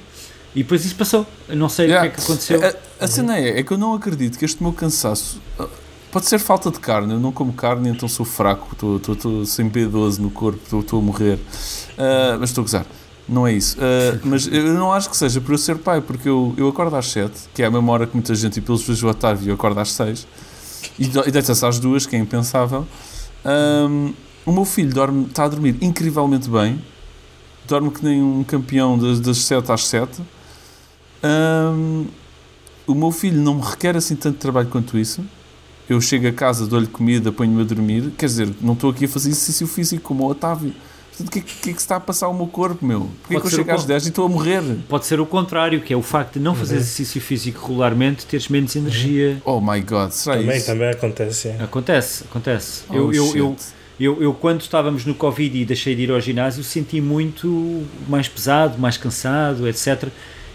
E 0.55 0.63
depois 0.63 0.85
isso 0.85 0.95
passou. 0.95 1.27
Eu 1.49 1.57
não 1.57 1.67
sei 1.67 1.87
yeah. 1.87 2.07
o 2.07 2.11
que 2.11 2.15
é 2.15 2.17
que 2.17 2.25
aconteceu. 2.25 2.61
A, 2.63 3.03
a 3.03 3.07
cena 3.07 3.37
é, 3.37 3.59
é 3.59 3.63
que 3.63 3.71
eu 3.71 3.77
não 3.77 3.93
acredito 3.93 4.39
que 4.39 4.45
este 4.45 4.63
meu 4.63 4.71
cansaço 4.71 5.41
ah, 5.59 5.67
pode 6.11 6.27
ser 6.27 6.39
falta 6.39 6.71
de 6.71 6.79
carne. 6.79 7.13
Eu 7.13 7.19
não 7.19 7.31
como 7.31 7.51
carne, 7.51 7.89
então 7.89 8.07
sou 8.07 8.25
fraco, 8.25 8.69
estou 8.95 9.45
sem 9.45 9.69
B12 9.69 10.19
no 10.19 10.31
corpo, 10.31 10.79
estou 10.79 10.99
a 10.99 11.01
morrer. 11.01 11.35
Uh, 11.35 12.39
mas 12.39 12.51
estou 12.51 12.61
a 12.61 12.65
gozar. 12.65 12.85
Não 13.27 13.45
é 13.45 13.51
isso. 13.51 13.77
Uh, 13.77 14.19
mas 14.23 14.47
eu 14.47 14.73
não 14.73 14.93
acho 14.93 15.09
que 15.09 15.17
seja 15.17 15.41
por 15.41 15.51
eu 15.51 15.57
ser 15.57 15.77
pai, 15.77 15.99
porque 15.99 16.29
eu, 16.29 16.53
eu 16.55 16.69
acordo 16.69 16.95
às 16.95 17.07
7, 17.07 17.33
que 17.53 17.61
é 17.61 17.65
a 17.65 17.71
mesma 17.71 17.91
hora 17.91 18.07
que 18.07 18.13
muita 18.13 18.33
gente, 18.33 18.57
e 18.57 18.61
pelos 18.61 18.81
vezes 18.87 19.03
o 19.03 19.07
Otávio 19.07 19.53
acorda 19.53 19.81
às 19.81 19.91
6. 19.91 20.25
E, 20.97 21.11
e 21.27 21.31
dessas 21.31 21.61
às 21.65 21.79
duas, 21.79 22.05
que 22.05 22.15
é 22.15 22.19
impensável. 22.19 22.87
Um, 23.45 24.13
o 24.45 24.51
meu 24.51 24.65
filho 24.65 24.93
dorme, 24.93 25.25
está 25.25 25.45
a 25.45 25.47
dormir 25.47 25.75
incrivelmente 25.81 26.49
bem. 26.49 26.81
Dorme 27.67 27.89
que 27.89 28.03
nem 28.03 28.21
um 28.21 28.43
campeão 28.43 28.97
das, 28.97 29.19
das 29.19 29.39
7 29.39 29.71
às 29.71 29.87
7. 29.87 30.21
Um, 31.23 32.05
o 32.85 32.93
meu 32.93 33.11
filho 33.11 33.41
não 33.41 33.55
me 33.55 33.61
requer 33.61 33.97
assim 33.97 34.15
tanto 34.15 34.37
trabalho 34.37 34.67
quanto 34.69 34.97
isso. 34.97 35.25
Eu 35.89 35.99
chego 36.01 36.27
a 36.27 36.31
casa, 36.31 36.67
dou-lhe 36.67 36.87
comida, 36.87 37.31
ponho-me 37.31 37.61
a 37.61 37.65
dormir. 37.65 38.11
Quer 38.17 38.27
dizer, 38.27 38.49
não 38.61 38.73
estou 38.73 38.91
aqui 38.91 39.05
a 39.05 39.07
fazer 39.07 39.29
exercício 39.29 39.65
físico 39.67 40.03
como 40.03 40.23
o 40.23 40.29
Otávio. 40.29 40.73
Portanto, 41.09 41.27
o 41.27 41.31
que, 41.31 41.39
é 41.39 41.41
que, 41.41 41.53
que, 41.55 41.69
é 41.69 41.73
que 41.73 41.79
se 41.79 41.85
está 41.85 41.95
a 41.95 41.99
passar 41.99 42.25
ao 42.25 42.33
meu 42.33 42.47
corpo, 42.47 42.85
meu? 42.85 43.09
Porquê 43.21 43.39
que 43.39 43.47
eu 43.47 43.49
chego 43.49 43.71
às 43.71 43.85
10 43.85 44.05
e 44.05 44.09
estou 44.09 44.25
a 44.25 44.29
morrer? 44.29 44.61
Pode 44.89 45.05
ser 45.05 45.19
o 45.19 45.25
contrário, 45.25 45.79
que 45.81 45.93
é 45.93 45.97
o 45.97 46.01
facto 46.01 46.33
de 46.33 46.39
não 46.39 46.51
uhum. 46.51 46.57
fazer 46.57 46.75
exercício 46.75 47.21
físico 47.21 47.61
regularmente, 47.67 48.25
teres 48.25 48.49
menos 48.49 48.75
energia. 48.75 49.41
Oh 49.45 49.61
my 49.61 49.79
god, 49.81 50.11
será 50.11 50.37
também, 50.37 50.57
isso? 50.57 50.65
Também 50.65 50.89
acontece. 50.89 51.47
É. 51.47 51.63
Acontece, 51.63 52.25
acontece. 52.25 52.83
Oh, 52.89 52.95
eu, 52.95 53.13
eu, 53.13 53.37
eu, 53.37 53.55
eu, 53.99 54.21
eu, 54.21 54.33
quando 54.33 54.61
estávamos 54.61 55.05
no 55.05 55.15
Covid 55.15 55.57
e 55.57 55.65
deixei 55.65 55.95
de 55.95 56.03
ir 56.03 56.11
ao 56.11 56.19
ginásio, 56.19 56.63
senti 56.63 56.99
muito 56.99 57.85
mais 58.07 58.27
pesado, 58.27 58.77
mais 58.77 58.97
cansado, 58.97 59.67
etc. 59.67 60.09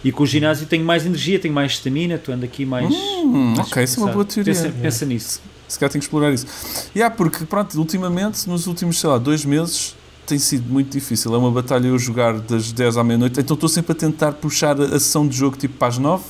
E 0.04 0.12
com 0.12 0.22
o 0.22 0.26
ginásio 0.26 0.66
tenho 0.66 0.84
mais 0.84 1.06
energia, 1.06 1.38
tenho 1.38 1.54
mais 1.54 1.72
estamina, 1.72 2.14
estou 2.14 2.34
ando 2.34 2.44
aqui 2.44 2.64
mais. 2.64 2.92
Hum, 2.92 3.54
mais 3.56 3.68
ok, 3.68 3.84
isso 3.84 4.00
é 4.00 4.04
uma 4.04 4.12
boa 4.12 4.24
teoria. 4.24 4.54
Pensa, 4.54 4.70
pensa 4.70 5.06
nisso. 5.06 5.40
Se 5.68 5.78
calhar 5.78 5.90
tenho 5.92 6.00
que 6.00 6.06
explorar 6.06 6.32
isso. 6.32 6.46
E 6.94 6.98
yeah, 6.98 7.14
porque, 7.14 7.44
pronto, 7.44 7.78
ultimamente, 7.78 8.48
nos 8.48 8.66
últimos, 8.66 8.98
sei 8.98 9.08
lá, 9.08 9.18
dois 9.18 9.44
meses, 9.44 9.94
tem 10.26 10.38
sido 10.38 10.70
muito 10.70 10.90
difícil. 10.90 11.34
É 11.34 11.38
uma 11.38 11.50
batalha 11.50 11.86
eu 11.86 11.98
jogar 11.98 12.38
das 12.40 12.72
10 12.72 12.96
à 12.96 13.04
meia-noite, 13.04 13.40
então 13.40 13.54
estou 13.54 13.68
sempre 13.68 13.92
a 13.92 13.94
tentar 13.94 14.32
puxar 14.32 14.80
a 14.80 14.98
sessão 14.98 15.26
de 15.26 15.36
jogo 15.36 15.56
tipo 15.56 15.74
para 15.76 15.88
as 15.88 15.98
9, 15.98 16.24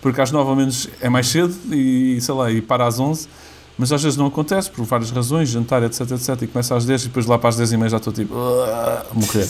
porque 0.00 0.20
às 0.20 0.30
9 0.30 0.48
ao 0.50 0.56
menos 0.56 0.88
é 1.00 1.08
mais 1.08 1.28
cedo 1.28 1.54
e 1.72 2.20
sei 2.20 2.34
lá, 2.34 2.50
e 2.50 2.60
para 2.60 2.86
às 2.86 2.98
11. 2.98 3.28
Mas 3.80 3.90
às 3.90 4.02
vezes 4.02 4.18
não 4.18 4.26
acontece 4.26 4.70
por 4.70 4.84
várias 4.84 5.10
razões, 5.10 5.48
jantar, 5.48 5.82
etc, 5.82 6.02
etc. 6.10 6.42
E 6.42 6.46
começa 6.46 6.76
às 6.76 6.84
10 6.84 7.00
e 7.00 7.06
depois 7.06 7.24
lá 7.24 7.38
para 7.38 7.48
as 7.48 7.56
10 7.56 7.72
e 7.72 7.76
meia 7.78 7.88
já 7.88 7.96
estou 7.96 8.12
tipo 8.12 8.34
a 8.36 9.06
morrer. 9.14 9.48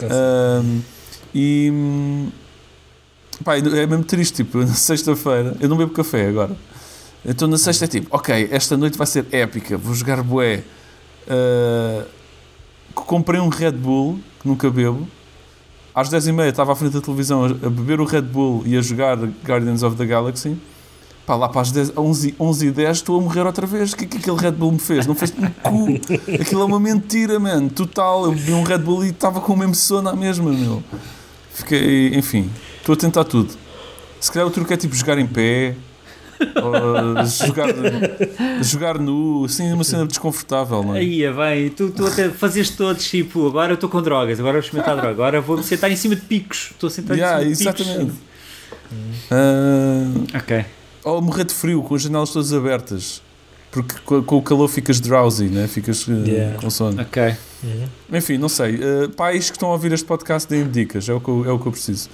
um, 0.64 0.80
e 1.34 1.70
pá, 3.44 3.58
é 3.58 3.86
mesmo 3.86 4.04
triste. 4.04 4.36
Tipo, 4.36 4.60
na 4.60 4.72
sexta-feira, 4.72 5.54
eu 5.60 5.68
não 5.68 5.76
bebo 5.76 5.92
café 5.92 6.28
agora. 6.28 6.56
Então 7.22 7.46
na 7.46 7.58
sexta 7.58 7.84
é 7.84 7.88
tipo, 7.88 8.08
ok, 8.10 8.48
esta 8.50 8.74
noite 8.74 8.96
vai 8.96 9.06
ser 9.06 9.26
épica, 9.30 9.76
vou 9.76 9.94
jogar 9.94 10.22
bué. 10.22 10.64
Uh, 11.26 12.06
comprei 12.94 13.38
um 13.38 13.50
Red 13.50 13.72
Bull, 13.72 14.18
que 14.40 14.48
nunca 14.48 14.70
bebo. 14.70 15.06
Às 15.94 16.08
10h30 16.08 16.48
estava 16.48 16.72
à 16.72 16.74
frente 16.74 16.94
da 16.94 17.02
televisão 17.02 17.44
a, 17.44 17.48
beber 17.68 18.00
o 18.00 18.06
Red 18.06 18.22
Bull 18.22 18.62
e 18.64 18.78
a 18.78 18.80
jogar 18.80 19.18
Guardians 19.44 19.82
of 19.82 19.94
the 19.94 20.06
Galaxy. 20.06 20.56
Pá, 21.28 21.36
lá 21.36 21.46
para 21.46 21.60
as 21.60 21.70
10, 21.70 21.92
11, 21.94 22.34
11 22.40 22.66
e 22.66 22.70
10 22.70 22.96
estou 22.96 23.18
a 23.18 23.22
morrer 23.22 23.42
outra 23.42 23.66
vez. 23.66 23.92
O 23.92 23.96
que 23.98 24.06
é 24.06 24.08
que 24.08 24.16
aquele 24.16 24.38
Red 24.38 24.52
Bull 24.52 24.72
me 24.72 24.78
fez? 24.78 25.06
Não 25.06 25.14
fez 25.14 25.30
um 25.32 25.46
cu. 25.60 26.00
Aquilo 26.40 26.62
é 26.62 26.64
uma 26.64 26.80
mentira, 26.80 27.38
man. 27.38 27.68
Total. 27.68 28.24
Eu 28.24 28.32
bebi 28.32 28.54
um 28.54 28.62
Red 28.62 28.78
Bull 28.78 29.04
e 29.04 29.10
estava 29.10 29.38
com 29.38 29.52
o 29.52 29.56
mesmo 29.58 29.74
sono 29.74 30.08
à 30.08 30.16
mesma, 30.16 30.50
meu. 30.50 30.82
Fiquei, 31.52 32.14
enfim, 32.14 32.50
estou 32.78 32.94
a 32.94 32.96
tentar 32.96 33.24
tudo. 33.24 33.52
Se 34.18 34.32
calhar 34.32 34.48
o 34.48 34.50
truque 34.50 34.72
é 34.72 34.76
tipo 34.78 34.94
jogar 34.94 35.18
em 35.18 35.26
pé, 35.26 35.74
jogar, 37.44 37.68
jogar 38.62 38.98
nu, 38.98 39.44
assim, 39.44 39.70
uma 39.70 39.84
cena 39.84 40.06
desconfortável, 40.06 40.82
não 40.82 40.96
é? 40.96 41.00
Aí, 41.00 41.30
vai, 41.30 41.68
tu, 41.68 41.90
tu 41.90 42.06
até 42.06 42.30
fazias 42.30 42.70
todos 42.70 43.06
tipo, 43.06 43.46
agora 43.46 43.72
eu 43.72 43.74
estou 43.74 43.90
com 43.90 44.00
drogas, 44.00 44.40
agora 44.40 44.54
vou 44.54 44.60
experimentar 44.62 44.96
droga, 44.96 45.10
agora 45.10 45.40
vou-me 45.42 45.62
sentar 45.62 45.92
em 45.92 45.96
cima 45.96 46.16
de 46.16 46.22
picos, 46.22 46.70
estou 46.70 46.86
a 46.86 46.90
sentar 46.90 47.18
yeah, 47.18 47.44
em 47.44 47.54
cima 47.54 47.74
de 47.74 47.82
exatamente. 47.82 48.12
picos. 48.12 48.28
Uh, 49.30 50.38
ok. 50.38 50.77
Ou 51.08 51.22
morrer 51.22 51.44
de 51.44 51.54
frio, 51.54 51.82
com 51.82 51.94
as 51.94 52.02
janelas 52.02 52.30
todas 52.30 52.52
abertas. 52.52 53.22
Porque 53.70 53.94
com, 54.04 54.36
o 54.36 54.42
calor 54.42 54.68
ficas 54.68 55.00
drowsy, 55.00 55.44
né? 55.44 55.66
ficas 55.66 56.06
uh, 56.06 56.12
yeah. 56.12 56.58
com 56.60 56.68
sono. 56.68 57.00
Ok. 57.00 57.34
Uhum. 57.64 57.88
Enfim, 58.12 58.36
não 58.36 58.48
sei. 58.48 58.76
Uh, 58.76 59.08
pais 59.16 59.48
que 59.48 59.56
estão 59.56 59.70
a 59.70 59.72
ouvir 59.72 59.90
este 59.92 60.06
podcast, 60.06 60.46
deem 60.46 60.68
dicas, 60.68 61.08
é 61.08 61.14
o 61.14 61.20
que 61.20 61.28
eu, 61.28 61.44
é 61.46 61.50
o 61.50 61.58
que 61.58 61.66
eu 61.66 61.72
preciso. 61.72 62.10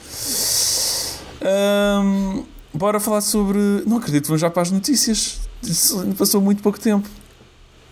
Um, 1.43 2.45
bora 2.73 3.01
falar 3.01 3.21
sobre. 3.21 3.59
Não 3.85 3.97
acredito, 3.97 4.27
vamos 4.27 4.41
já 4.41 4.49
para 4.49 4.63
as 4.63 4.71
notícias. 4.71 5.41
Isso 5.61 6.07
passou 6.17 6.41
muito 6.41 6.63
pouco 6.63 6.79
tempo. 6.79 7.09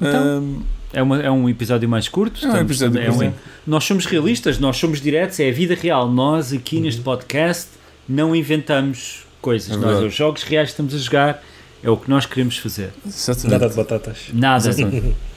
Então, 0.01 0.41
um, 0.41 0.63
é, 0.93 1.03
uma, 1.03 1.21
é 1.21 1.31
um 1.31 1.49
episódio 1.49 1.89
mais 1.89 2.09
curto. 2.09 2.47
É 2.47 2.49
um 2.49 2.57
episódio 2.59 3.01
é 3.01 3.11
um, 3.11 3.33
Nós 3.67 3.83
somos 3.83 4.07
realistas, 4.07 4.61
nós 4.61 4.77
somos 4.77 5.01
diretos, 5.01 5.41
é 5.41 5.49
a 5.49 5.53
vida 5.53 5.75
real. 5.75 6.09
Nós 6.09 6.53
aqui 6.53 6.77
uhum. 6.77 6.83
neste 6.83 7.01
podcast 7.01 7.71
não 8.09 8.37
inventamos 8.37 9.27
coisas. 9.43 9.71
É 9.71 9.77
nós, 9.77 10.03
os 10.03 10.15
jogos 10.15 10.43
reais 10.45 10.69
que 10.69 10.73
estamos 10.73 10.95
a 10.95 10.99
jogar, 10.99 11.45
é 11.83 11.91
o 11.91 11.97
que 11.97 12.09
nós 12.09 12.25
queremos 12.25 12.57
fazer. 12.57 12.93
Exatamente. 13.07 13.51
Nada 13.51 13.69
de 13.69 13.77
batatas. 13.77 14.19
Nada. 14.33 14.71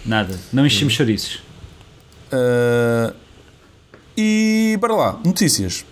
Nada. 0.06 0.40
Não 0.54 0.66
enchemos 0.66 0.94
uhum. 0.94 0.98
chouriços. 0.98 1.44
Uh, 2.32 3.14
e 4.16 4.78
para 4.80 4.96
lá, 4.96 5.20
notícias. 5.26 5.84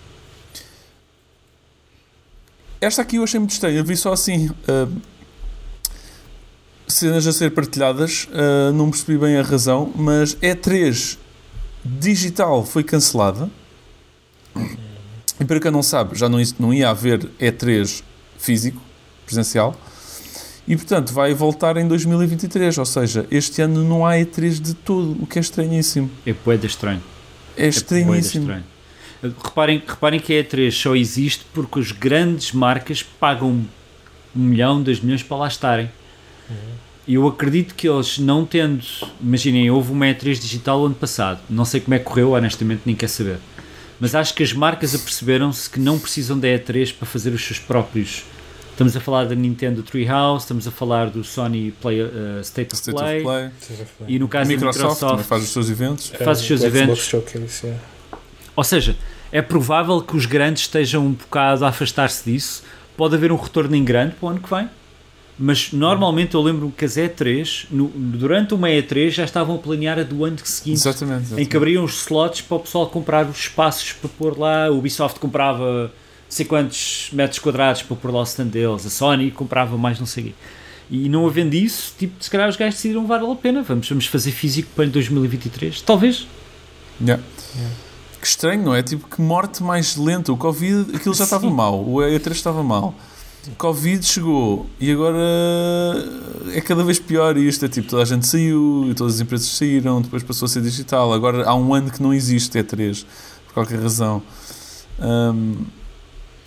Esta 2.80 3.02
aqui 3.02 3.16
eu 3.16 3.24
achei 3.24 3.40
muito 3.40 3.52
estranha. 3.52 3.80
Eu 3.80 3.84
vi 3.84 3.98
só 3.98 4.14
assim 4.14 4.50
uh, 4.50 5.02
cenas 6.88 7.26
a 7.26 7.34
ser 7.34 7.52
partilhadas. 7.52 8.26
Uh, 8.26 8.72
não 8.74 8.90
percebi 8.90 9.18
bem 9.18 9.38
a 9.38 9.42
razão, 9.42 9.92
mas 9.96 10.36
E3 10.36 11.18
digital 11.84 12.66
foi 12.66 12.84
cancelada. 12.84 13.50
E 15.40 15.46
para 15.46 15.60
quem 15.60 15.72
não 15.72 15.84
sabe, 15.84 16.18
já 16.18 16.30
não, 16.30 16.42
não 16.60 16.74
ia 16.74 16.90
haver 16.90 17.20
E3 17.40 18.04
físico, 18.38 18.82
presencial. 19.26 19.76
E 20.68 20.76
portanto 20.76 21.12
vai 21.12 21.34
voltar 21.34 21.78
em 21.78 21.88
2023. 21.88 22.78
Ou 22.78 22.86
seja, 22.86 23.28
este 23.32 23.62
ano 23.62 23.84
não 23.84 24.06
há 24.06 24.14
E3 24.14 24.62
de 24.62 24.74
todo, 24.74 25.22
o 25.22 25.28
que 25.28 25.40
é 25.40 25.42
estranhíssimo. 25.42 26.10
É 26.26 26.34
poeda 26.34 26.66
estranho. 26.66 27.02
É 27.58 27.68
estranhíssimo. 27.68 28.52
É 28.52 28.62
Reparem, 29.24 29.82
reparem 29.88 30.20
que 30.20 30.38
a 30.38 30.44
E3 30.44 30.70
só 30.72 30.96
existe 30.96 31.46
porque 31.54 31.80
as 31.80 31.94
grandes 31.94 32.52
marcas 32.52 33.02
pagam 33.02 33.66
um 34.36 34.40
milhão, 34.40 34.82
dois 34.82 35.00
milhões 35.00 35.24
para 35.24 35.38
lá 35.38 35.48
estarem. 35.48 35.90
Uhum. 36.50 36.56
E 37.08 37.14
eu 37.16 37.28
acredito 37.28 37.74
que 37.74 37.88
eles 37.88 38.18
não 38.18 38.46
tendo, 38.46 38.84
imaginem, 39.22 39.70
houve 39.72 39.94
uma 39.94 40.06
E3 40.08 40.40
digital 40.40 40.86
ano 40.86 40.96
passado, 40.96 41.40
não 41.50 41.64
sei 41.64 41.80
como 41.80 41.94
é 41.94 42.00
que 42.00 42.06
correu, 42.06 42.32
honestamente 42.32 42.82
nem 42.86 42.96
quer 42.96 43.08
saber. 43.08 43.40
Mas 44.04 44.14
acho 44.14 44.34
que 44.34 44.44
as 44.44 44.52
marcas 44.52 44.94
aperceberam-se 44.94 45.70
que 45.70 45.80
não 45.80 45.98
precisam 45.98 46.38
da 46.38 46.46
E3 46.46 46.94
para 46.94 47.08
fazer 47.08 47.30
os 47.30 47.42
seus 47.42 47.58
próprios. 47.58 48.26
Estamos 48.70 48.98
a 48.98 49.00
falar 49.00 49.24
da 49.28 49.34
Nintendo 49.34 49.82
Treehouse, 49.82 50.44
estamos 50.44 50.68
a 50.68 50.72
falar 50.72 51.10
do 51.10 51.24
Sony 51.24 51.72
Play, 51.72 52.02
uh, 52.02 52.42
State, 52.42 52.74
of, 52.74 52.82
State 52.82 52.98
Play, 52.98 53.24
of 53.24 53.24
Play, 53.24 53.52
e 54.10 54.20
no 54.20 54.28
caso 54.28 54.50
da 54.50 54.56
Microsoft, 54.58 55.02
Microsoft 55.02 55.24
faz 55.24 55.44
os 55.44 55.50
seus 55.52 55.70
eventos. 55.70 56.10
Faz 56.22 56.42
os 56.42 56.46
seus 56.46 56.64
eventos. 56.64 57.00
Showcase, 57.00 57.66
yeah. 57.66 57.82
Ou 58.58 58.64
seja, 58.66 58.98
é 59.32 59.42
provável 59.42 60.02
que 60.02 60.18
os 60.18 60.26
grandes 60.26 60.64
estejam 60.64 61.06
um 61.06 61.14
bocado 61.14 61.64
a 61.64 61.70
afastar-se 61.70 62.30
disso. 62.30 62.62
Pode 62.98 63.16
haver 63.16 63.32
um 63.32 63.38
retorno 63.38 63.74
em 63.74 63.86
grande 63.86 64.16
para 64.16 64.26
o 64.26 64.30
ano 64.32 64.42
que 64.42 64.54
vem. 64.54 64.70
Mas 65.38 65.72
normalmente 65.72 66.36
eu 66.36 66.42
lembro 66.42 66.72
que 66.78 66.86
as 66.86 66.96
E3, 66.96 67.66
no, 67.72 67.88
durante 67.88 68.54
uma 68.54 68.68
E3, 68.68 69.10
já 69.10 69.24
estavam 69.24 69.56
a 69.56 69.58
planear 69.58 69.98
a 69.98 70.04
do 70.04 70.24
ano 70.24 70.38
seguinte. 70.44 70.76
Exatamente, 70.76 71.22
exatamente. 71.22 71.46
Em 71.46 71.50
que 71.50 71.58
abriam 71.58 71.84
os 71.84 72.02
slots 72.02 72.42
para 72.42 72.58
o 72.58 72.60
pessoal 72.60 72.88
comprar 72.88 73.26
os 73.28 73.40
espaços 73.40 73.94
para 73.94 74.10
pôr 74.10 74.38
lá. 74.38 74.70
O 74.70 74.78
Ubisoft 74.78 75.20
comprava 75.20 75.84
não 75.84 75.92
sei 76.30 76.46
quantos 76.46 77.10
metros 77.12 77.40
quadrados 77.40 77.82
para 77.82 77.96
pôr 77.96 78.12
lá 78.12 78.20
o 78.20 78.24
stand 78.24 78.48
deles. 78.48 78.86
A 78.86 78.90
Sony 78.90 79.32
comprava 79.32 79.76
mais 79.76 80.00
não 80.00 80.06
sei 80.06 80.24
o 80.24 80.28
quê. 80.28 80.34
E 80.92 81.10
não 81.10 81.26
havendo 81.26 81.56
isso, 81.56 81.94
tipo, 81.98 82.24
se 82.24 82.30
calhar 82.30 82.48
os 82.48 82.56
gajos 82.56 82.76
decidiram 82.76 83.08
vale 83.08 83.26
a 83.26 83.36
pena. 83.36 83.64
Vamos, 83.64 83.90
vamos 83.90 84.06
fazer 84.06 84.32
físico 84.32 84.70
para 84.76 84.86
2023. 84.86 85.82
Talvez. 85.82 86.28
Yeah. 87.02 87.24
yeah. 87.56 87.76
Que 88.22 88.28
estranho, 88.28 88.64
não 88.64 88.76
é? 88.76 88.84
Tipo, 88.84 89.08
que 89.08 89.20
morte 89.20 89.64
mais 89.64 89.96
lenta. 89.96 90.32
O 90.32 90.38
Covid, 90.38 90.96
aquilo 90.96 91.16
já 91.16 91.24
estava 91.24 91.50
mal. 91.50 91.84
O 91.84 91.96
E3 91.96 92.32
estava 92.34 92.62
mal. 92.62 92.94
Covid 93.52 94.06
chegou 94.06 94.68
e 94.80 94.92
agora 94.92 95.20
é 96.54 96.62
cada 96.62 96.84
vez 96.84 97.00
pior 97.00 97.36
isto. 97.38 97.66
É 97.66 97.68
tipo, 97.68 97.90
toda 97.90 98.04
a 98.04 98.06
gente 98.06 98.26
saiu 98.26 98.88
e 98.90 98.94
todas 98.94 99.16
as 99.16 99.22
empresas 99.22 99.48
saíram, 99.48 100.02
depois 100.02 100.24
passou 100.24 100.46
a 100.46 100.50
ser 100.50 100.62
digital. 100.62 101.14
Agora 101.14 101.46
há 101.46 101.54
um 101.56 101.74
ano 101.74 101.92
que 101.92 102.02
não 102.02 102.14
existe 102.14 102.58
E3, 102.58 103.06
por 103.48 103.54
qualquer 103.54 103.80
razão. 103.80 104.22
Um, 105.00 105.66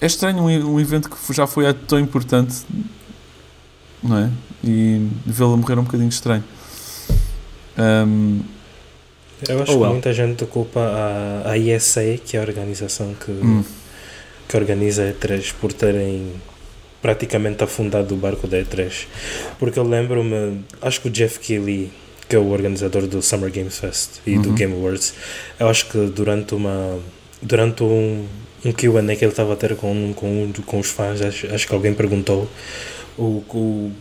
é 0.00 0.06
estranho 0.06 0.38
um, 0.38 0.74
um, 0.74 0.80
evento 0.80 1.10
que 1.10 1.32
já 1.34 1.46
foi 1.46 1.72
tão 1.74 1.98
importante, 1.98 2.64
não 4.02 4.18
é? 4.18 4.30
E 4.64 5.08
vê-lo 5.24 5.56
morrer 5.56 5.74
é 5.74 5.80
um 5.80 5.84
bocadinho 5.84 6.08
estranho. 6.08 6.44
Um, 7.78 8.40
eu 9.46 9.62
acho 9.62 9.72
oh, 9.72 9.76
well. 9.76 9.88
que 9.88 9.92
muita 9.92 10.14
gente 10.14 10.46
culpa 10.46 10.80
a, 10.80 11.50
a 11.50 11.58
ESA, 11.58 12.16
que 12.24 12.36
é 12.36 12.40
a 12.40 12.42
organização 12.42 13.14
que, 13.14 13.30
hum. 13.30 13.62
que 14.48 14.56
organiza 14.56 15.02
a 15.02 15.12
E3, 15.12 15.52
por 15.60 15.72
terem 15.74 16.32
praticamente 17.06 17.62
afundado 17.62 18.16
o 18.16 18.18
barco 18.18 18.48
da 18.48 18.58
E3. 18.58 19.06
Porque 19.60 19.78
eu 19.78 19.84
lembro-me, 19.84 20.64
acho 20.82 21.00
que 21.00 21.06
o 21.06 21.10
Jeff 21.10 21.38
Keighley, 21.38 21.92
que 22.28 22.34
é 22.34 22.38
o 22.38 22.50
organizador 22.50 23.06
do 23.06 23.22
Summer 23.22 23.48
Games 23.48 23.78
Fest 23.78 24.18
e 24.26 24.34
uhum. 24.34 24.42
do 24.42 24.52
Game 24.54 24.74
Awards, 24.74 25.14
eu 25.60 25.68
acho 25.68 25.88
que 25.88 25.98
durante 26.06 26.52
uma 26.56 26.98
durante 27.40 27.84
um, 27.84 28.26
um 28.64 28.72
Q&A 28.72 29.14
que 29.14 29.24
ele 29.24 29.30
estava 29.30 29.52
a 29.52 29.56
ter 29.56 29.76
com, 29.76 30.12
com, 30.14 30.52
com 30.66 30.80
os 30.80 30.90
fãs, 30.90 31.22
acho, 31.22 31.46
acho 31.54 31.68
que 31.68 31.72
alguém 31.72 31.94
perguntou 31.94 32.48
o, 33.16 33.44
o 33.50 33.92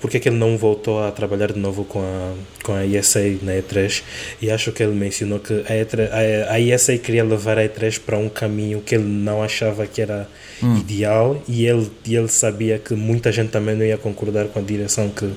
porque 0.00 0.18
é 0.18 0.20
que 0.20 0.28
ele 0.28 0.36
não 0.36 0.56
voltou 0.56 1.02
a 1.02 1.10
trabalhar 1.10 1.52
de 1.52 1.58
novo 1.58 1.84
com 1.84 2.00
a, 2.00 2.32
com 2.62 2.72
a 2.72 2.86
ESA 2.86 3.20
na 3.42 3.52
E3 3.52 4.02
e 4.40 4.50
acho 4.50 4.72
que 4.72 4.82
ele 4.82 4.94
mencionou 4.94 5.38
que 5.38 5.52
a, 5.52 5.72
E3, 5.72 6.08
a, 6.10 6.52
a 6.52 6.60
ESA 6.60 6.96
queria 6.98 7.24
levar 7.24 7.58
a 7.58 7.64
E3 7.64 8.00
para 8.00 8.18
um 8.18 8.28
caminho 8.28 8.80
que 8.80 8.94
ele 8.94 9.04
não 9.04 9.42
achava 9.42 9.86
que 9.86 10.00
era 10.00 10.28
hum. 10.62 10.76
ideal. 10.78 11.42
E 11.48 11.66
ele, 11.66 11.90
e 12.06 12.16
ele 12.16 12.28
sabia 12.28 12.78
que 12.78 12.94
muita 12.94 13.32
gente 13.32 13.50
também 13.50 13.74
não 13.74 13.84
ia 13.84 13.98
concordar 13.98 14.46
com 14.46 14.58
a 14.58 14.62
direção 14.62 15.08
que 15.10 15.30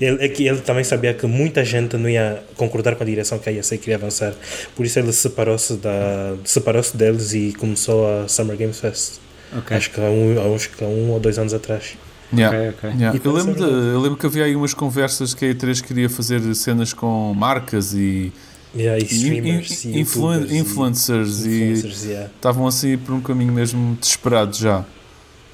ele, 0.00 0.24
é 0.24 0.28
que 0.28 0.46
ele 0.46 0.60
também 0.60 0.84
sabia 0.84 1.14
que 1.14 1.26
muita 1.26 1.64
gente 1.64 1.96
não 1.96 2.08
ia 2.08 2.42
concordar 2.56 2.96
com 2.96 3.02
a 3.02 3.06
direção 3.06 3.38
que 3.38 3.48
a 3.48 3.52
ESA 3.52 3.76
queria 3.76 3.96
avançar. 3.96 4.34
Por 4.74 4.86
isso 4.86 4.98
ele 4.98 5.12
separou-se 5.12 5.74
da 5.74 6.36
separou-se 6.44 6.96
deles 6.96 7.32
e 7.32 7.52
começou 7.58 8.06
a 8.06 8.28
Summer 8.28 8.56
Games 8.56 8.80
Fest. 8.80 9.14
Okay. 9.58 9.76
acho 9.76 9.90
que 9.92 10.00
há 10.00 10.10
um, 10.10 10.54
acho 10.54 10.70
que 10.70 10.82
há 10.82 10.88
um 10.88 11.10
ou 11.10 11.20
dois 11.20 11.38
anos 11.38 11.54
atrás 11.54 11.96
Yeah. 12.32 12.56
Okay, 12.56 12.68
okay. 12.70 12.98
Yeah. 12.98 13.20
Eu, 13.22 13.32
lembro 13.32 13.54
de, 13.54 13.62
eu 13.62 14.00
lembro 14.00 14.18
que 14.18 14.26
havia 14.26 14.44
aí 14.44 14.56
umas 14.56 14.74
conversas 14.74 15.32
que 15.34 15.44
a 15.44 15.54
E3 15.54 15.82
queria 15.82 16.10
fazer 16.10 16.54
cenas 16.54 16.92
com 16.92 17.32
marcas 17.34 17.94
e, 17.94 18.32
yeah, 18.74 18.98
e 18.98 19.04
streamers 19.04 19.84
e, 19.84 20.00
influen 20.00 20.58
influencers 20.58 21.44
e 21.46 21.72
estavam 21.72 22.62
yeah. 22.62 22.68
assim 22.68 22.98
por 22.98 23.14
um 23.14 23.20
caminho 23.20 23.52
mesmo 23.52 23.96
desesperado 24.00 24.56
já. 24.56 24.84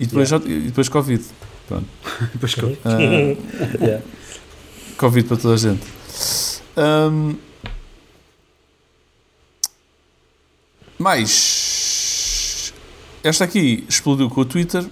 E 0.01 0.07
depois, 0.07 0.29
já, 0.29 0.37
e 0.39 0.61
depois 0.61 0.89
Covid. 0.89 1.25
Pronto. 1.69 1.87
depois 2.33 2.55
Covid. 2.55 2.79
Uh, 3.83 4.03
Covid 4.97 5.27
para 5.27 5.37
toda 5.37 5.55
a 5.55 5.57
gente. 5.57 5.83
Um, 6.77 7.35
mais. 10.99 12.73
Esta 13.25 13.45
aqui 13.45 13.85
explodiu 13.89 14.29
com 14.29 14.41
o 14.41 14.45
Twitter 14.45 14.85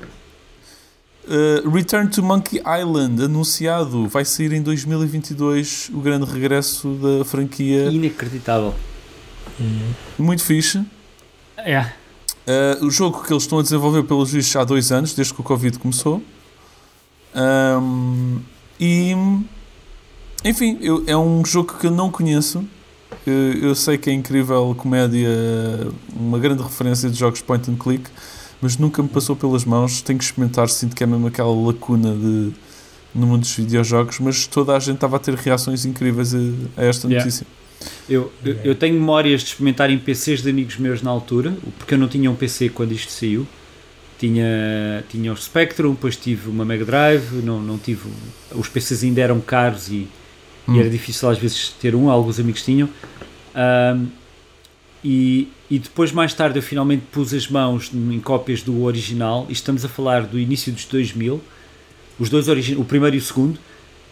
Uh, 1.30 1.70
Return 1.70 2.10
to 2.10 2.24
Monkey 2.24 2.58
Island, 2.58 3.22
anunciado, 3.22 4.08
vai 4.08 4.24
sair 4.24 4.52
em 4.52 4.60
2022 4.60 5.88
o 5.94 6.00
grande 6.00 6.28
regresso 6.28 6.88
da 6.94 7.24
franquia. 7.24 7.84
Inacreditável. 7.84 8.74
Uhum. 9.60 9.94
Muito 10.18 10.42
fixe. 10.42 10.84
É. 11.56 11.82
Uh, 11.82 12.84
o 12.84 12.90
jogo 12.90 13.22
que 13.22 13.32
eles 13.32 13.44
estão 13.44 13.60
a 13.60 13.62
desenvolver, 13.62 14.02
pelos 14.02 14.32
vistos, 14.32 14.56
há 14.56 14.64
dois 14.64 14.90
anos, 14.90 15.14
desde 15.14 15.32
que 15.32 15.40
o 15.40 15.44
Covid 15.44 15.78
começou. 15.78 16.20
Um, 17.32 18.40
e. 18.80 19.14
Enfim, 20.44 20.78
eu, 20.80 21.04
é 21.06 21.16
um 21.16 21.44
jogo 21.44 21.74
que 21.78 21.86
eu 21.86 21.92
não 21.92 22.10
conheço. 22.10 22.64
Eu, 23.24 23.52
eu 23.68 23.74
sei 23.76 23.96
que 23.96 24.10
é 24.10 24.12
incrível 24.12 24.74
comédia, 24.76 25.28
uma 26.12 26.40
grande 26.40 26.60
referência 26.60 27.08
de 27.08 27.16
jogos 27.16 27.40
point 27.40 27.70
and 27.70 27.76
click 27.76 28.10
mas 28.60 28.76
nunca 28.76 29.02
me 29.02 29.08
passou 29.08 29.34
pelas 29.34 29.64
mãos. 29.64 30.02
Tenho 30.02 30.18
que 30.18 30.24
experimentar, 30.24 30.68
sinto 30.68 30.94
que 30.94 31.02
é 31.02 31.06
mesmo 31.06 31.26
aquela 31.26 31.54
lacuna 31.54 32.14
de, 32.14 32.52
no 33.14 33.26
mundo 33.26 33.40
dos 33.40 33.54
videojogos, 33.54 34.18
mas 34.20 34.46
toda 34.46 34.76
a 34.76 34.78
gente 34.78 34.96
estava 34.96 35.16
a 35.16 35.18
ter 35.18 35.34
reações 35.34 35.84
incríveis 35.84 36.34
a, 36.34 36.38
a 36.76 36.84
esta 36.84 37.08
notícia. 37.08 37.46
Yeah. 37.46 37.60
Eu, 38.08 38.32
eu, 38.44 38.56
eu, 38.62 38.74
tenho 38.74 38.94
memórias 38.94 39.40
de 39.40 39.48
experimentar 39.48 39.90
em 39.90 39.98
PCs 39.98 40.42
de 40.42 40.50
amigos 40.50 40.76
meus 40.76 41.00
na 41.00 41.10
altura, 41.10 41.56
porque 41.78 41.94
eu 41.94 41.98
não 41.98 42.08
tinha 42.08 42.30
um 42.30 42.34
PC 42.34 42.68
quando 42.68 42.92
isto 42.92 43.10
saiu. 43.10 43.46
Tinha, 44.18 45.02
tinha 45.08 45.32
o 45.32 45.36
Spectrum, 45.36 45.92
depois 45.92 46.14
tive 46.14 46.50
uma 46.50 46.62
Mega 46.62 46.84
Drive, 46.84 47.36
não, 47.42 47.58
não 47.58 47.78
tive. 47.78 48.10
Os 48.54 48.68
PCs 48.68 49.02
ainda 49.02 49.22
eram 49.22 49.40
caros 49.40 49.88
e, 49.88 50.06
hum. 50.68 50.76
e 50.76 50.80
era 50.80 50.90
difícil 50.90 51.30
às 51.30 51.38
vezes 51.38 51.70
ter 51.80 51.94
um, 51.94 52.10
alguns 52.10 52.38
amigos 52.38 52.62
tinham. 52.62 52.86
Um, 53.54 54.08
e, 55.04 55.48
e 55.70 55.78
depois, 55.78 56.12
mais 56.12 56.34
tarde, 56.34 56.58
eu 56.58 56.62
finalmente 56.62 57.04
pus 57.10 57.32
as 57.32 57.48
mãos 57.48 57.90
em 57.94 58.20
cópias 58.20 58.62
do 58.62 58.82
original. 58.82 59.46
E 59.48 59.52
estamos 59.52 59.84
a 59.84 59.88
falar 59.88 60.22
do 60.22 60.38
início 60.38 60.72
dos 60.72 60.84
2000, 60.84 61.40
os 62.18 62.28
dois 62.28 62.46
o 62.48 62.84
primeiro 62.84 63.16
e 63.16 63.18
o 63.18 63.22
segundo. 63.22 63.58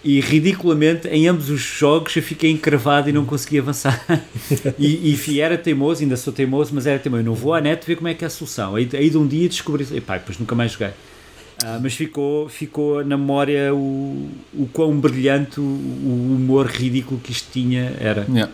E 0.03 0.21
ridiculamente, 0.21 1.09
em 1.09 1.27
ambos 1.27 1.51
os 1.51 1.61
jogos, 1.61 2.15
eu 2.15 2.23
fiquei 2.23 2.51
encravado 2.51 3.11
e 3.11 3.13
não 3.13 3.25
consegui 3.25 3.59
avançar. 3.59 4.03
e, 4.79 5.15
e 5.27 5.41
era 5.41 5.59
teimoso, 5.59 6.03
ainda 6.03 6.17
sou 6.17 6.33
teimoso, 6.33 6.73
mas 6.73 6.87
era 6.87 6.99
teimoso. 6.99 7.23
Eu 7.23 7.27
não 7.27 7.35
vou 7.35 7.53
à 7.53 7.61
net 7.61 7.85
ver 7.85 7.97
como 7.97 8.09
é 8.09 8.15
que 8.15 8.25
é 8.25 8.29
a 8.29 8.31
solução. 8.31 8.77
Aí, 8.77 8.89
aí 8.93 9.11
de 9.11 9.19
um 9.19 9.27
dia 9.27 9.49
descobri. 9.49 9.87
E 9.91 10.01
pá, 10.01 10.17
depois 10.17 10.39
nunca 10.39 10.55
mais 10.55 10.73
joguei. 10.73 10.89
Uh, 10.89 11.81
mas 11.83 11.95
ficou, 11.95 12.49
ficou 12.49 13.05
na 13.05 13.19
memória 13.19 13.75
o, 13.75 14.31
o 14.55 14.69
quão 14.73 14.97
brilhante 14.97 15.59
o, 15.59 15.65
o 15.65 16.37
humor 16.37 16.67
ridículo 16.67 17.21
que 17.21 17.33
isto 17.33 17.49
tinha 17.53 17.93
era. 17.99 18.25
Yeah. 18.31 18.53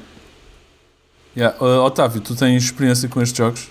Yeah. 1.36 1.56
Uh, 1.60 1.84
Otávio, 1.84 2.20
tu 2.20 2.34
tens 2.34 2.64
experiência 2.64 3.08
com 3.08 3.20
estes 3.20 3.36
jogos? 3.36 3.68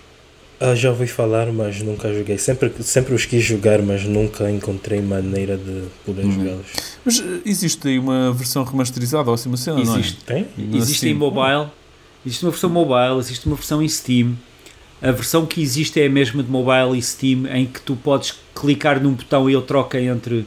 Uh, 0.62 0.76
já 0.76 0.90
ouvi 0.90 1.08
falar, 1.08 1.52
mas 1.52 1.82
nunca 1.82 2.14
joguei. 2.14 2.38
Sempre, 2.38 2.72
sempre 2.82 3.14
os 3.14 3.26
quis 3.26 3.44
jogar, 3.44 3.82
mas 3.82 4.04
nunca 4.04 4.50
encontrei 4.50 5.02
maneira 5.02 5.58
de 5.58 5.84
poder 6.06 6.26
uhum. 6.26 6.32
jogá-los. 6.32 6.68
Mas 7.04 7.20
uh, 7.20 7.42
existe 7.46 7.88
aí 7.88 8.00
uma 8.00 8.32
versão 8.32 8.64
remasterizada 8.64 9.30
ou 9.30 9.34
assim 9.34 9.50
uma 9.50 9.58
cena, 9.58 9.80
existe, 9.82 10.20
não 10.28 10.38
é? 10.38 10.44
Tem? 10.44 10.78
Existe 10.78 11.08
em 11.08 11.14
mobile, 11.14 11.68
existe 12.26 12.46
uma 12.46 12.52
versão 12.52 12.70
mobile, 12.70 13.20
existe 13.20 13.46
uma 13.46 13.56
versão 13.56 13.82
em 13.82 13.88
Steam. 13.88 14.38
A 15.02 15.12
versão 15.12 15.46
que 15.46 15.62
existe 15.62 16.00
é 16.00 16.06
a 16.06 16.10
mesma 16.10 16.42
de 16.42 16.50
mobile 16.50 16.98
e 16.98 17.02
Steam, 17.02 17.46
em 17.48 17.66
que 17.66 17.82
tu 17.82 17.96
podes 17.96 18.34
clicar 18.56 19.02
num 19.02 19.12
botão 19.12 19.50
e 19.50 19.54
ele 19.54 19.64
troca 19.64 20.00
entre 20.00 20.46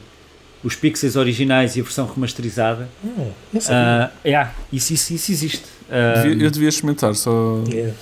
os 0.63 0.75
pixels 0.75 1.15
originais 1.15 1.75
e 1.75 1.79
a 1.79 1.83
versão 1.83 2.07
remasterizada. 2.07 2.89
Hum, 3.03 3.29
uh, 3.53 4.09
yeah, 4.25 4.53
isso, 4.73 4.93
isso, 4.93 5.13
isso 5.13 5.31
existe. 5.31 5.76
Eu 5.89 6.51
devia 6.51 6.69
experimentar, 6.69 7.15
só. 7.15 7.63
Yeah. 7.69 7.93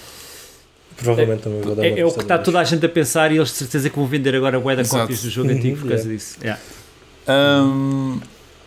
Provavelmente 0.97 1.41
também 1.43 1.61
vou 1.61 1.75
dar 1.75 1.83
É, 1.83 1.99
é 1.99 2.05
o 2.05 2.11
que 2.11 2.21
está 2.21 2.37
toda 2.37 2.59
a 2.59 2.63
gente 2.63 2.85
a 2.85 2.89
pensar 2.89 3.31
e 3.31 3.35
eles 3.35 3.49
de 3.49 3.55
certeza 3.55 3.89
que 3.89 3.95
vão 3.95 4.07
vender 4.07 4.33
agora 4.35 4.59
bué 4.59 4.75
de 4.75 4.87
cópias 4.87 5.21
do 5.21 5.29
jogo 5.29 5.49
antigo 5.49 5.77
por 5.77 5.89
causa 5.89 6.03
yeah. 6.03 6.15
disso. 6.15 6.37
Yeah. 6.41 6.61
Um, 7.27 8.19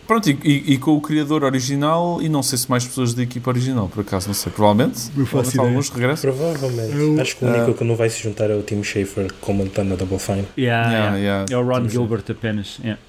pronto, 0.07 0.29
e, 0.29 0.39
e, 0.45 0.75
e, 0.75 0.79
com 0.79 0.97
o 0.97 1.01
criador 1.01 1.45
original, 1.45 2.21
e 2.21 2.29
não 2.29 2.43
sei 2.43 2.59
se 2.59 2.69
mais 2.69 2.85
pessoas 2.85 3.15
da 3.15 3.23
equipa 3.23 3.51
original, 3.51 3.89
por 3.89 4.01
acaso, 4.01 4.27
não 4.27 4.35
sei, 4.35 4.53
provavelmente. 4.53 5.11
alguns 5.59 5.89
regressam. 5.89 6.33
Provavelmente. 6.33 6.97
Eu, 6.97 7.21
Acho 7.21 7.37
que 7.37 7.45
o 7.45 7.49
único 7.49 7.71
uh, 7.71 7.75
que 7.75 7.85
não 7.85 7.97
vai 7.97 8.11
se 8.11 8.23
juntar 8.23 8.51
é 8.51 8.55
o 8.55 8.63
Tim 8.63 8.83
Schafer 8.83 9.33
comandando 9.41 9.95
a 9.95 9.97
Double 9.97 10.19
Fine. 10.19 10.47
Yeah, 10.57 10.91
yeah, 10.91 11.17
yeah. 11.17 11.47
É 11.51 11.57
o 11.57 11.65
Ron 11.65 11.89
Gilbert 11.89 12.25
apenas. 12.29 12.79
Yeah. 12.83 13.01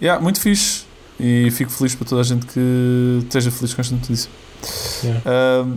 Yeah, 0.00 0.22
muito 0.22 0.40
fixe. 0.40 0.89
E 1.22 1.50
fico 1.50 1.70
feliz 1.70 1.94
para 1.94 2.08
toda 2.08 2.22
a 2.22 2.24
gente 2.24 2.46
que 2.46 3.18
esteja 3.22 3.50
feliz 3.50 3.74
com 3.74 3.80
esta 3.82 3.94
notícia. 3.94 4.30
Yeah. 5.04 5.68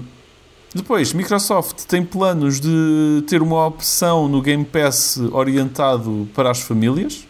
Depois, 0.74 1.14
Microsoft 1.14 1.84
tem 1.86 2.04
planos 2.04 2.60
de 2.60 3.24
ter 3.28 3.42
uma 3.42 3.68
opção 3.68 4.28
no 4.28 4.42
Game 4.42 4.66
Pass 4.66 5.18
orientado 5.32 6.28
para 6.34 6.50
as 6.50 6.62
famílias. 6.62 7.28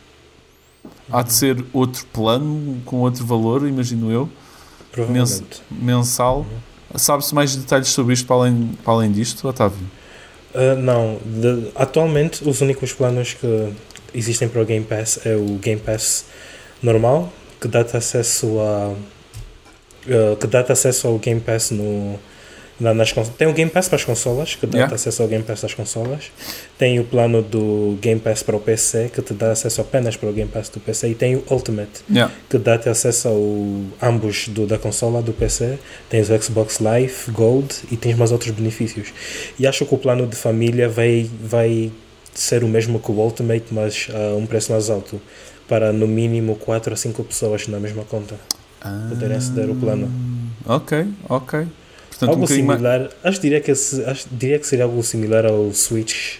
Há 1.11 1.23
de 1.23 1.33
ser 1.33 1.65
outro 1.73 2.05
plano, 2.13 2.81
com 2.85 2.97
outro 2.97 3.25
valor, 3.25 3.67
imagino 3.67 4.11
eu. 4.11 4.29
Mens 5.09 5.43
mensal. 5.69 6.39
Uhum. 6.39 6.97
Sabe-se 6.97 7.33
mais 7.33 7.55
detalhes 7.55 7.89
sobre 7.89 8.13
isto 8.13 8.27
para 8.27 8.35
além, 8.35 8.77
para 8.83 8.93
além 8.93 9.11
disto, 9.11 9.45
Otávio? 9.47 9.85
Uh, 10.53 10.79
não. 10.79 11.17
De, 11.25 11.71
atualmente, 11.75 12.47
os 12.47 12.61
únicos 12.61 12.93
planos 12.93 13.33
que 13.33 13.73
existem 14.13 14.47
para 14.47 14.61
o 14.61 14.65
Game 14.65 14.85
Pass 14.85 15.19
é 15.25 15.35
o 15.35 15.57
Game 15.57 15.81
Pass 15.81 16.25
normal, 16.81 17.33
que 17.63 17.69
dá-te 17.69 17.95
acesso 17.95 18.59
a 18.59 18.89
uh, 18.89 20.35
que 20.35 20.47
dá-te 20.47 20.73
acesso 20.73 21.07
ao 21.07 21.17
Game 21.17 21.39
Pass 21.39 21.71
no 21.71 22.19
na, 22.77 22.93
nas 22.93 23.13
tem 23.37 23.47
o 23.47 23.53
Game 23.53 23.71
Pass 23.71 23.87
para 23.87 23.95
as 23.95 24.03
consolas 24.03 24.55
que 24.55 24.65
dá-te 24.65 24.75
yeah. 24.75 24.95
acesso 24.95 25.21
ao 25.21 25.27
Game 25.29 25.43
Pass 25.43 25.61
das 25.61 25.73
consolas. 25.73 26.31
Tem 26.77 26.99
o 26.99 27.05
plano 27.05 27.41
do 27.41 27.97
Game 28.01 28.19
Pass 28.19 28.43
para 28.43 28.57
o 28.57 28.59
PC 28.59 29.11
que 29.13 29.21
te 29.21 29.33
dá 29.33 29.51
acesso 29.51 29.79
apenas 29.79 30.17
para 30.17 30.27
o 30.27 30.33
Game 30.33 30.49
Pass 30.49 30.67
do 30.67 30.81
PC 30.81 31.09
e 31.09 31.15
tem 31.15 31.35
o 31.35 31.43
Ultimate 31.49 32.01
yeah. 32.09 32.33
que 32.49 32.57
dá-te 32.57 32.89
acesso 32.89 33.29
ao 33.29 34.09
ambos 34.09 34.49
do, 34.49 34.67
da 34.67 34.77
consola 34.77 35.21
do 35.21 35.31
PC 35.31 35.77
tens 36.09 36.29
o 36.29 36.41
Xbox 36.41 36.79
Live 36.79 37.31
Gold 37.31 37.73
e 37.89 37.95
tens 37.95 38.17
mais 38.17 38.33
outros 38.33 38.51
benefícios. 38.51 39.13
E 39.57 39.65
acho 39.65 39.85
que 39.85 39.95
o 39.95 39.97
plano 39.97 40.27
de 40.27 40.35
família 40.35 40.89
vai 40.89 41.29
vai 41.41 41.91
ser 42.33 42.63
o 42.63 42.67
mesmo 42.67 42.99
que 42.99 43.11
o 43.11 43.15
Ultimate 43.15 43.65
mas 43.71 44.07
a 44.11 44.35
um 44.35 44.45
preço 44.45 44.71
mais 44.71 44.89
alto 44.89 45.21
para 45.73 45.91
no 45.91 46.07
mínimo 46.07 46.55
4 46.57 46.93
a 46.93 46.95
5 46.95 47.23
pessoas 47.23 47.67
na 47.67 47.79
mesma 47.79 48.03
conta 48.03 48.35
ah, 48.79 49.07
poderem 49.09 49.37
aceder 49.37 49.69
ao 49.69 49.75
plano. 49.75 50.07
Ok, 50.67 51.07
ok. 51.27 51.65
Portanto, 52.09 52.29
algo 52.29 52.43
um 52.43 52.47
similar, 52.47 52.99
mais... 52.99 53.11
acho, 53.23 53.41
diria 53.41 53.59
que, 53.59 53.71
acho 53.71 54.27
diria 54.31 54.59
que 54.59 54.67
seria 54.67 54.85
algo 54.85 55.01
similar 55.01 55.47
ao 55.47 55.73
Switch, 55.73 56.35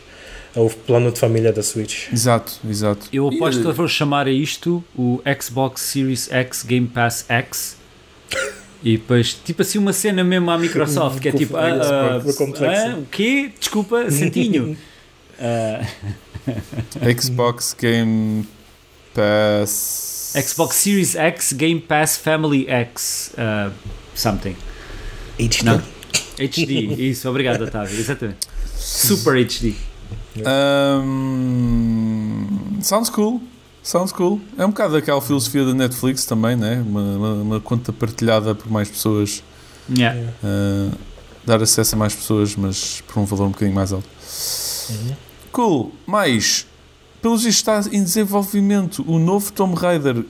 ao 0.56 0.70
plano 0.70 1.12
de 1.12 1.20
família 1.20 1.52
da 1.52 1.64
Switch. 1.64 2.14
Exato, 2.14 2.60
exato. 2.70 3.08
Eu 3.12 3.28
aposto 3.28 3.64
que 3.64 3.72
vou 3.72 3.88
chamar 3.88 4.28
a 4.28 4.32
isto 4.32 4.84
o 4.96 5.20
Xbox 5.42 5.82
Series 5.82 6.32
X 6.32 6.62
Game 6.62 6.86
Pass 6.86 7.26
X. 7.28 7.78
E 8.84 8.98
depois, 8.98 9.34
tipo 9.34 9.64
assim, 9.64 9.80
uma 9.80 9.94
cena 9.94 10.24
mesmo 10.24 10.52
à 10.52 10.60
Microsoft, 10.60 11.20
que 11.20 11.30
é 11.30 11.32
tipo, 11.32 11.58
ah, 11.58 11.70
ah, 11.72 12.22
ah, 12.22 12.98
o 13.00 13.06
quê? 13.08 13.52
Desculpa, 13.60 14.12
Santinho. 14.12 14.78
Xbox 17.20 17.76
Game 17.82 18.46
Pass. 19.14 20.34
Xbox 20.36 20.78
Series 20.78 21.16
X, 21.16 21.54
Game 21.54 21.80
Pass 21.80 22.18
Family 22.18 22.68
X, 22.68 23.34
uh, 23.38 23.72
something. 24.16 24.56
HD. 25.40 25.64
Não. 25.64 25.82
HD, 26.40 26.82
isso, 27.10 27.30
obrigado, 27.30 27.64
Otávio, 27.64 28.00
exatamente. 28.00 28.48
Super 28.76 29.34
HD. 29.34 29.76
Um, 30.38 32.80
sounds 32.82 33.10
cool. 33.10 33.42
Sounds 33.84 34.14
cool. 34.14 34.40
É 34.58 34.66
um 34.66 34.70
bocado 34.70 34.96
aquela 34.96 35.22
filosofia 35.22 35.66
da 35.66 35.74
Netflix 35.74 36.26
também, 36.26 36.56
né? 36.56 36.82
Uma, 36.88 37.02
uma, 37.02 37.34
uma 37.34 37.60
conta 37.60 37.92
partilhada 37.92 38.56
por 38.56 38.72
mais 38.72 38.90
pessoas. 38.90 39.44
Yeah. 39.90 40.18
Uh, 40.42 40.92
dar 41.46 41.62
acesso 41.62 41.96
a 41.96 41.98
mais 41.98 42.16
pessoas, 42.16 42.56
mas 42.56 43.02
por 43.02 43.20
um 43.20 43.26
valor 43.26 43.48
um 43.48 43.52
bocadinho 43.52 43.76
mais 43.76 43.92
alto. 43.92 44.08
Uhum. 44.90 45.16
Cool. 45.52 45.92
Mais, 46.06 46.66
pelos 47.24 47.46
está 47.46 47.80
em 47.90 48.04
desenvolvimento 48.04 49.02
o 49.08 49.18
novo 49.18 49.50
Tomb 49.54 49.76
Raider 49.76 50.26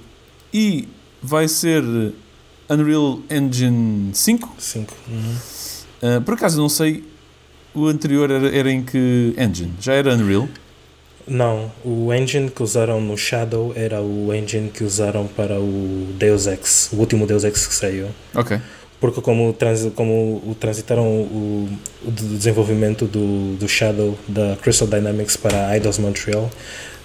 e 0.54 0.88
vai 1.24 1.48
ser 1.48 1.84
Unreal 2.70 3.20
Engine 3.32 4.12
5. 4.14 4.56
5. 4.60 4.94
Uhum. 5.10 5.36
Uh, 6.04 6.22
por 6.22 6.36
acaso 6.36 6.62
não 6.62 6.70
sei, 6.70 7.04
o 7.74 7.88
anterior 7.88 8.30
era, 8.30 8.56
era 8.56 8.72
em 8.72 8.84
que 8.84 9.34
engine? 9.36 9.74
Já 9.82 9.94
era 9.94 10.14
Unreal? 10.14 10.48
Não, 11.28 11.72
o 11.84 12.14
engine 12.14 12.52
que 12.52 12.62
usaram 12.62 13.02
no 13.02 13.18
Shadow 13.18 13.74
era 13.76 14.00
o 14.00 14.32
engine 14.32 14.70
que 14.70 14.84
usaram 14.84 15.26
para 15.26 15.60
o 15.60 16.08
Deus 16.20 16.46
Ex, 16.46 16.92
o 16.94 16.98
último 16.98 17.26
Deus 17.26 17.44
Ex 17.44 17.66
que 17.66 17.74
saiu. 17.74 18.10
Ok. 18.36 18.60
Porque 19.04 19.20
como, 19.20 19.52
trans, 19.52 19.92
como 19.96 20.42
o, 20.48 20.56
transitaram 20.58 21.04
o, 21.06 21.68
o 22.06 22.10
desenvolvimento 22.10 23.04
do, 23.04 23.58
do 23.58 23.68
Shadow 23.68 24.18
da 24.26 24.56
Crystal 24.62 24.88
Dynamics 24.88 25.36
para 25.36 25.68
a 25.68 25.76
Eidos 25.76 25.98
Montreal, 26.00 26.50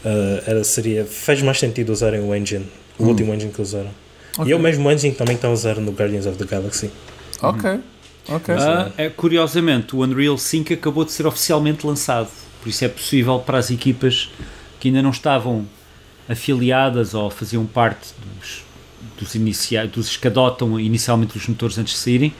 uh, 0.04 0.42
era, 0.46 0.62
seria, 0.62 1.04
faz 1.04 1.42
mais 1.42 1.58
sentido 1.58 1.90
usarem 1.90 2.20
o 2.20 2.32
engine, 2.32 2.64
o 3.00 3.02
Hum. 3.02 3.08
último 3.08 3.34
engine 3.34 3.50
que 3.50 3.60
usaram. 3.60 3.90
Ok. 4.38 4.48
E 4.48 4.52
é 4.52 4.54
o 4.54 4.60
mesmo 4.60 4.88
engine 4.92 5.10
que 5.10 5.18
também 5.18 5.34
está 5.34 5.48
a 5.48 5.50
usar 5.50 5.74
no 5.80 5.90
Guardians 5.90 6.24
of 6.26 6.38
the 6.38 6.44
Galaxy. 6.44 6.88
Ok. 7.42 7.80
Ok. 8.28 8.54
Ah, 8.56 8.92
é, 8.96 9.08
curiosamente, 9.08 9.96
o 9.96 10.04
Unreal 10.04 10.38
5 10.38 10.72
acabou 10.74 11.04
de 11.04 11.10
ser 11.10 11.26
oficialmente 11.26 11.84
lançado, 11.84 12.28
por 12.62 12.68
isso 12.68 12.84
é 12.84 12.88
possível 12.88 13.40
para 13.40 13.58
as 13.58 13.72
equipas 13.72 14.30
que 14.78 14.86
ainda 14.86 15.02
não 15.02 15.10
estavam 15.10 15.66
afiliadas 16.28 17.12
ou 17.12 17.28
faziam 17.28 17.66
parte 17.66 18.10
dos, 18.38 18.62
dos, 19.18 19.34
inicia 19.34 19.86
dos 19.86 20.16
que 20.16 20.28
adotam 20.28 20.78
inicialmente 20.78 21.36
os 21.36 21.46
motores 21.46 21.78
antes 21.78 21.94
de 21.94 22.00
saírem, 22.00 22.34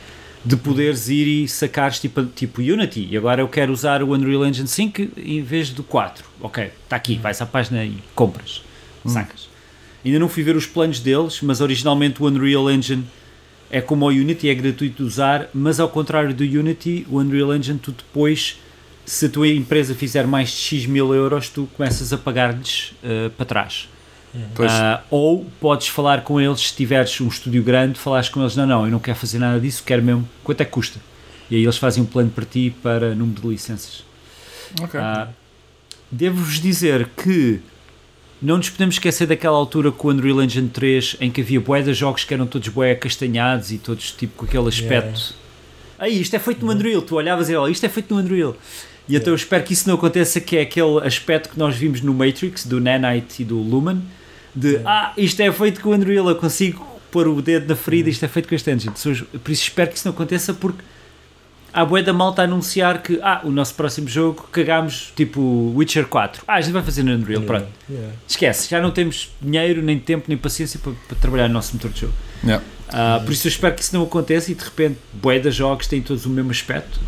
de 0.45 0.57
poderes 0.57 1.09
ir 1.09 1.26
e 1.26 1.49
sacares 1.49 1.99
tipo, 1.99 2.24
tipo 2.24 2.61
Unity. 2.61 3.09
E 3.11 3.16
agora 3.16 3.43
eu 3.43 3.49
quero 3.49 3.72
usar 3.72 4.03
o 4.03 4.12
Unreal 4.12 4.47
Engine 4.47 4.68
5 4.68 5.03
em 5.16 5.43
vez 5.43 5.70
do 5.70 5.83
4. 5.83 6.24
Ok, 6.41 6.70
está 6.85 6.97
aqui, 6.97 7.16
vais 7.16 7.41
à 7.43 7.47
página 7.47 7.85
e 7.85 7.97
compras, 8.14 8.62
sacas. 9.05 9.49
Ainda 10.05 10.18
não 10.18 10.29
fui 10.29 10.43
ver 10.43 10.57
os 10.57 10.66
planos 10.66 11.01
deles, 11.01 11.41
mas 11.43 11.61
originalmente 11.61 12.22
o 12.22 12.26
Unreal 12.26 12.70
Engine 12.70 13.05
é 13.70 13.81
como 13.81 14.07
o 14.07 14.09
Unity, 14.09 14.49
é 14.49 14.55
gratuito 14.55 15.03
de 15.03 15.03
usar, 15.03 15.49
mas 15.53 15.79
ao 15.79 15.89
contrário 15.89 16.33
do 16.35 16.43
Unity, 16.43 17.07
o 17.11 17.18
Unreal 17.18 17.55
Engine, 17.55 17.79
tu 17.79 17.93
depois, 17.93 18.59
se 19.05 19.26
a 19.26 19.29
tua 19.29 19.49
empresa 19.49 19.95
fizer 19.95 20.26
mais 20.26 20.51
de 20.51 20.57
X 20.57 20.87
mil 20.87 21.14
euros, 21.14 21.49
tu 21.49 21.68
começas 21.76 22.12
a 22.12 22.16
pagar-lhes 22.16 22.95
eh, 23.03 23.31
para 23.37 23.45
trás. 23.45 23.89
Ah, 24.68 25.03
ou 25.11 25.47
podes 25.61 25.89
falar 25.89 26.22
com 26.22 26.41
eles, 26.41 26.61
se 26.61 26.74
tiveres 26.74 27.20
um 27.20 27.29
estúdio 27.29 27.62
grande, 27.62 27.99
falares 27.99 28.29
com 28.29 28.41
eles, 28.41 28.55
não, 28.55 28.66
não, 28.66 28.85
eu 28.85 28.91
não 28.91 28.99
quero 28.99 29.18
fazer 29.18 29.39
nada 29.39 29.59
disso, 29.59 29.83
quero 29.85 30.03
mesmo, 30.03 30.29
quanto 30.45 30.61
é 30.61 30.64
que 30.64 30.70
custa? 30.70 31.01
E 31.51 31.57
aí 31.57 31.62
eles 31.62 31.79
fazem 31.79 32.03
um 32.03 32.07
plano 32.07 32.31
para 32.31 32.45
ti 32.45 32.74
para 32.83 33.14
número 33.14 33.41
de 33.41 33.49
licenças. 33.49 34.05
ok. 34.81 35.01
Ah, 35.01 35.29
Devo-vos 36.11 36.59
dizer 36.61 37.09
que 37.22 37.61
não 38.41 38.57
nos 38.57 38.70
podemos 38.70 38.95
esquecer 38.95 39.26
daquela 39.26 39.57
altura 39.57 39.91
com 39.93 40.09
o 40.09 40.11
Unreal 40.11 40.43
Engine 40.43 40.68
3 40.68 41.16
em 41.20 41.31
que 41.31 41.41
havia 41.43 41.61
bué 41.61 41.83
de 41.83 41.93
jogos 41.93 42.24
que 42.24 42.33
eram 42.33 42.47
todos 42.47 42.68
bué 42.68 42.95
castanhados 42.95 43.72
e 43.72 43.79
todos 43.79 44.12
tipo 44.12 44.37
com 44.39 44.45
aquele 44.47 44.68
aspecto. 44.68 45.35
Aí, 45.99 46.20
isto 46.20 46.35
é 46.37 46.39
feito 46.39 46.64
no 46.64 46.72
Unreal. 46.72 47.03
Tu 47.03 47.14
olhavas 47.16 47.51
e 47.51 47.57
olha, 47.57 47.72
isto 47.72 47.85
é 47.85 47.89
feito 47.89 48.14
no 48.14 48.20
Unreal. 48.20 48.57
E 49.09 49.16
então 49.16 49.32
eu 49.32 49.36
espero 49.36 49.64
que 49.64 49.72
isso 49.72 49.88
não 49.88 49.94
aconteça, 49.94 50.40
que 50.40 50.56
é 50.56 50.61
aquele 50.61 51.00
aspecto 51.06 51.48
que 51.50 51.59
nós 51.59 51.74
vimos 51.74 52.00
no 52.02 52.12
Matrix, 52.12 52.66
do 52.66 52.80
Nanite 52.80 53.42
e 53.42 53.44
do 53.44 53.56
Lumen, 53.56 54.02
de 54.54 54.80
ah, 54.84 55.12
isto 55.16 55.40
é 55.40 55.50
feito 55.50 55.80
com 55.80 55.90
o 55.90 55.94
Unreal, 55.94 56.28
eu 56.28 56.36
consigo 56.36 56.84
pôr 57.11 57.26
o 57.26 57.40
dedo 57.40 57.68
na 57.68 57.76
ferida, 57.76 58.11
isto 58.11 58.24
é 58.24 58.28
feito 58.28 58.48
com 58.48 58.54
este 58.54 58.70
engine. 58.70 58.92
Por 58.92 59.50
isso 59.50 59.62
espero 59.62 59.90
que 59.90 59.96
isso 59.96 60.06
não 60.06 60.12
aconteça 60.12 60.52
porque 60.52 60.82
há 61.72 61.84
bué 61.84 62.02
da 62.02 62.12
malta 62.12 62.42
a 62.42 62.44
anunciar 62.44 63.02
que 63.02 63.18
ah, 63.22 63.40
o 63.44 63.50
nosso 63.50 63.74
próximo 63.74 64.09
jogo 64.09 64.48
cagámos 64.50 65.12
tipo 65.16 65.72
Witcher 65.76 66.06
4. 66.06 66.42
Ah, 66.46 66.54
a 66.54 66.61
gente 66.61 66.72
vai 66.72 66.82
fazer 66.82 67.02
no 67.02 67.12
Unreal, 67.12 67.42
pronto. 67.42 67.68
Yeah. 67.88 68.14
Esquece, 68.26 68.68
já 68.68 68.80
não 68.80 68.90
temos 68.90 69.30
dinheiro, 69.40 69.80
nem 69.82 69.98
tempo, 69.98 70.24
nem 70.28 70.36
paciência 70.36 70.78
para, 70.82 70.92
para 71.06 71.16
trabalhar 71.16 71.48
no 71.48 71.54
nosso 71.54 71.74
motor 71.74 71.90
de 71.90 72.00
jogo. 72.00 72.14
Yeah. 72.42 72.64
Ah, 72.88 73.20
por 73.24 73.32
isso 73.32 73.46
eu 73.46 73.50
espero 73.50 73.74
que 73.74 73.82
isso 73.82 73.94
não 73.94 74.02
aconteça 74.02 74.50
e 74.50 74.54
de 74.54 74.64
repente 74.64 74.98
bué 75.14 75.40
jogos 75.50 75.86
têm 75.86 76.02
todos 76.02 76.26
o 76.26 76.30
mesmo 76.30 76.50
aspecto. 76.50 77.00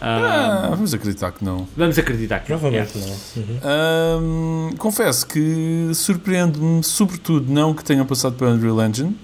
Ah, 0.00 0.62
Ah, 0.64 0.70
vamos 0.70 0.94
acreditar 0.94 1.30
que 1.32 1.44
não. 1.44 1.68
Vamos 1.76 1.98
acreditar 1.98 2.40
que 2.40 2.46
Provavelmente 2.46 2.96
yeah. 2.98 3.16
não. 3.36 3.42
Uhum. 3.42 4.68
Ahm, 4.70 4.76
confesso 4.76 5.26
que 5.26 5.90
surpreende-me, 5.94 6.82
sobretudo, 6.82 7.52
não 7.52 7.74
que 7.74 7.84
tenham 7.84 8.06
passado 8.06 8.34
pelo 8.36 8.50
Unreal 8.52 8.80
Engine, 8.88 9.16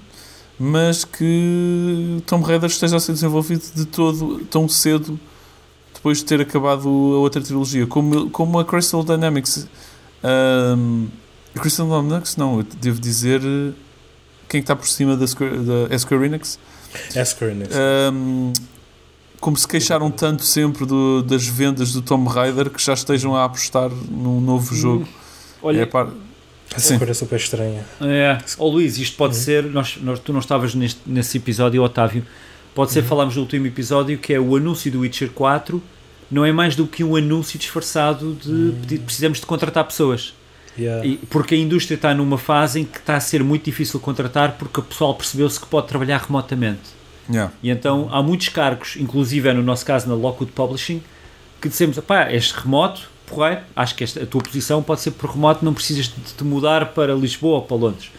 mas 0.59 1.05
que 1.05 2.23
Tomb 2.27 2.45
Raider 2.47 2.69
esteja 2.71 2.97
a 2.97 3.01
ser 3.01 3.13
desenvolvido 3.13 3.63
de 3.75 3.85
todo 3.87 4.41
tão 4.51 4.69
cedo 4.69 5.19
depois 5.95 6.19
de 6.19 6.25
ter 6.25 6.41
acabado 6.41 6.87
a 6.89 7.19
outra 7.19 7.41
trilogia. 7.41 7.87
Como, 7.87 8.29
como 8.31 8.59
a 8.59 8.65
Crystal 8.65 9.03
Dynamics. 9.03 9.67
ahm, 10.23 11.07
a 11.55 11.61
Crystal 11.61 11.87
Dynamics, 11.87 12.37
não, 12.37 12.59
eu 12.59 12.63
devo 12.81 13.01
dizer. 13.01 13.41
eh, 13.43 13.73
Quem 14.49 14.61
está 14.61 14.77
por 14.77 14.87
cima 14.87 15.17
da 15.17 15.27
Square, 15.27 15.59
da 15.89 15.99
Square 15.99 16.27
Enix? 16.27 16.59
É 17.15 17.25
Square 17.25 17.53
Enix. 17.55 17.75
Ahm, 17.75 18.53
como 19.41 19.57
se 19.57 19.67
queixaram 19.67 20.11
tanto 20.11 20.43
sempre 20.45 20.85
do- 20.87 21.23
das 21.23 21.47
vendas 21.47 21.93
do 21.93 22.03
Tomb 22.03 22.29
Raider 22.29 22.71
que 22.71 22.83
já 22.83 22.95
estejam 22.95 23.35
a 23.37 23.45
apostar 23.45 23.91
num 23.91 24.41
novo 24.41 24.75
jogo. 24.75 25.07
Olha, 25.63 25.81
É, 25.83 25.87
pá, 25.87 26.09
É 26.75 26.79
sim. 26.79 26.95
uma 26.95 26.99
coisa 26.99 27.15
super 27.15 27.37
estranha. 27.37 27.85
É. 28.01 28.39
Oh, 28.59 28.69
Luís, 28.69 28.99
isto 28.99 29.17
pode 29.17 29.35
Uhum. 29.37 29.41
ser. 29.43 29.65
Nós, 29.65 29.97
nós- 30.01 30.19
tu 30.19 30.33
não 30.33 30.41
estavas 30.41 30.75
neste, 30.75 31.01
nesse 31.07 31.37
episódio, 31.39 31.83
Otávio. 31.83 32.25
Pode 32.75 32.91
Uhum. 32.91 32.95
ser, 32.95 33.03
falámos 33.05 33.37
no 33.37 33.43
último 33.43 33.67
episódio, 33.67 34.19
que 34.19 34.35
é 34.35 34.41
o 34.41 34.57
anúncio 34.57 34.91
do 34.91 35.01
Witcher 35.01 35.31
4. 35.31 35.83
Não 36.31 36.45
é 36.45 36.53
mais 36.53 36.75
do 36.75 36.87
que 36.87 37.05
um 37.05 37.15
anúncio 37.17 37.59
disfarçado 37.59 38.35
de 38.43 38.51
Uhum. 38.51 39.03
precisamos 39.05 39.39
de 39.41 39.47
contratar 39.47 39.85
pessoas. 39.85 40.35
Yeah. 40.79 41.07
E- 41.07 41.17
porque 41.31 41.55
a 41.55 41.59
indústria 41.59 41.95
está 41.95 42.13
numa 42.15 42.37
fase 42.37 42.81
em 42.81 42.85
que 42.85 42.99
está 42.99 43.17
a 43.17 43.21
ser 43.21 43.43
muito 43.43 43.65
difícil 43.65 43.99
contratar 43.99 44.57
porque 44.59 44.81
o 44.81 44.83
pessoal 44.83 45.15
percebeu-se 45.15 45.59
que 45.59 45.67
pode 45.67 45.87
trabalhar 45.89 46.19
remotamente. 46.19 46.81
Yeah. 47.29 47.53
E 47.63 47.71
então 47.71 48.09
há 48.11 48.23
muitos 48.23 48.49
cargos, 48.49 48.97
inclusive 48.97 49.49
é 49.49 49.53
no 49.53 49.63
nosso 49.63 49.85
caso 49.85 50.09
na 50.09 50.15
Lockwood 50.15 50.53
Publishing, 50.53 51.03
que 51.61 51.69
dissemos, 51.69 51.99
pá, 52.01 52.25
és 52.25 52.53
remoto, 52.53 53.09
porreiro, 53.27 53.63
acho 53.75 53.95
que 53.95 54.05
esta, 54.05 54.23
a 54.23 54.27
tua 54.27 54.43
posição 54.43 54.83
pode 54.83 55.01
ser 55.01 55.13
por 55.13 55.31
remoto, 55.31 55.65
não 55.65 55.75
precisas 55.75 56.07
de 56.07 56.35
te 56.35 56.45
mudar 56.45 56.93
para 56.93 57.15
Lisboa 57.15 57.57
ou 57.57 57.63
para 57.63 57.77
Londres. 57.77 58.11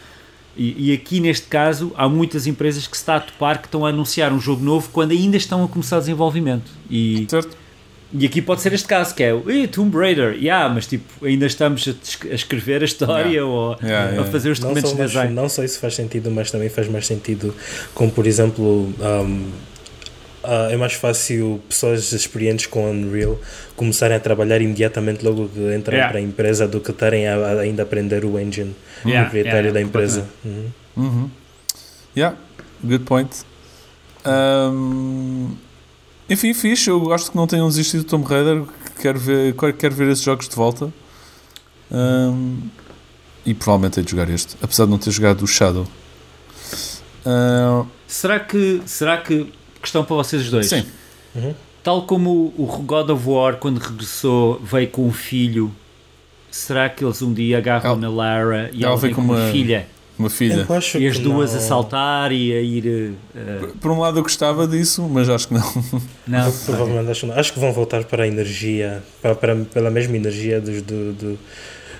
E, 0.55 0.89
e 0.89 0.93
aqui 0.93 1.19
neste 1.19 1.47
caso 1.47 1.93
há 1.95 2.09
muitas 2.09 2.47
empresas 2.47 2.87
que 2.87 2.97
se 2.97 3.03
está 3.03 3.17
a 3.17 3.19
topar 3.19 3.59
que 3.59 3.67
estão 3.67 3.85
a 3.85 3.89
anunciar 3.89 4.33
um 4.33 4.39
jogo 4.39 4.63
novo 4.63 4.89
quando 4.91 5.11
ainda 5.11 5.37
estão 5.37 5.63
a 5.63 5.67
começar 5.67 5.97
o 5.97 5.99
desenvolvimento. 5.99 6.71
E, 6.89 7.27
Certo? 7.29 7.55
E 8.13 8.25
aqui 8.25 8.41
pode 8.41 8.61
ser 8.61 8.71
este 8.73 8.87
caso, 8.87 9.13
que 9.13 9.21
é 9.23 9.33
o 9.33 9.49
"Ih, 9.51 9.67
Tomb 9.67 9.95
Raider, 9.97 10.33
yeah, 10.35 10.73
mas 10.73 10.87
tipo, 10.87 11.25
ainda 11.25 11.45
estamos 11.45 11.87
a, 11.87 12.27
a 12.31 12.33
escrever 12.35 12.81
a 12.81 12.85
história 12.85 13.27
Yeah. 13.29 13.45
ou 13.45 13.77
Yeah, 13.83 14.09
a 14.09 14.11
yeah. 14.13 14.31
fazer 14.31 14.51
os 14.51 14.59
documentos 14.59 14.91
de 14.95 14.97
design. 15.05 15.33
não 15.33 15.49
só 15.49 15.63
isso 15.63 15.79
faz 15.79 15.95
sentido, 15.95 16.31
mas 16.31 16.49
também 16.51 16.69
faz 16.69 16.87
mais 16.87 17.05
sentido, 17.05 17.53
como 17.93 18.09
por 18.11 18.25
exemplo, 18.25 18.93
um, 18.99 19.51
ah, 20.43 20.69
é 20.71 20.77
mais 20.77 20.93
fácil 20.93 21.61
pessoas 21.67 22.13
experientes 22.13 22.65
com 22.67 22.89
Unreal 22.89 23.37
começarem 23.75 24.15
a 24.15 24.19
trabalhar 24.19 24.61
imediatamente 24.61 25.23
logo 25.25 25.49
que 25.49 25.59
entram 25.75 25.95
Yeah. 25.95 26.09
para 26.09 26.19
a 26.19 26.21
empresa 26.21 26.65
do 26.67 26.79
que 26.79 26.91
estarem 26.91 27.27
a, 27.27 27.35
a 27.35 27.59
ainda 27.59 27.83
aprender 27.83 28.23
o 28.23 28.39
engine 28.39 28.73
Yeah, 29.05 29.23
proprietário 29.29 29.67
yeah, 29.67 29.73
da 29.73 29.81
empresa. 29.81 30.25
Uhum. 30.45 30.65
Uhum. 30.95 31.29
Yeah, 32.15 32.37
good 32.83 33.03
point. 33.03 33.29
Ahm, 34.25 35.55
enfim, 36.29 36.53
fixe. 36.53 36.89
Eu 36.89 36.99
gosto 36.99 37.31
que 37.31 37.37
não 37.37 37.47
tenham 37.47 37.67
desistido 37.67 38.03
do 38.03 38.09
Tomb 38.09 38.25
Raider. 38.27 38.63
Quero 38.99 39.19
ver, 39.19 39.55
quero, 39.77 39.95
ver 39.95 40.09
esses 40.09 40.23
jogos 40.23 40.47
de 40.49 40.55
volta. 40.55 40.91
Ahm, 41.91 42.57
e 43.45 43.53
provavelmente 43.53 43.99
hei 43.99 44.03
de 44.05 44.11
jogar 44.11 44.29
este, 44.29 44.55
apesar 44.61 44.85
de 44.85 44.91
não 44.91 44.97
ter 44.97 45.11
jogado 45.11 45.41
o 45.43 45.47
Shadow. 45.47 45.87
Ah, 47.25 47.85
Será 48.07 48.39
que, 48.39 48.81
será 48.85 49.17
que, 49.17 49.51
questão 49.81 50.03
para 50.03 50.15
vocês 50.15 50.49
dois, 50.49 50.67
sim, 50.67 50.85
Tal 51.83 52.01
como 52.05 52.53
o 52.57 52.65
God 52.85 53.09
of 53.09 53.29
War, 53.29 53.57
quando 53.57 53.77
regressou, 53.79 54.59
veio 54.63 54.89
com 54.89 55.05
um 55.07 55.11
filho, 55.13 55.73
será 56.51 56.89
que 56.89 57.03
eles 57.05 57.21
um 57.21 57.33
dia 57.33 57.57
agarram 57.59 57.91
Ela- 57.91 57.99
na 57.99 58.09
Lara 58.09 58.69
e 58.73 58.83
ela 58.83 58.91
ela 58.93 58.97
veio 58.97 59.13
vem 59.13 59.15
com 59.15 59.21
com 59.27 59.33
uma 59.33 59.43
uma- 59.43 59.51
filha 59.51 59.87
uma 60.19 60.29
filha. 60.29 60.65
Eu 60.67 60.75
acho 60.75 60.97
e 60.97 61.07
as 61.07 61.17
que 61.17 61.23
duas 61.23 61.51
não. 61.51 61.57
a 61.59 61.61
saltar 61.61 62.31
e 62.31 62.53
a 62.53 62.61
ir. 62.61 63.13
uh, 63.35 63.67
Por 63.79 63.91
um 63.91 63.99
lado 63.99 64.19
eu 64.19 64.23
gostava 64.23 64.67
disso, 64.67 65.03
mas 65.09 65.29
acho 65.29 65.47
que 65.47 65.53
não. 65.53 65.83
não, 66.27 66.51
Provavelmente 66.51 67.11
acho, 67.11 67.19
que 67.21 67.25
não. 67.27 67.35
acho 67.39 67.53
que 67.53 67.59
vão 67.59 67.71
voltar 67.73 68.03
para 68.05 68.23
a 68.23 68.27
energia, 68.27 69.03
para, 69.21 69.35
para- 69.35 69.55
pela 69.55 69.89
mesma 69.91 70.15
energia 70.15 70.59
dos, 70.61 70.81
do, 70.81 71.13
do- 71.13 71.39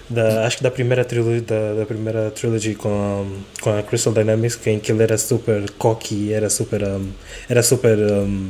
da, 0.09 0.47
acho 0.47 0.57
que 0.57 0.63
da 0.63 0.71
primeira 0.71 1.03
trilogia, 1.03 1.41
da, 1.41 1.73
da 1.79 1.85
primeira 1.85 2.31
trilogy 2.31 2.75
com, 2.75 2.89
a- 2.89 3.61
com 3.61 3.77
a 3.77 3.83
Crystal 3.83 4.13
Dynamics, 4.13 4.55
que 4.55 4.69
em 4.69 4.79
que 4.79 4.91
ele 4.91 5.03
era 5.03 5.17
super 5.17 5.69
cocky, 5.77 6.31
era 6.31 6.49
super, 6.49 6.81
um, 6.83 7.09
era 7.49 7.61
super 7.61 7.97
um, 7.99 8.47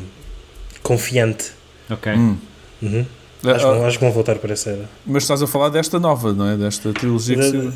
confiante. 0.83 1.51
ok. 1.89 2.13
Hum. 2.13 2.37
Uhum. 2.81 3.05
Ah, 3.43 3.51
Acho, 3.51 3.59
que 3.59 3.65
vão- 3.71 3.85
acho 3.85 3.97
que 3.99 4.03
vão 4.05 4.13
voltar 4.13 4.35
para 4.37 4.53
essa 4.53 4.69
era. 4.71 4.89
mas 5.05 5.23
estás 5.23 5.41
a 5.43 5.47
falar 5.47 5.69
desta 5.69 5.99
nova, 5.99 6.33
não 6.33 6.47
é? 6.47 6.57
Desta 6.57 6.91
trilogia 6.93 7.35
que 7.35 7.41
Da- 7.41 7.49
saiu. 7.49 7.73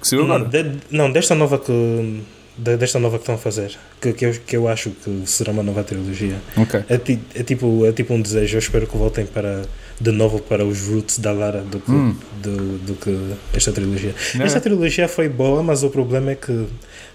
Que 0.00 0.08
saiu 0.08 0.22
agora. 0.24 0.44
De, 0.44 0.78
não, 0.90 1.10
desta 1.12 1.34
nova 1.34 1.58
que. 1.58 2.22
Desta 2.58 2.98
nova 2.98 3.16
que 3.16 3.22
estão 3.22 3.36
a 3.36 3.38
fazer, 3.38 3.70
que, 4.02 4.12
que, 4.12 4.26
eu, 4.26 4.32
que 4.46 4.54
eu 4.56 4.68
acho 4.68 4.90
que 4.90 5.22
será 5.24 5.50
uma 5.50 5.62
nova 5.62 5.82
trilogia. 5.82 6.34
Ok. 6.58 6.84
É, 6.90 6.98
ti- 6.98 7.18
é 7.34 7.42
tipo, 7.42 7.86
é 7.86 7.92
tipo 7.92 8.12
um 8.12 8.20
desejo. 8.20 8.56
Eu 8.56 8.58
espero 8.58 8.86
que 8.86 8.98
voltem 8.98 9.24
para, 9.24 9.62
de 9.98 10.10
novo 10.10 10.40
para 10.40 10.62
os 10.62 10.86
roots 10.86 11.18
da 11.20 11.32
Lara 11.32 11.62
do 11.62 11.80
que, 11.80 11.90
Hum. 11.90 12.14
do, 12.42 12.78
do 12.78 12.94
que 12.96 13.16
esta 13.56 13.72
trilogia. 13.72 14.14
Né? 14.34 14.44
Esta 14.44 14.60
trilogia 14.60 15.08
foi 15.08 15.26
boa, 15.26 15.62
mas 15.62 15.82
o 15.82 15.88
problema 15.88 16.32
é 16.32 16.34
que 16.34 16.66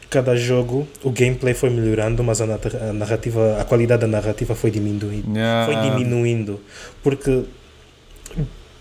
cada 0.09 0.35
jogo 0.35 0.87
o 1.03 1.11
gameplay 1.11 1.53
foi 1.53 1.69
melhorando, 1.69 2.23
mas 2.23 2.41
a 2.41 2.47
narrativa, 2.93 3.57
a 3.61 3.65
qualidade 3.65 4.01
da 4.01 4.07
narrativa 4.07 4.55
foi 4.55 4.71
diminuindo. 4.71 5.31
Yeah. 5.37 5.65
Foi 5.71 5.91
diminuindo. 5.91 6.59
Porque 7.03 7.43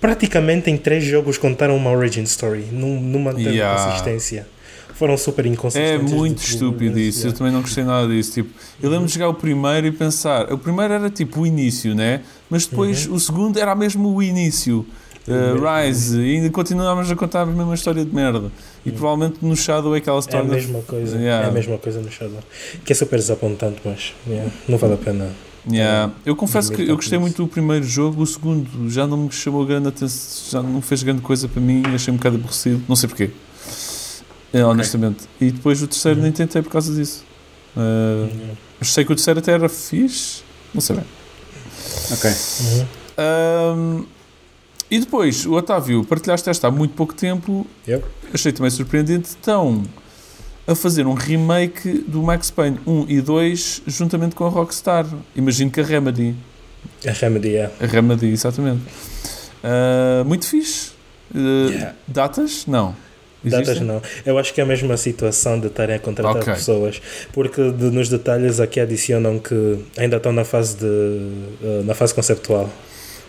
praticamente 0.05 0.71
em 0.71 0.77
três 0.77 1.03
jogos 1.03 1.39
contaram 1.39 1.75
uma 1.75 1.91
origin 1.91 2.25
story. 2.25 2.67
Não, 2.71 3.01
não 3.01 3.21
manteram 3.21 3.51
Yeah. 3.53 3.83
consistência. 3.87 4.47
Foram 4.93 5.17
super 5.17 5.47
É 5.47 5.49
inconsistentes. 5.49 6.13
muito 6.13 6.43
Tipo, 6.43 6.53
estúpido 6.53 6.99
isso. 6.99 7.21
Eu 7.21 7.23
yeah. 7.23 7.39
também 7.39 7.53
não 7.55 7.63
gostei 7.63 7.85
nada 7.85 8.07
disso. 8.07 8.33
Tipo, 8.35 8.51
eu 8.83 8.91
lembro 8.91 9.07
de 9.07 9.15
jogar 9.15 9.31
o 9.31 9.35
primeiro 9.35 9.87
e 9.87 9.93
pensar. 9.93 10.53
O 10.53 10.59
primeiro 10.59 10.93
era 10.93 11.09
tipo 11.09 11.41
o 11.41 11.47
início, 11.47 11.95
né? 11.95 12.21
Mas 12.51 12.67
depois 12.67 13.07
o 13.07 13.19
segundo 13.19 13.59
era 13.59 13.75
mesmo 13.75 14.15
o 14.15 14.23
início. 14.23 14.85
Uh, 15.27 15.57
Rise, 15.89 16.21
e 16.21 16.37
ainda 16.37 16.51
continuávamos 16.51 17.11
a 17.11 17.17
contar 17.17 17.41
a 17.41 17.47
mesma 17.47 17.75
história 17.75 18.05
de 18.05 18.15
merda. 18.15 18.53
E 18.85 18.93
provavelmente 18.93 19.39
no 19.41 19.57
Shadow 19.57 19.97
é 19.97 20.01
que 20.03 20.09
ela 20.11 20.21
se 20.21 20.29
É 20.31 20.39
a 20.39 20.45
mesma 20.45 20.83
coisa. 20.83 21.17
Yeah. 21.17 21.47
É 21.47 21.49
a 21.49 21.51
mesma 21.51 21.79
coisa 21.79 21.99
no 22.03 22.13
Shadow. 22.13 22.41
Que 22.85 22.93
é 22.93 22.95
super 22.95 23.19
desapontante, 23.19 23.79
mas 23.83 24.13
yeah, 24.29 24.51
não 24.69 24.77
vale 24.77 24.93
a 24.93 24.99
pena. 24.99 25.31
Yeah. 25.71 26.13
Eu 26.27 26.37
confesso 26.37 26.71
que 26.73 26.83
eu 26.83 26.95
gostei 26.97 27.19
muito 27.19 27.43
do 27.43 27.49
primeiro 27.49 27.85
jogo, 27.87 28.23
o 28.23 28.27
segundo 28.27 28.91
já 28.91 29.07
não 29.07 29.17
me 29.17 29.33
chamou 29.33 29.65
grande 29.65 29.89
atenção, 29.89 30.51
já 30.51 30.63
não 30.63 30.83
fez 30.83 31.03
grande 31.03 31.23
coisa 31.23 31.49
para 31.49 31.61
mim, 31.63 31.83
achei 31.95 32.13
um 32.13 32.17
bocado 32.19 32.37
aborrecido, 32.37 32.83
não 32.89 32.95
sei 32.97 33.09
porquê. 33.09 33.31
É, 34.53 34.65
honestamente. 34.65 35.25
E 35.41 35.51
depois 35.51 35.83
o 35.83 35.87
terceiro 35.87 36.19
Uhum. 36.19 36.25
nem 36.25 36.33
tentei 36.33 36.61
por 36.63 36.71
causa 36.71 36.95
disso. 36.95 37.25
Uh, 37.77 38.27
Yeah. 38.29 38.55
achei 38.81 39.05
que 39.05 39.13
o 39.13 39.17
terceiro 39.17 39.41
até 39.41 39.53
era 39.53 39.69
fixe, 39.69 40.43
não 40.73 40.81
sei 40.81 40.97
bem. 40.97 41.05
Ok. 42.13 42.31
Uhum. 43.19 44.07
E 44.91 44.99
depois, 45.01 45.47
o 45.47 45.55
Otávio, 45.55 46.05
partilhaste 46.05 46.49
esta 46.51 46.69
há 46.69 46.71
muito 46.71 46.95
pouco 46.95 47.15
tempo. 47.15 47.67
Yep. 47.89 48.05
Achei 48.33 48.53
também 48.53 48.71
surpreendente. 48.71 49.31
Estão 49.31 49.83
a 50.67 50.75
fazer 50.75 51.07
um 51.07 51.15
remake 51.15 52.05
do 52.09 52.23
Max 52.23 52.51
Payne 52.51 52.79
1 52.87 53.07
e 53.09 53.21
2 53.21 53.83
juntamente 53.87 54.35
com 54.35 54.45
a 54.47 54.49
Rockstar. 54.49 55.07
Imagino 55.37 55.71
que 55.71 55.81
a 55.81 55.85
Remedy. 55.85 56.35
A 57.07 57.11
Remedy, 57.13 57.49
yeah. 57.49 57.73
A 57.81 57.87
Remedy, 57.87 58.29
exatamente. 58.29 58.83
Ah, 59.63 60.23
muito 60.25 60.47
fixe. 60.47 60.93
Ah, 61.35 61.39
Yeah. 61.71 61.95
Datas? 62.07 62.65
Não. 62.67 62.95
Datas 63.43 63.79
não. 63.81 64.01
Eu 64.25 64.39
acho 64.39 64.55
que 64.55 64.61
é 64.61 64.65
a 64.65 64.67
mesma 64.67 64.97
situação 64.97 65.61
de 65.61 65.67
estarem 65.67 65.97
a 65.97 65.99
contratar 65.99 66.37
Ok. 66.37 66.55
pessoas. 66.55 67.03
Porque 67.33 67.71
de- 67.73 67.91
nos 67.91 68.09
detalhes 68.09 68.59
aqui 68.61 68.81
adicionam 68.81 69.39
que 69.39 69.79
ainda 69.99 70.17
estão 70.17 70.33
na 70.33 70.45
fase 70.45 70.77
de 70.79 70.85
uh, 70.87 71.85
na 71.85 71.93
fase 71.95 72.15
conceptual. 72.15 72.71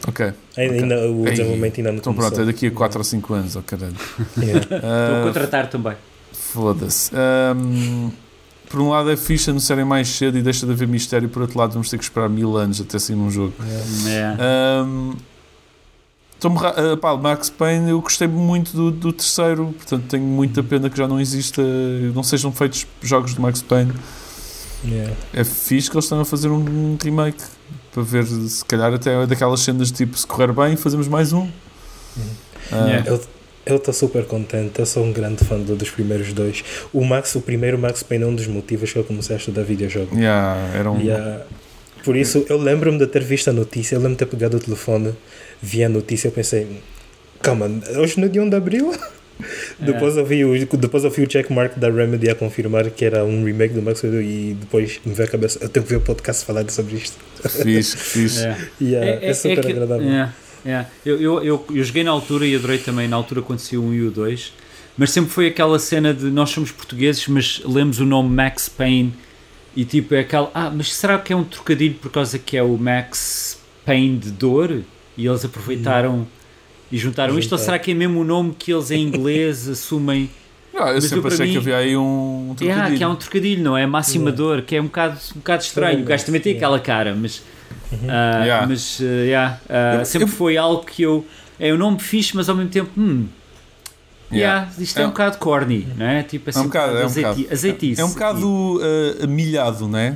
Ok. 0.08 0.26
Ainda, 0.56 0.74
Ok. 0.74 0.82
ainda- 0.84 1.12
o 1.12 1.26
desenvolvimento 1.26 1.78
ainda 1.80 1.92
não 1.92 1.98
Então 2.00 2.14
começou. 2.14 2.32
pronto, 2.36 2.50
é 2.50 2.54
daqui 2.54 2.68
a 2.68 2.72
4 2.72 2.98
ou 3.00 3.04
5 3.04 3.34
anos, 3.34 3.56
oh 3.58 3.62
caralho. 3.62 3.96
Yeah. 4.42 4.66
Ah, 4.84 5.20
a 5.22 5.24
contratar 5.26 5.70
também. 5.70 5.96
Foda-se. 6.56 7.12
Ahm, 7.14 8.12
por 8.70 8.80
um 8.80 8.90
lado 8.90 9.12
é 9.12 9.18
fixe 9.18 9.50
anunciarem 9.50 9.84
mais 9.84 10.08
cedo 10.08 10.38
e 10.38 10.42
deixa 10.42 10.66
de 10.66 10.72
haver 10.72 10.88
mistério, 10.88 11.28
por 11.28 11.42
outro 11.42 11.60
lado 11.60 11.74
vamos 11.74 11.90
ter 11.90 11.98
que 11.98 12.04
esperar 12.06 12.30
mil 12.30 12.56
anos 12.56 12.80
até 12.80 12.98
sair 12.98 13.18
um 13.18 13.30
jogo. 13.30 13.54
É. 14.08 14.38
Ahm, 14.40 15.16
Tom 16.40 16.56
ah, 16.60 16.98
pá, 16.98 17.18
Max 17.18 17.50
Payne, 17.50 17.90
eu 17.90 18.00
gostei 18.00 18.28
muito 18.28 18.72
do, 18.76 18.92
do 18.92 19.12
terceiro, 19.12 19.74
portanto 19.78 20.06
tenho 20.08 20.24
muita 20.24 20.64
pena 20.64 20.90
que 20.90 20.98
já 20.98 21.08
não 21.08 21.20
exista, 21.20 21.62
não 22.14 22.24
sejam 22.24 22.52
feitos 22.54 22.88
jogos 23.02 23.34
de 23.34 23.42
Max 23.42 23.62
Payne. 23.62 23.94
Yeah. 24.84 25.14
É 25.34 25.44
fixe 25.44 25.90
que 25.90 25.96
eles 25.96 26.06
estão 26.06 26.22
a 26.22 26.26
fazer 26.26 26.50
um 26.50 26.98
remake 27.02 27.44
para 27.92 28.04
ver 28.04 28.26
se 28.26 28.64
calhar 28.64 28.94
até 28.94 29.26
daquelas 29.26 29.60
cenas 29.62 29.92
de 29.92 30.06
tipo 30.06 30.18
se 30.18 30.26
correr 30.28 30.54
bem, 30.54 30.78
fazemos 30.78 31.08
mais 31.08 31.34
um. 31.34 31.50
Ah, 32.72 32.86
Yeah. 32.88 33.20
Eu 33.66 33.78
estou 33.78 33.94
super 33.94 34.26
contente, 34.26 34.80
eu 34.80 34.86
sou 34.86 35.04
um 35.04 35.12
grande 35.12 35.44
fã 35.44 35.58
do- 35.60 35.76
dos 35.76 35.90
primeiros 35.90 36.32
dois. 36.34 36.64
O 36.94 37.04
Max, 37.04 37.34
o 37.36 37.42
primeiro 37.42 37.78
Max 37.80 38.04
Payne 38.04 38.24
é 38.24 38.28
um 38.28 38.36
dos 38.36 38.46
motivos 38.48 38.92
que 38.94 39.00
eu 39.00 39.04
comecei 39.04 39.36
a 39.36 39.40
estudar 39.40 39.64
videojogo. 39.64 40.16
yeah, 40.16 40.60
era 40.78 40.92
um. 40.92 41.02
Yeah. 41.02 41.42
Por 42.04 42.16
isso, 42.16 42.46
eu 42.48 42.58
lembro-me 42.58 43.00
de 43.00 43.08
ter 43.08 43.24
visto 43.24 43.50
a 43.50 43.54
notícia, 43.54 43.96
eu 43.96 44.00
lembro-me 44.00 44.16
de 44.16 44.20
ter 44.20 44.28
pegado 44.28 44.58
o 44.58 44.60
telefone, 44.60 45.14
vi 45.62 45.84
a 45.84 45.90
notícia, 45.90 46.28
eu 46.28 46.32
pensei, 46.32 46.68
calma, 47.42 47.68
hoje 47.98 48.20
no 48.20 48.30
dia 48.30 48.44
1 48.44 48.50
de 48.50 48.56
Abril? 48.56 48.94
Depois, 49.80 50.16
eu 50.16 50.26
vi 50.26 50.46
o, 50.46 50.78
depois 50.78 51.04
eu 51.04 51.10
vi 51.10 51.24
o 51.24 51.30
checkmark 51.30 51.78
da 51.78 51.90
Remedy 51.90 52.30
a 52.30 52.36
confirmar 52.36 52.90
que 52.92 53.04
era 53.04 53.26
um 53.26 53.44
remake 53.44 53.74
do 53.74 53.82
Max 53.82 54.00
Payne 54.00 54.22
e 54.22 54.54
depois 54.54 55.02
me 55.06 55.14
veio 55.14 55.28
a 55.28 55.32
cabeça, 55.32 55.60
eu 55.62 55.68
tenho 55.68 55.84
que 55.86 55.90
ver 55.92 55.98
o 55.98 56.02
podcast 56.02 56.46
falar 56.46 56.70
sobre 56.70 56.96
isto. 56.96 57.18
Fixe, 57.50 57.98
fixe. 57.98 58.46
É. 58.46 58.56
Yeah, 58.80 59.26
é, 59.26 59.34
super 59.34 59.60
que- 59.66 59.72
agradável. 59.74 60.08
é, 60.10 60.30
é. 60.66 60.86
Eu, 61.06 61.22
eu, 61.22 61.44
eu, 61.44 61.66
eu 61.74 61.84
joguei 61.84 62.04
na 62.04 62.12
altura 62.12 62.46
e 62.48 62.56
adorei 62.56 62.78
também 62.80 63.08
na 63.08 63.16
altura 63.16 63.44
saiu 63.58 63.82
o 63.84 63.88
1 63.88 63.94
e 63.94 64.02
o 64.08 64.12
2, 64.12 64.54
mas 64.98 65.12
sempre 65.12 65.30
foi 65.30 65.48
aquela 65.48 65.78
cena 65.80 66.14
de 66.14 66.26
nós 66.26 66.50
somos 66.50 66.72
portugueses, 66.72 67.28
mas 67.28 67.62
lemos 67.66 68.00
o 68.00 68.06
nome 68.06 68.30
Max 68.30 68.68
Payne 68.70 69.14
e 69.76 69.84
tipo 69.86 70.16
é 70.16 70.20
aquela. 70.22 70.50
Ah, 70.54 70.72
mas 70.74 70.94
será 70.96 71.18
que 71.20 71.32
é 71.34 71.36
um 71.36 71.44
trocadilho 71.44 71.96
por 71.96 72.12
causa 72.12 72.40
que 72.40 72.56
é 72.58 72.64
o 72.64 72.78
Max 72.78 73.60
Payne 73.86 74.18
de 74.18 74.32
dor? 74.32 74.82
E 75.18 75.26
eles 75.28 75.46
aproveitaram 75.46 76.28
e 76.92 76.98
juntaram 76.98 77.38
isto? 77.40 77.52
Ou 77.54 77.58
será 77.58 77.80
que 77.80 77.92
é 77.92 77.94
mesmo 77.94 78.20
o 78.20 78.24
nome 78.24 78.54
que 78.58 78.74
eles 78.74 78.92
em 78.92 79.02
inglês 79.02 79.68
assumem? 79.70 80.30
Ah, 80.74 80.90
eu 80.90 80.96
Mas 80.96 81.04
eu, 81.06 81.10
sempre 81.10 81.22
para 81.22 81.34
achei 81.34 81.46
mim- 81.46 81.52
que 81.54 81.58
havia 81.58 81.78
aí 81.78 81.96
um 81.96 82.52
É, 82.52 82.56
trocadilho. 82.56 82.98
que 82.98 83.04
há 83.04 83.10
um 83.10 83.16
trocadilho, 83.16 83.64
não 83.64 83.78
é? 83.78 83.86
Máxima 83.88 84.26
Yeah. 84.26 84.38
dor, 84.38 84.62
que 84.64 84.76
é 84.76 84.82
um 84.82 84.86
bocado, 84.86 85.18
um 85.34 85.40
bocado 85.40 85.64
estranho. 85.64 86.02
O 86.02 86.04
gajo 86.04 86.26
também 86.26 86.42
tem 86.42 86.56
aquela 86.56 86.80
cara, 86.80 87.16
mas. 87.16 87.42
Ah, 88.10 88.44
Yeah. 88.44 88.68
Mas, 88.68 89.00
ah, 89.02 89.04
yeah, 89.24 89.60
ah, 89.70 89.96
Eu- 90.00 90.06
sempre 90.06 90.28
eu- 90.28 90.34
foi 90.34 90.58
algo 90.58 90.84
que 90.86 91.02
eu. 91.04 91.26
É 91.60 91.74
um 91.74 91.78
nome 91.78 92.00
fixe, 92.00 92.36
mas 92.36 92.50
ao 92.50 92.56
mesmo 92.56 92.70
tempo. 92.72 92.90
Hum, 92.98 93.28
Yeah. 94.32 94.64
yeah, 94.66 94.72
isto 94.84 94.98
é, 94.98 95.02
É 95.02 95.06
um 95.06 95.08
um- 95.10 95.12
bocado 95.12 95.38
corny, 95.38 95.88
não 95.98 96.06
é? 96.06 96.24
Tipo 96.24 96.50
assim, 96.50 96.60
É 96.60 96.62
um 96.64 96.66
bocado, 96.66 96.98
é 96.98 97.06
um 97.06 97.10
bocado. 97.12 97.48
azeitice. 97.52 98.02
É 98.02 98.06
um 98.06 98.10
bocado 98.10 98.82
ah, 99.24 99.28
milhado, 99.28 99.88
né? 99.88 100.16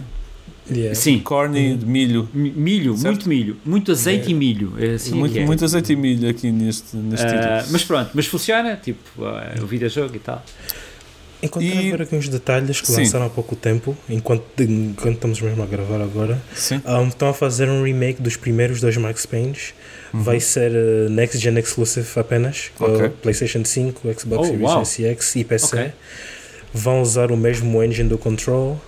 Yeah. 0.72 0.93
Sim, 0.93 1.18
Corny 1.20 1.76
de 1.76 1.86
milho. 1.86 2.30
mi- 2.32 2.52
milho, 2.52 2.93
Certo. 2.95 3.06
muito 3.16 3.28
milho, 3.30 3.58
muito 3.66 3.91
azeite 3.91 4.30
e 4.30 4.34
milho. 4.36 4.74
É 4.78 4.93
assim 4.93 5.16
muito, 5.16 5.36
é. 5.36 5.43
muito 5.43 5.66
azeite 5.66 5.93
e 5.93 5.95
milho 5.95 6.30
aqui 6.30 6.52
neste, 6.52 6.95
neste 6.95 7.26
título. 7.26 7.72
mas 7.72 7.84
pronto, 7.84 8.12
mas 8.14 8.28
funciona, 8.28 8.76
tipo, 8.76 9.00
ah, 9.26 9.56
o 9.64 9.66
videojogo 9.66 10.16
e 10.16 10.20
tal. 10.20 10.43
Encontrei 11.41 11.71
E- 11.71 11.87
agora 11.87 12.03
aqui 12.03 12.15
uns 12.15 12.27
detalhes 12.27 12.81
que 12.81 12.87
Sim. 12.87 12.97
lançaram 12.97 13.25
há 13.25 13.29
pouco 13.29 13.55
tempo, 13.55 13.95
enquanto, 14.09 14.43
enquanto 14.61 15.15
estamos 15.15 15.39
mesmo 15.41 15.63
a 15.63 15.65
gravar 15.65 16.01
agora. 16.01 16.41
Sim. 16.53 16.81
Um, 16.85 17.07
estão 17.07 17.29
a 17.29 17.33
fazer 17.33 17.69
um 17.69 17.83
remake 17.83 18.21
dos 18.21 18.35
primeiros 18.35 18.81
dois 18.81 18.97
Max 18.97 19.25
Paynes. 19.25 19.73
Vai 20.11 20.39
ser 20.39 20.71
uh, 20.71 21.09
Next 21.09 21.37
Gen 21.37 21.57
Exclusive 21.59 22.07
apenas. 22.19 22.71
Uhum. 22.79 22.93
Ok. 22.95 23.05
uh, 23.05 23.09
PlayStation 23.09 23.63
5, 23.63 24.01
Xbox 24.19 24.49
Oh, 24.49 24.51
Series. 24.51 24.71
S 24.71 25.01
e 25.01 25.05
X 25.05 25.35
e 25.37 25.43
PC. 25.43 25.65
Ok. 25.77 25.91
Vão 26.73 27.01
usar 27.01 27.31
o 27.31 27.37
mesmo 27.37 27.81
engine 27.83 28.09
do 28.09 28.17
Control. 28.17 28.79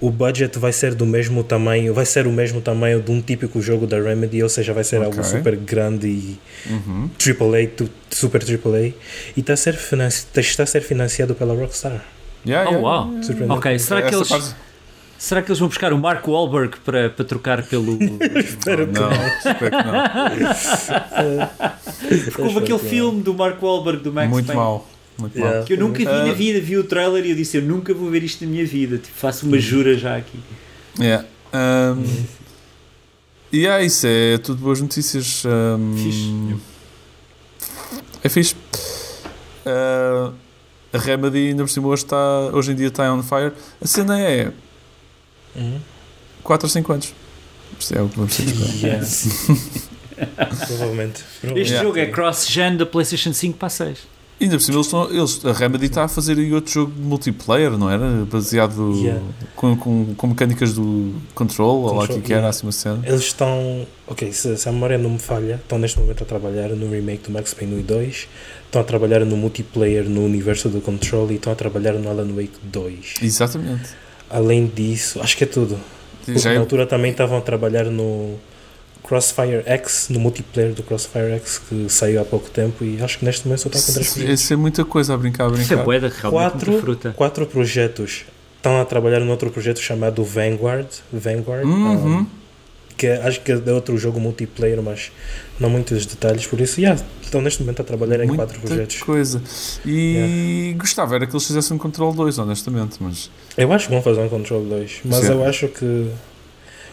O 0.00 0.10
budget 0.10 0.58
vai 0.58 0.72
ser 0.72 0.94
do 0.94 1.06
mesmo 1.06 1.42
tamanho, 1.42 1.94
vai 1.94 2.04
ser 2.04 2.26
o 2.26 2.30
mesmo 2.32 2.60
tamanho 2.60 3.00
de 3.00 3.10
um 3.10 3.20
típico 3.20 3.62
jogo 3.62 3.86
da 3.86 3.98
Remedy, 3.98 4.42
ou 4.42 4.48
seja, 4.48 4.74
vai 4.74 4.84
ser 4.84 4.96
algo 4.96 5.08
Ok. 5.18 5.24
super 5.24 5.56
grande 5.56 6.06
e 6.06 6.38
Uhum. 6.68 7.08
AAA, 7.18 7.70
super 8.10 8.42
AAA. 8.44 8.88
E 9.34 9.40
está 9.40 9.54
a 9.54 9.56
ser, 9.56 9.74
financi- 9.74 10.26
está 10.36 10.62
a 10.64 10.66
ser 10.66 10.82
financiado 10.82 11.34
pela 11.34 11.54
Rockstar. 11.54 12.04
Yeah, 12.46 12.68
Oh, 12.70 12.74
yeah. 12.74 12.78
uau. 12.88 13.22
Surpreendente. 13.22 13.58
Ok, 13.58 13.78
será 13.78 14.02
que 14.02 14.14
eles. 14.14 14.28
parte- 14.28 14.54
Será 15.18 15.40
que 15.40 15.48
eles 15.50 15.58
vão 15.58 15.68
buscar 15.68 15.94
o 15.94 15.98
Mark 15.98 16.28
Wahlberg 16.28 16.76
para, 16.84 17.08
para 17.08 17.24
trocar 17.24 17.62
pelo. 17.62 17.96
Espero 18.38 18.86
que 18.86 18.92
não, 19.00 19.08
não. 19.08 19.26
espero 19.38 19.70
que 19.70 19.70
não. 19.70 21.48
Porque 22.32 22.42
houve 22.42 22.58
aquele 22.58 22.78
filme 22.78 23.22
do 23.22 23.32
Mark 23.32 23.62
Wahlberg 23.62 24.02
do 24.02 24.12
Max 24.12 24.28
Muito 24.28 24.46
Payne 24.46 24.60
mal. 24.60 24.86
Muito 25.18 25.34
Yeah. 25.36 25.56
mal. 25.58 25.64
que 25.66 25.72
eu 25.72 25.78
nunca 25.78 25.98
vi 25.98 26.06
Ah. 26.06 26.26
na 26.26 26.32
vida, 26.32 26.60
vi 26.60 26.76
o 26.76 26.84
trailer 26.84 27.24
e 27.24 27.30
eu 27.30 27.36
disse 27.36 27.56
eu 27.56 27.62
nunca 27.62 27.94
vou 27.94 28.10
ver 28.10 28.22
isto 28.22 28.44
na 28.44 28.50
minha 28.50 28.66
vida, 28.66 28.98
tipo, 28.98 29.16
faço 29.16 29.46
uma 29.46 29.58
jura 29.58 29.96
já 29.96 30.16
aqui. 30.16 30.38
Yeah. 31.00 31.26
Um, 31.54 32.04
e 33.52 33.66
é 33.66 33.84
isso, 33.84 34.06
é 34.06 34.36
tudo 34.38 34.60
boas 34.62 34.80
notícias. 34.80 35.42
Um, 35.46 35.96
Fixe. 35.96 36.56
É 38.22 38.28
fixe. 38.28 38.54
Uh, 39.64 40.34
a 40.92 40.98
Remedy 40.98 41.48
ainda 41.48 41.62
por 41.64 41.70
cima 41.70 41.88
hoje, 41.88 42.04
está, 42.04 42.16
hoje 42.52 42.72
em 42.72 42.74
dia 42.74 42.88
está 42.88 43.12
on 43.12 43.22
fire. 43.22 43.52
A 43.80 43.86
cena 43.86 44.20
é 44.20 44.52
Uhum. 45.54 45.80
4 46.42 46.66
ou 46.66 46.70
5 46.70 46.92
anos. 46.92 47.14
Isto 47.78 47.94
é 47.98 48.02
o 48.02 48.08
que 48.08 48.16
vamos 48.16 48.36
ter. 48.36 48.44
Yeah. 48.84 49.06
Provavelmente. 50.66 51.22
Este 51.42 51.72
Yeah. 51.72 51.82
jogo 51.82 51.98
é 51.98 52.06
cross-gen 52.06 52.76
da 52.76 52.86
PlayStation 52.86 53.32
5 53.32 53.58
para 53.58 53.68
6. 53.68 53.98
Ainda 54.38 54.56
por 54.56 54.62
cima, 54.62 54.76
eles, 54.76 54.86
estão, 54.86 55.10
eles, 55.10 55.44
a 55.46 55.52
Remedy 55.52 55.86
está 55.86 56.04
a 56.04 56.08
fazer 56.08 56.36
aí 56.38 56.52
outro 56.52 56.70
jogo 56.70 56.92
de 56.92 57.00
multiplayer, 57.00 57.70
não 57.78 57.90
era? 57.90 58.06
Baseado 58.30 58.92
Yeah. 58.96 59.22
com, 59.54 59.74
com, 59.76 60.14
com 60.14 60.26
mecânicas 60.26 60.74
do 60.74 61.14
Control, 61.34 61.82
ou 61.82 61.86
lá 61.86 61.90
o 61.90 62.00
que, 62.02 62.06
Control, 62.08 62.22
que 62.22 62.34
era, 62.34 62.48
assim 62.48 62.66
uma 62.66 62.72
cena. 62.72 63.00
Eles 63.04 63.22
estão. 63.22 63.86
Ok, 64.06 64.30
se, 64.32 64.56
se 64.58 64.68
a 64.68 64.72
memória 64.72 64.98
não 64.98 65.10
me 65.10 65.18
falha, 65.18 65.54
estão 65.54 65.78
neste 65.78 65.98
momento 65.98 66.22
a 66.22 66.26
trabalhar 66.26 66.68
no 66.68 66.90
remake 66.90 67.24
do 67.24 67.30
Max 67.30 67.54
Payne 67.54 67.76
1 67.76 67.78
e 67.78 67.82
2, 67.82 68.28
estão 68.66 68.80
a 68.82 68.84
trabalhar 68.84 69.24
no 69.24 69.36
multiplayer 69.36 70.04
no 70.04 70.24
universo 70.24 70.68
do 70.68 70.82
Control 70.82 71.30
e 71.32 71.36
estão 71.36 71.52
a 71.52 71.56
trabalhar 71.56 71.94
no 71.94 72.08
Alan 72.10 72.28
Wake 72.34 72.58
2. 72.62 73.14
Exatamente. 73.22 73.88
Além 74.28 74.66
disso, 74.66 75.18
acho 75.22 75.34
que 75.36 75.44
é 75.44 75.46
tudo. 75.46 75.78
Porque 76.24 76.38
Já 76.38 76.50
na 76.50 76.56
é, 76.56 76.58
altura 76.58 76.86
também 76.86 77.10
estavam 77.12 77.38
a 77.38 77.40
trabalhar 77.40 77.84
no 77.84 78.34
Crossfire 79.06 79.62
X, 79.66 80.08
no 80.10 80.18
multiplayer 80.20 80.72
do 80.74 80.82
Crossfire 80.82 81.32
X, 81.34 81.58
que 81.68 81.86
saiu 81.88 82.20
há 82.20 82.24
pouco 82.24 82.50
tempo 82.50 82.84
e 82.84 83.00
acho 83.02 83.18
que 83.18 83.24
neste 83.24 83.46
momento 83.46 83.60
só 83.60 83.68
está 83.68 83.80
com 83.80 83.92
três 83.92 84.12
projetos. 84.12 84.40
isso 84.40 84.52
é 84.52 84.56
muita 84.56 84.84
coisa 84.84 85.14
a 85.14 85.16
brincar, 85.16 85.44
a 85.44 85.52
Isso 85.52 85.60
é 85.62 85.66
brincar. 85.66 85.84
boeda, 85.84 86.08
realmente 86.08 86.30
Quatro- 86.52 86.70
muita 86.70 86.84
fruta. 86.84 87.10
Quatro 87.16 87.46
projetos. 87.46 88.24
Estão 88.56 88.80
a 88.80 88.84
trabalhar 88.84 89.20
num 89.20 89.30
outro 89.30 89.50
projeto 89.50 89.78
chamado 89.80 90.24
Vanguard. 90.24 90.88
Vanguard 91.12 91.64
Uhum. 91.64 92.18
um, 92.20 92.26
que 92.96 93.06
é- 93.06 93.22
acho 93.22 93.40
que 93.42 93.52
é 93.52 93.72
outro 93.72 93.96
jogo 93.96 94.18
multiplayer, 94.18 94.82
mas 94.82 95.12
não 95.60 95.70
muitos 95.70 96.04
detalhes. 96.06 96.46
Por 96.46 96.60
isso, 96.60 96.80
yeah, 96.80 97.00
estão 97.22 97.40
neste 97.40 97.60
momento 97.62 97.82
a 97.82 97.84
trabalhar 97.84 98.16
em 98.24 98.26
Muita 98.26 98.44
quatro 98.44 98.60
projetos. 98.60 99.00
coisa. 99.02 99.40
E 99.84 100.74
gostava 100.78 101.14
era 101.14 101.26
que 101.26 101.32
eles 101.32 101.46
fizessem 101.46 101.76
um 101.76 101.78
Control 101.78 102.12
2, 102.12 102.38
honestamente, 102.38 102.96
mas 103.00 103.30
Eu 103.56 103.72
acho 103.72 103.86
que 103.86 103.92
vão 103.94 104.02
fazer 104.02 104.20
um 104.20 104.28
Control 104.28 104.64
2, 104.64 105.00
mas 105.04 105.24
Sim. 105.26 105.32
eu 105.32 105.44
acho 105.44 105.68
que 105.68 106.08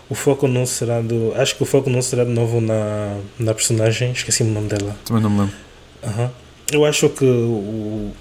o 0.10 0.16
foco 0.16 0.47
não 0.47 0.66
será 0.66 1.01
do. 1.01 1.34
Acho 1.36 1.56
que 1.56 1.64
o 1.64 1.66
foco 1.66 1.89
não 1.89 2.01
será 2.01 2.24
de 2.24 2.32
novo 2.32 2.60
na, 2.62 3.18
na 3.39 3.54
personagem. 3.54 4.12
Esqueci 4.12 4.43
o 4.43 4.45
nome 4.47 4.68
dela. 4.68 4.95
também 5.06 5.24
não 5.24 5.30
me 5.30 5.39
lembro. 5.41 5.56
Aham. 6.04 6.32
Eu 6.72 6.86
acho 6.86 7.10
que 7.10 7.26
o. 7.26 8.12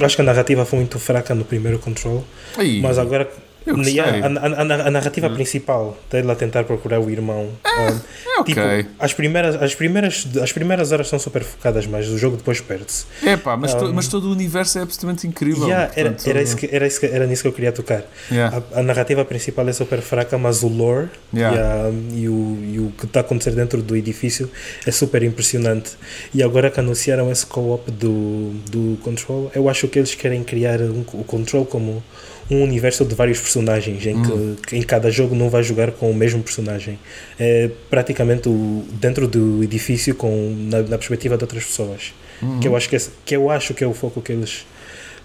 Acho 0.00 0.16
que 0.16 0.22
a 0.22 0.24
narrativa 0.24 0.64
foi 0.66 0.78
muito 0.80 0.98
fraca 0.98 1.34
no 1.34 1.44
primeiro 1.44 1.78
Control, 1.78 2.22
Aí, 2.58 2.80
mas 2.82 2.98
agora 2.98 3.30
a, 3.68 4.04
a- 4.04 4.62
a- 4.62 4.86
a 4.88 4.90
narrativa 4.90 5.28
principal 5.30 5.96
dele 6.10 6.30
a 6.30 6.34
tentar 6.34 6.64
procurar 6.64 7.00
o 7.00 7.10
irmão. 7.10 7.48
um, 7.64 8.40
é. 8.40 8.44
Tipo, 8.44 8.60
as 8.98 9.12
primeiras, 9.14 9.54
as, 9.62 9.74
primeiras, 9.74 10.26
as 10.42 10.52
primeiras 10.52 10.92
horas 10.92 11.08
são 11.08 11.18
super 11.18 11.42
focadas, 11.42 11.86
mas 11.86 12.08
o 12.08 12.18
jogo 12.18 12.36
depois 12.36 12.60
perde-se. 12.60 13.06
É 13.24 13.36
pá, 13.36 13.56
mas, 13.56 13.72
to- 13.74 13.86
Um, 13.86 13.92
mas 13.94 14.08
todo 14.08 14.28
o 14.28 14.32
universo 14.32 14.78
é 14.78 14.82
absolutamente 14.82 15.26
incrível. 15.26 15.64
Yeah, 15.66 15.90
era, 15.96 16.10
portanto, 16.10 16.28
era, 16.28 16.42
isso 16.42 16.56
que, 16.56 16.68
era, 16.70 16.86
isso 16.86 17.00
que, 17.00 17.06
era 17.06 17.26
nisso 17.26 17.42
que 17.42 17.48
eu 17.48 17.52
queria 17.52 17.72
tocar. 17.72 18.02
yeah, 18.30 18.62
A, 18.74 18.82
narrativa 18.82 19.24
principal 19.24 19.66
é 19.68 19.72
super 19.72 20.00
fraca, 20.00 20.36
mas 20.36 20.62
o 20.62 20.68
lore 20.68 21.08
yeah. 21.34 21.90
e, 22.12 22.22
e 22.22 22.28
o, 22.28 22.58
e 22.74 22.78
o 22.78 22.92
que 22.98 23.06
está 23.06 23.20
a 23.20 23.22
acontecer 23.22 23.52
dentro 23.52 23.80
do 23.82 23.96
edifício 23.96 24.50
é 24.86 24.90
super 24.90 25.22
impressionante. 25.22 25.92
E 26.34 26.42
agora 26.42 26.70
que 26.70 26.78
anunciaram 26.78 27.30
esse 27.32 27.46
co-op 27.46 27.90
do, 27.90 28.50
do 28.70 28.98
Control, 29.02 29.50
eu 29.54 29.68
acho 29.68 29.88
que 29.88 29.98
eles 29.98 30.14
querem 30.14 30.44
criar 30.44 30.80
um- 30.80 31.04
o 31.14 31.24
Control 31.24 31.64
como 31.64 32.02
um 32.50 32.62
universo 32.62 33.04
de 33.04 33.14
vários 33.14 33.40
personagens, 33.40 34.06
em 34.06 34.22
que, 34.22 34.56
que 34.68 34.76
em 34.76 34.82
cada 34.82 35.10
jogo 35.10 35.34
não 35.34 35.50
vai 35.50 35.62
jogar 35.62 35.90
com 35.92 36.10
o 36.10 36.14
mesmo 36.14 36.42
personagem. 36.42 36.98
É 37.38 37.70
praticamente 37.90 38.48
o, 38.48 38.84
dentro 38.92 39.26
do 39.26 39.62
edifício 39.64 40.14
com, 40.14 40.54
na, 40.70 40.82
na 40.82 40.96
perspectiva 40.98 41.36
de 41.36 41.44
outras 41.44 41.64
pessoas. 41.64 42.12
Uhum. 42.40 42.60
Que, 42.60 42.68
eu 42.68 42.76
acho 42.76 42.88
que, 42.88 42.96
esse- 42.96 43.10
que 43.24 43.34
eu 43.36 43.50
acho 43.50 43.74
que 43.74 43.82
é 43.82 43.86
o 43.86 43.92
foco 43.94 44.20
que 44.22 44.30
eles 44.32 44.64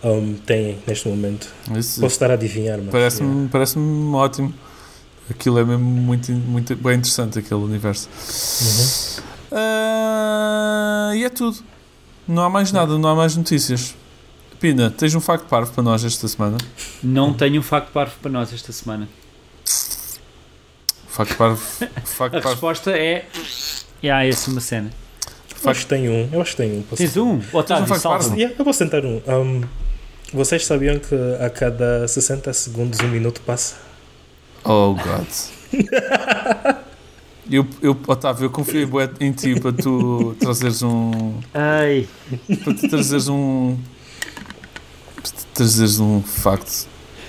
um, 0.03 0.33
têm 0.33 0.77
neste 0.87 1.07
momento. 1.07 1.47
Isso 1.77 1.99
Posso 2.01 2.13
estar 2.15 2.31
a 2.31 2.33
adivinhar, 2.33 2.79
mas. 2.79 2.89
Parece-me 2.89 3.47
parece 3.49 3.77
ótimo. 4.13 4.53
Aquilo 5.29 5.59
é 5.59 5.63
mesmo 5.63 5.83
muito, 5.85 6.31
muito 6.31 6.75
bem 6.75 6.95
interessante, 6.97 7.37
aquele 7.39 7.61
universo. 7.61 8.09
Uhum. 8.61 9.23
Ah, 9.51 11.11
e 11.15 11.23
é 11.23 11.29
tudo. 11.29 11.57
Não 12.27 12.43
há 12.43 12.49
mais 12.49 12.71
nada, 12.71 12.97
não 12.97 13.09
há 13.09 13.15
mais 13.15 13.35
notícias. 13.35 13.95
Pina, 14.61 14.91
tens 14.91 15.15
um 15.15 15.19
facto 15.19 15.45
parvo 15.47 15.71
para 15.73 15.81
nós 15.83 16.05
esta 16.05 16.27
semana? 16.27 16.57
Não 17.01 17.33
tenho 17.33 17.59
um 17.59 17.63
facto 17.63 17.91
parvo 17.91 18.13
para 18.21 18.29
nós 18.31 18.53
esta 18.53 18.71
semana. 18.71 19.09
Facto 21.07 21.35
parvo. 21.35 21.59
A 21.95 22.01
Facto 22.01 22.33
parvo. 22.33 22.49
resposta 22.49 22.91
é. 22.91 23.25
Yeah, 24.03 24.25
essa 24.27 24.49
é 24.49 24.53
uma 24.53 24.61
cena. 24.61 24.91
Eu 25.63 25.69
acho 25.71 25.81
que 25.81 25.87
tem 25.87 26.07
um. 26.09 26.29
Eu 26.31 26.41
acho 26.41 26.51
que 26.51 26.57
tem 26.57 26.77
um. 26.77 26.81
Posso- 26.83 27.01
Tens 27.01 27.17
um? 27.17 27.41
Otávio, 27.51 27.87
facto 27.87 28.01
salva 28.01 28.19
parvo? 28.19 28.35
Yeah, 28.35 28.55
eu 28.57 28.63
vou 28.63 28.73
sentar 28.73 29.03
um. 29.03 29.19
Um, 29.27 29.61
Vocês 30.31 30.63
sabiam 30.65 30.99
que 30.99 31.15
a 31.43 31.49
cada 31.49 32.07
60 32.07 32.53
segundos 32.53 32.99
um 32.99 33.07
minuto 33.07 33.41
passa? 33.41 33.75
Oh, 34.63 34.93
God. 34.95 35.27
Eu, 37.49 37.67
eu, 37.81 37.97
Otávio, 38.07 38.45
eu 38.45 38.49
confiei 38.49 38.87
em 39.19 39.33
ti 39.33 39.59
para 39.59 39.73
tu 39.73 40.33
trazeres 40.39 40.81
um. 40.83 41.33
Ai, 41.53 42.07
Para 42.63 42.73
tu 42.75 42.87
trazeres 42.87 43.27
um. 43.27 43.77
Trazeres 45.61 45.99
um 45.99 46.21
facto. 46.23 46.87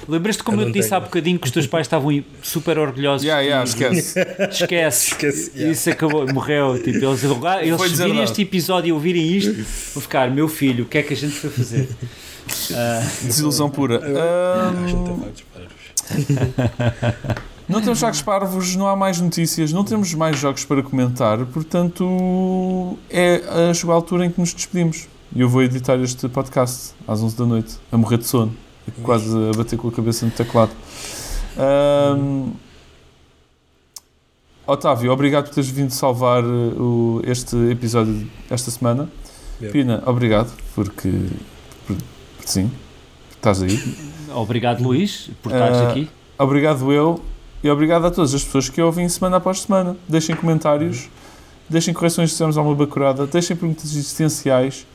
lembras-te 0.09 0.43
como 0.43 0.59
Eu 0.61 0.67
eu, 0.67 0.73
te 0.73 0.79
disse 0.79 0.89
tenho. 0.89 1.01
há 1.03 1.05
bocadinho 1.05 1.39
que 1.39 1.47
os 1.47 1.53
teus 1.53 1.67
pais 1.67 1.87
estavam 1.87 2.25
super 2.43 2.79
orgulhosos? 2.79 3.25
Yeah, 3.25 3.43
yeah, 3.43 3.63
esquece. 3.69 4.19
Esquece. 4.51 5.09
Esquece, 5.13 5.51
yeah. 5.55 5.73
Isso 5.73 5.91
acabou, 5.91 6.27
morreu. 6.33 6.77
Tipo, 6.83 7.05
eles 7.05 7.23
eles 7.23 7.81
se 7.93 8.03
virem 8.05 8.23
este 8.23 8.41
episódio 8.43 8.89
e 8.89 8.93
ouvirem 8.93 9.37
isto, 9.37 9.53
vão 9.93 10.03
ficar, 10.03 10.31
meu 10.31 10.49
filho, 10.49 10.85
o 10.85 10.89
que 10.89 10.97
é 10.99 11.03
que 11.03 11.13
a 11.13 11.17
gente 11.17 11.35
foi 11.35 11.51
fazer? 11.51 11.89
Ah, 12.75 13.07
Desilusão 13.23 13.69
pura. 13.71 13.99
A 13.99 14.87
gente 14.89 14.97
Ahm, 14.97 15.05
tem 15.05 15.17
vários 15.17 15.43
parvos. 15.53 17.37
não 17.69 17.81
temos 17.83 17.99
jogos 17.99 18.23
parvos, 18.23 18.77
não 18.77 18.87
há 18.89 18.97
mais 18.97 19.21
notícias, 19.21 19.73
não 19.73 19.85
temos 19.85 20.13
mais 20.15 20.39
jogos 20.39 20.65
para 20.65 20.83
comentar, 20.83 21.39
portanto 21.47 22.97
é 23.11 23.43
a 23.47 23.93
altura 23.93 24.27
em 24.27 24.31
que 24.31 24.41
nos 24.41 24.53
despedimos. 24.55 25.07
E 25.35 25.41
eu 25.41 25.49
vou 25.49 25.63
editar 25.63 25.97
este 26.01 26.29
podcast 26.29 26.93
às 27.09 27.23
11 27.23 27.37
da 27.37 27.47
noite, 27.47 27.79
a 27.91 27.97
morrer 27.97 28.19
de 28.19 28.27
sono, 28.27 28.55
quase 29.03 29.31
a 29.51 29.57
bater 29.57 29.79
com 29.79 29.89
a 29.89 29.93
cabeça 29.93 30.27
no 30.27 30.33
teclado. 30.33 30.73
Ahm, 31.57 32.51
Otávio, 34.67 35.11
obrigado 35.11 35.47
por 35.47 35.55
teres 35.55 35.71
vindo 35.71 35.91
salvar 35.91 36.45
uh, 36.45 36.83
o- 36.83 37.23
este 37.25 37.57
episódio 37.71 38.29
esta 38.51 38.71
semana. 38.71 39.09
Yeah. 39.61 39.73
Pina, 39.73 40.03
obrigado, 40.07 40.53
porque, 40.75 41.11
por, 41.87 41.97
por- 41.97 42.05
sim, 42.47 42.71
estás 43.31 43.63
aí. 43.63 43.79
obrigado, 44.35 44.83
Luís, 44.83 45.31
por 45.43 45.51
estares 45.53 45.79
Ah, 45.79 45.91
aqui. 45.91 46.09
Obrigado 46.39 46.93
eu 46.93 47.21
e 47.63 47.71
obrigado 47.71 48.07
a 48.07 48.11
todas 48.11 48.35
as 48.35 48.45
pessoas 48.45 48.69
que 48.69 48.81
ouvem 48.83 49.09
semana 49.09 49.39
após 49.39 49.63
semana. 49.63 49.97
Deixem 50.09 50.35
comentários, 50.37 51.09
deixem 51.69 51.93
correções 51.95 52.31
se 52.31 52.35
fizermos 52.35 52.57
alguma 52.59 52.77
bacurada, 52.77 53.27
deixem 53.27 53.57
perguntas 53.57 53.85
existenciais. 53.93 54.87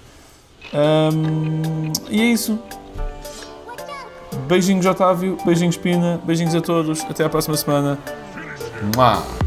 Ahm, 0.73 1.91
e 2.09 2.21
é 2.21 2.25
isso. 2.25 2.59
Beijinhos, 4.47 4.85
Otávio, 4.85 5.37
beijinhos, 5.45 5.77
Pina, 5.77 6.19
beijinhos 6.23 6.55
a 6.55 6.61
todos. 6.61 7.03
Até 7.09 7.23
à 7.23 7.29
próxima 7.29 7.57
semana. 7.57 7.97
Mua. 8.95 9.46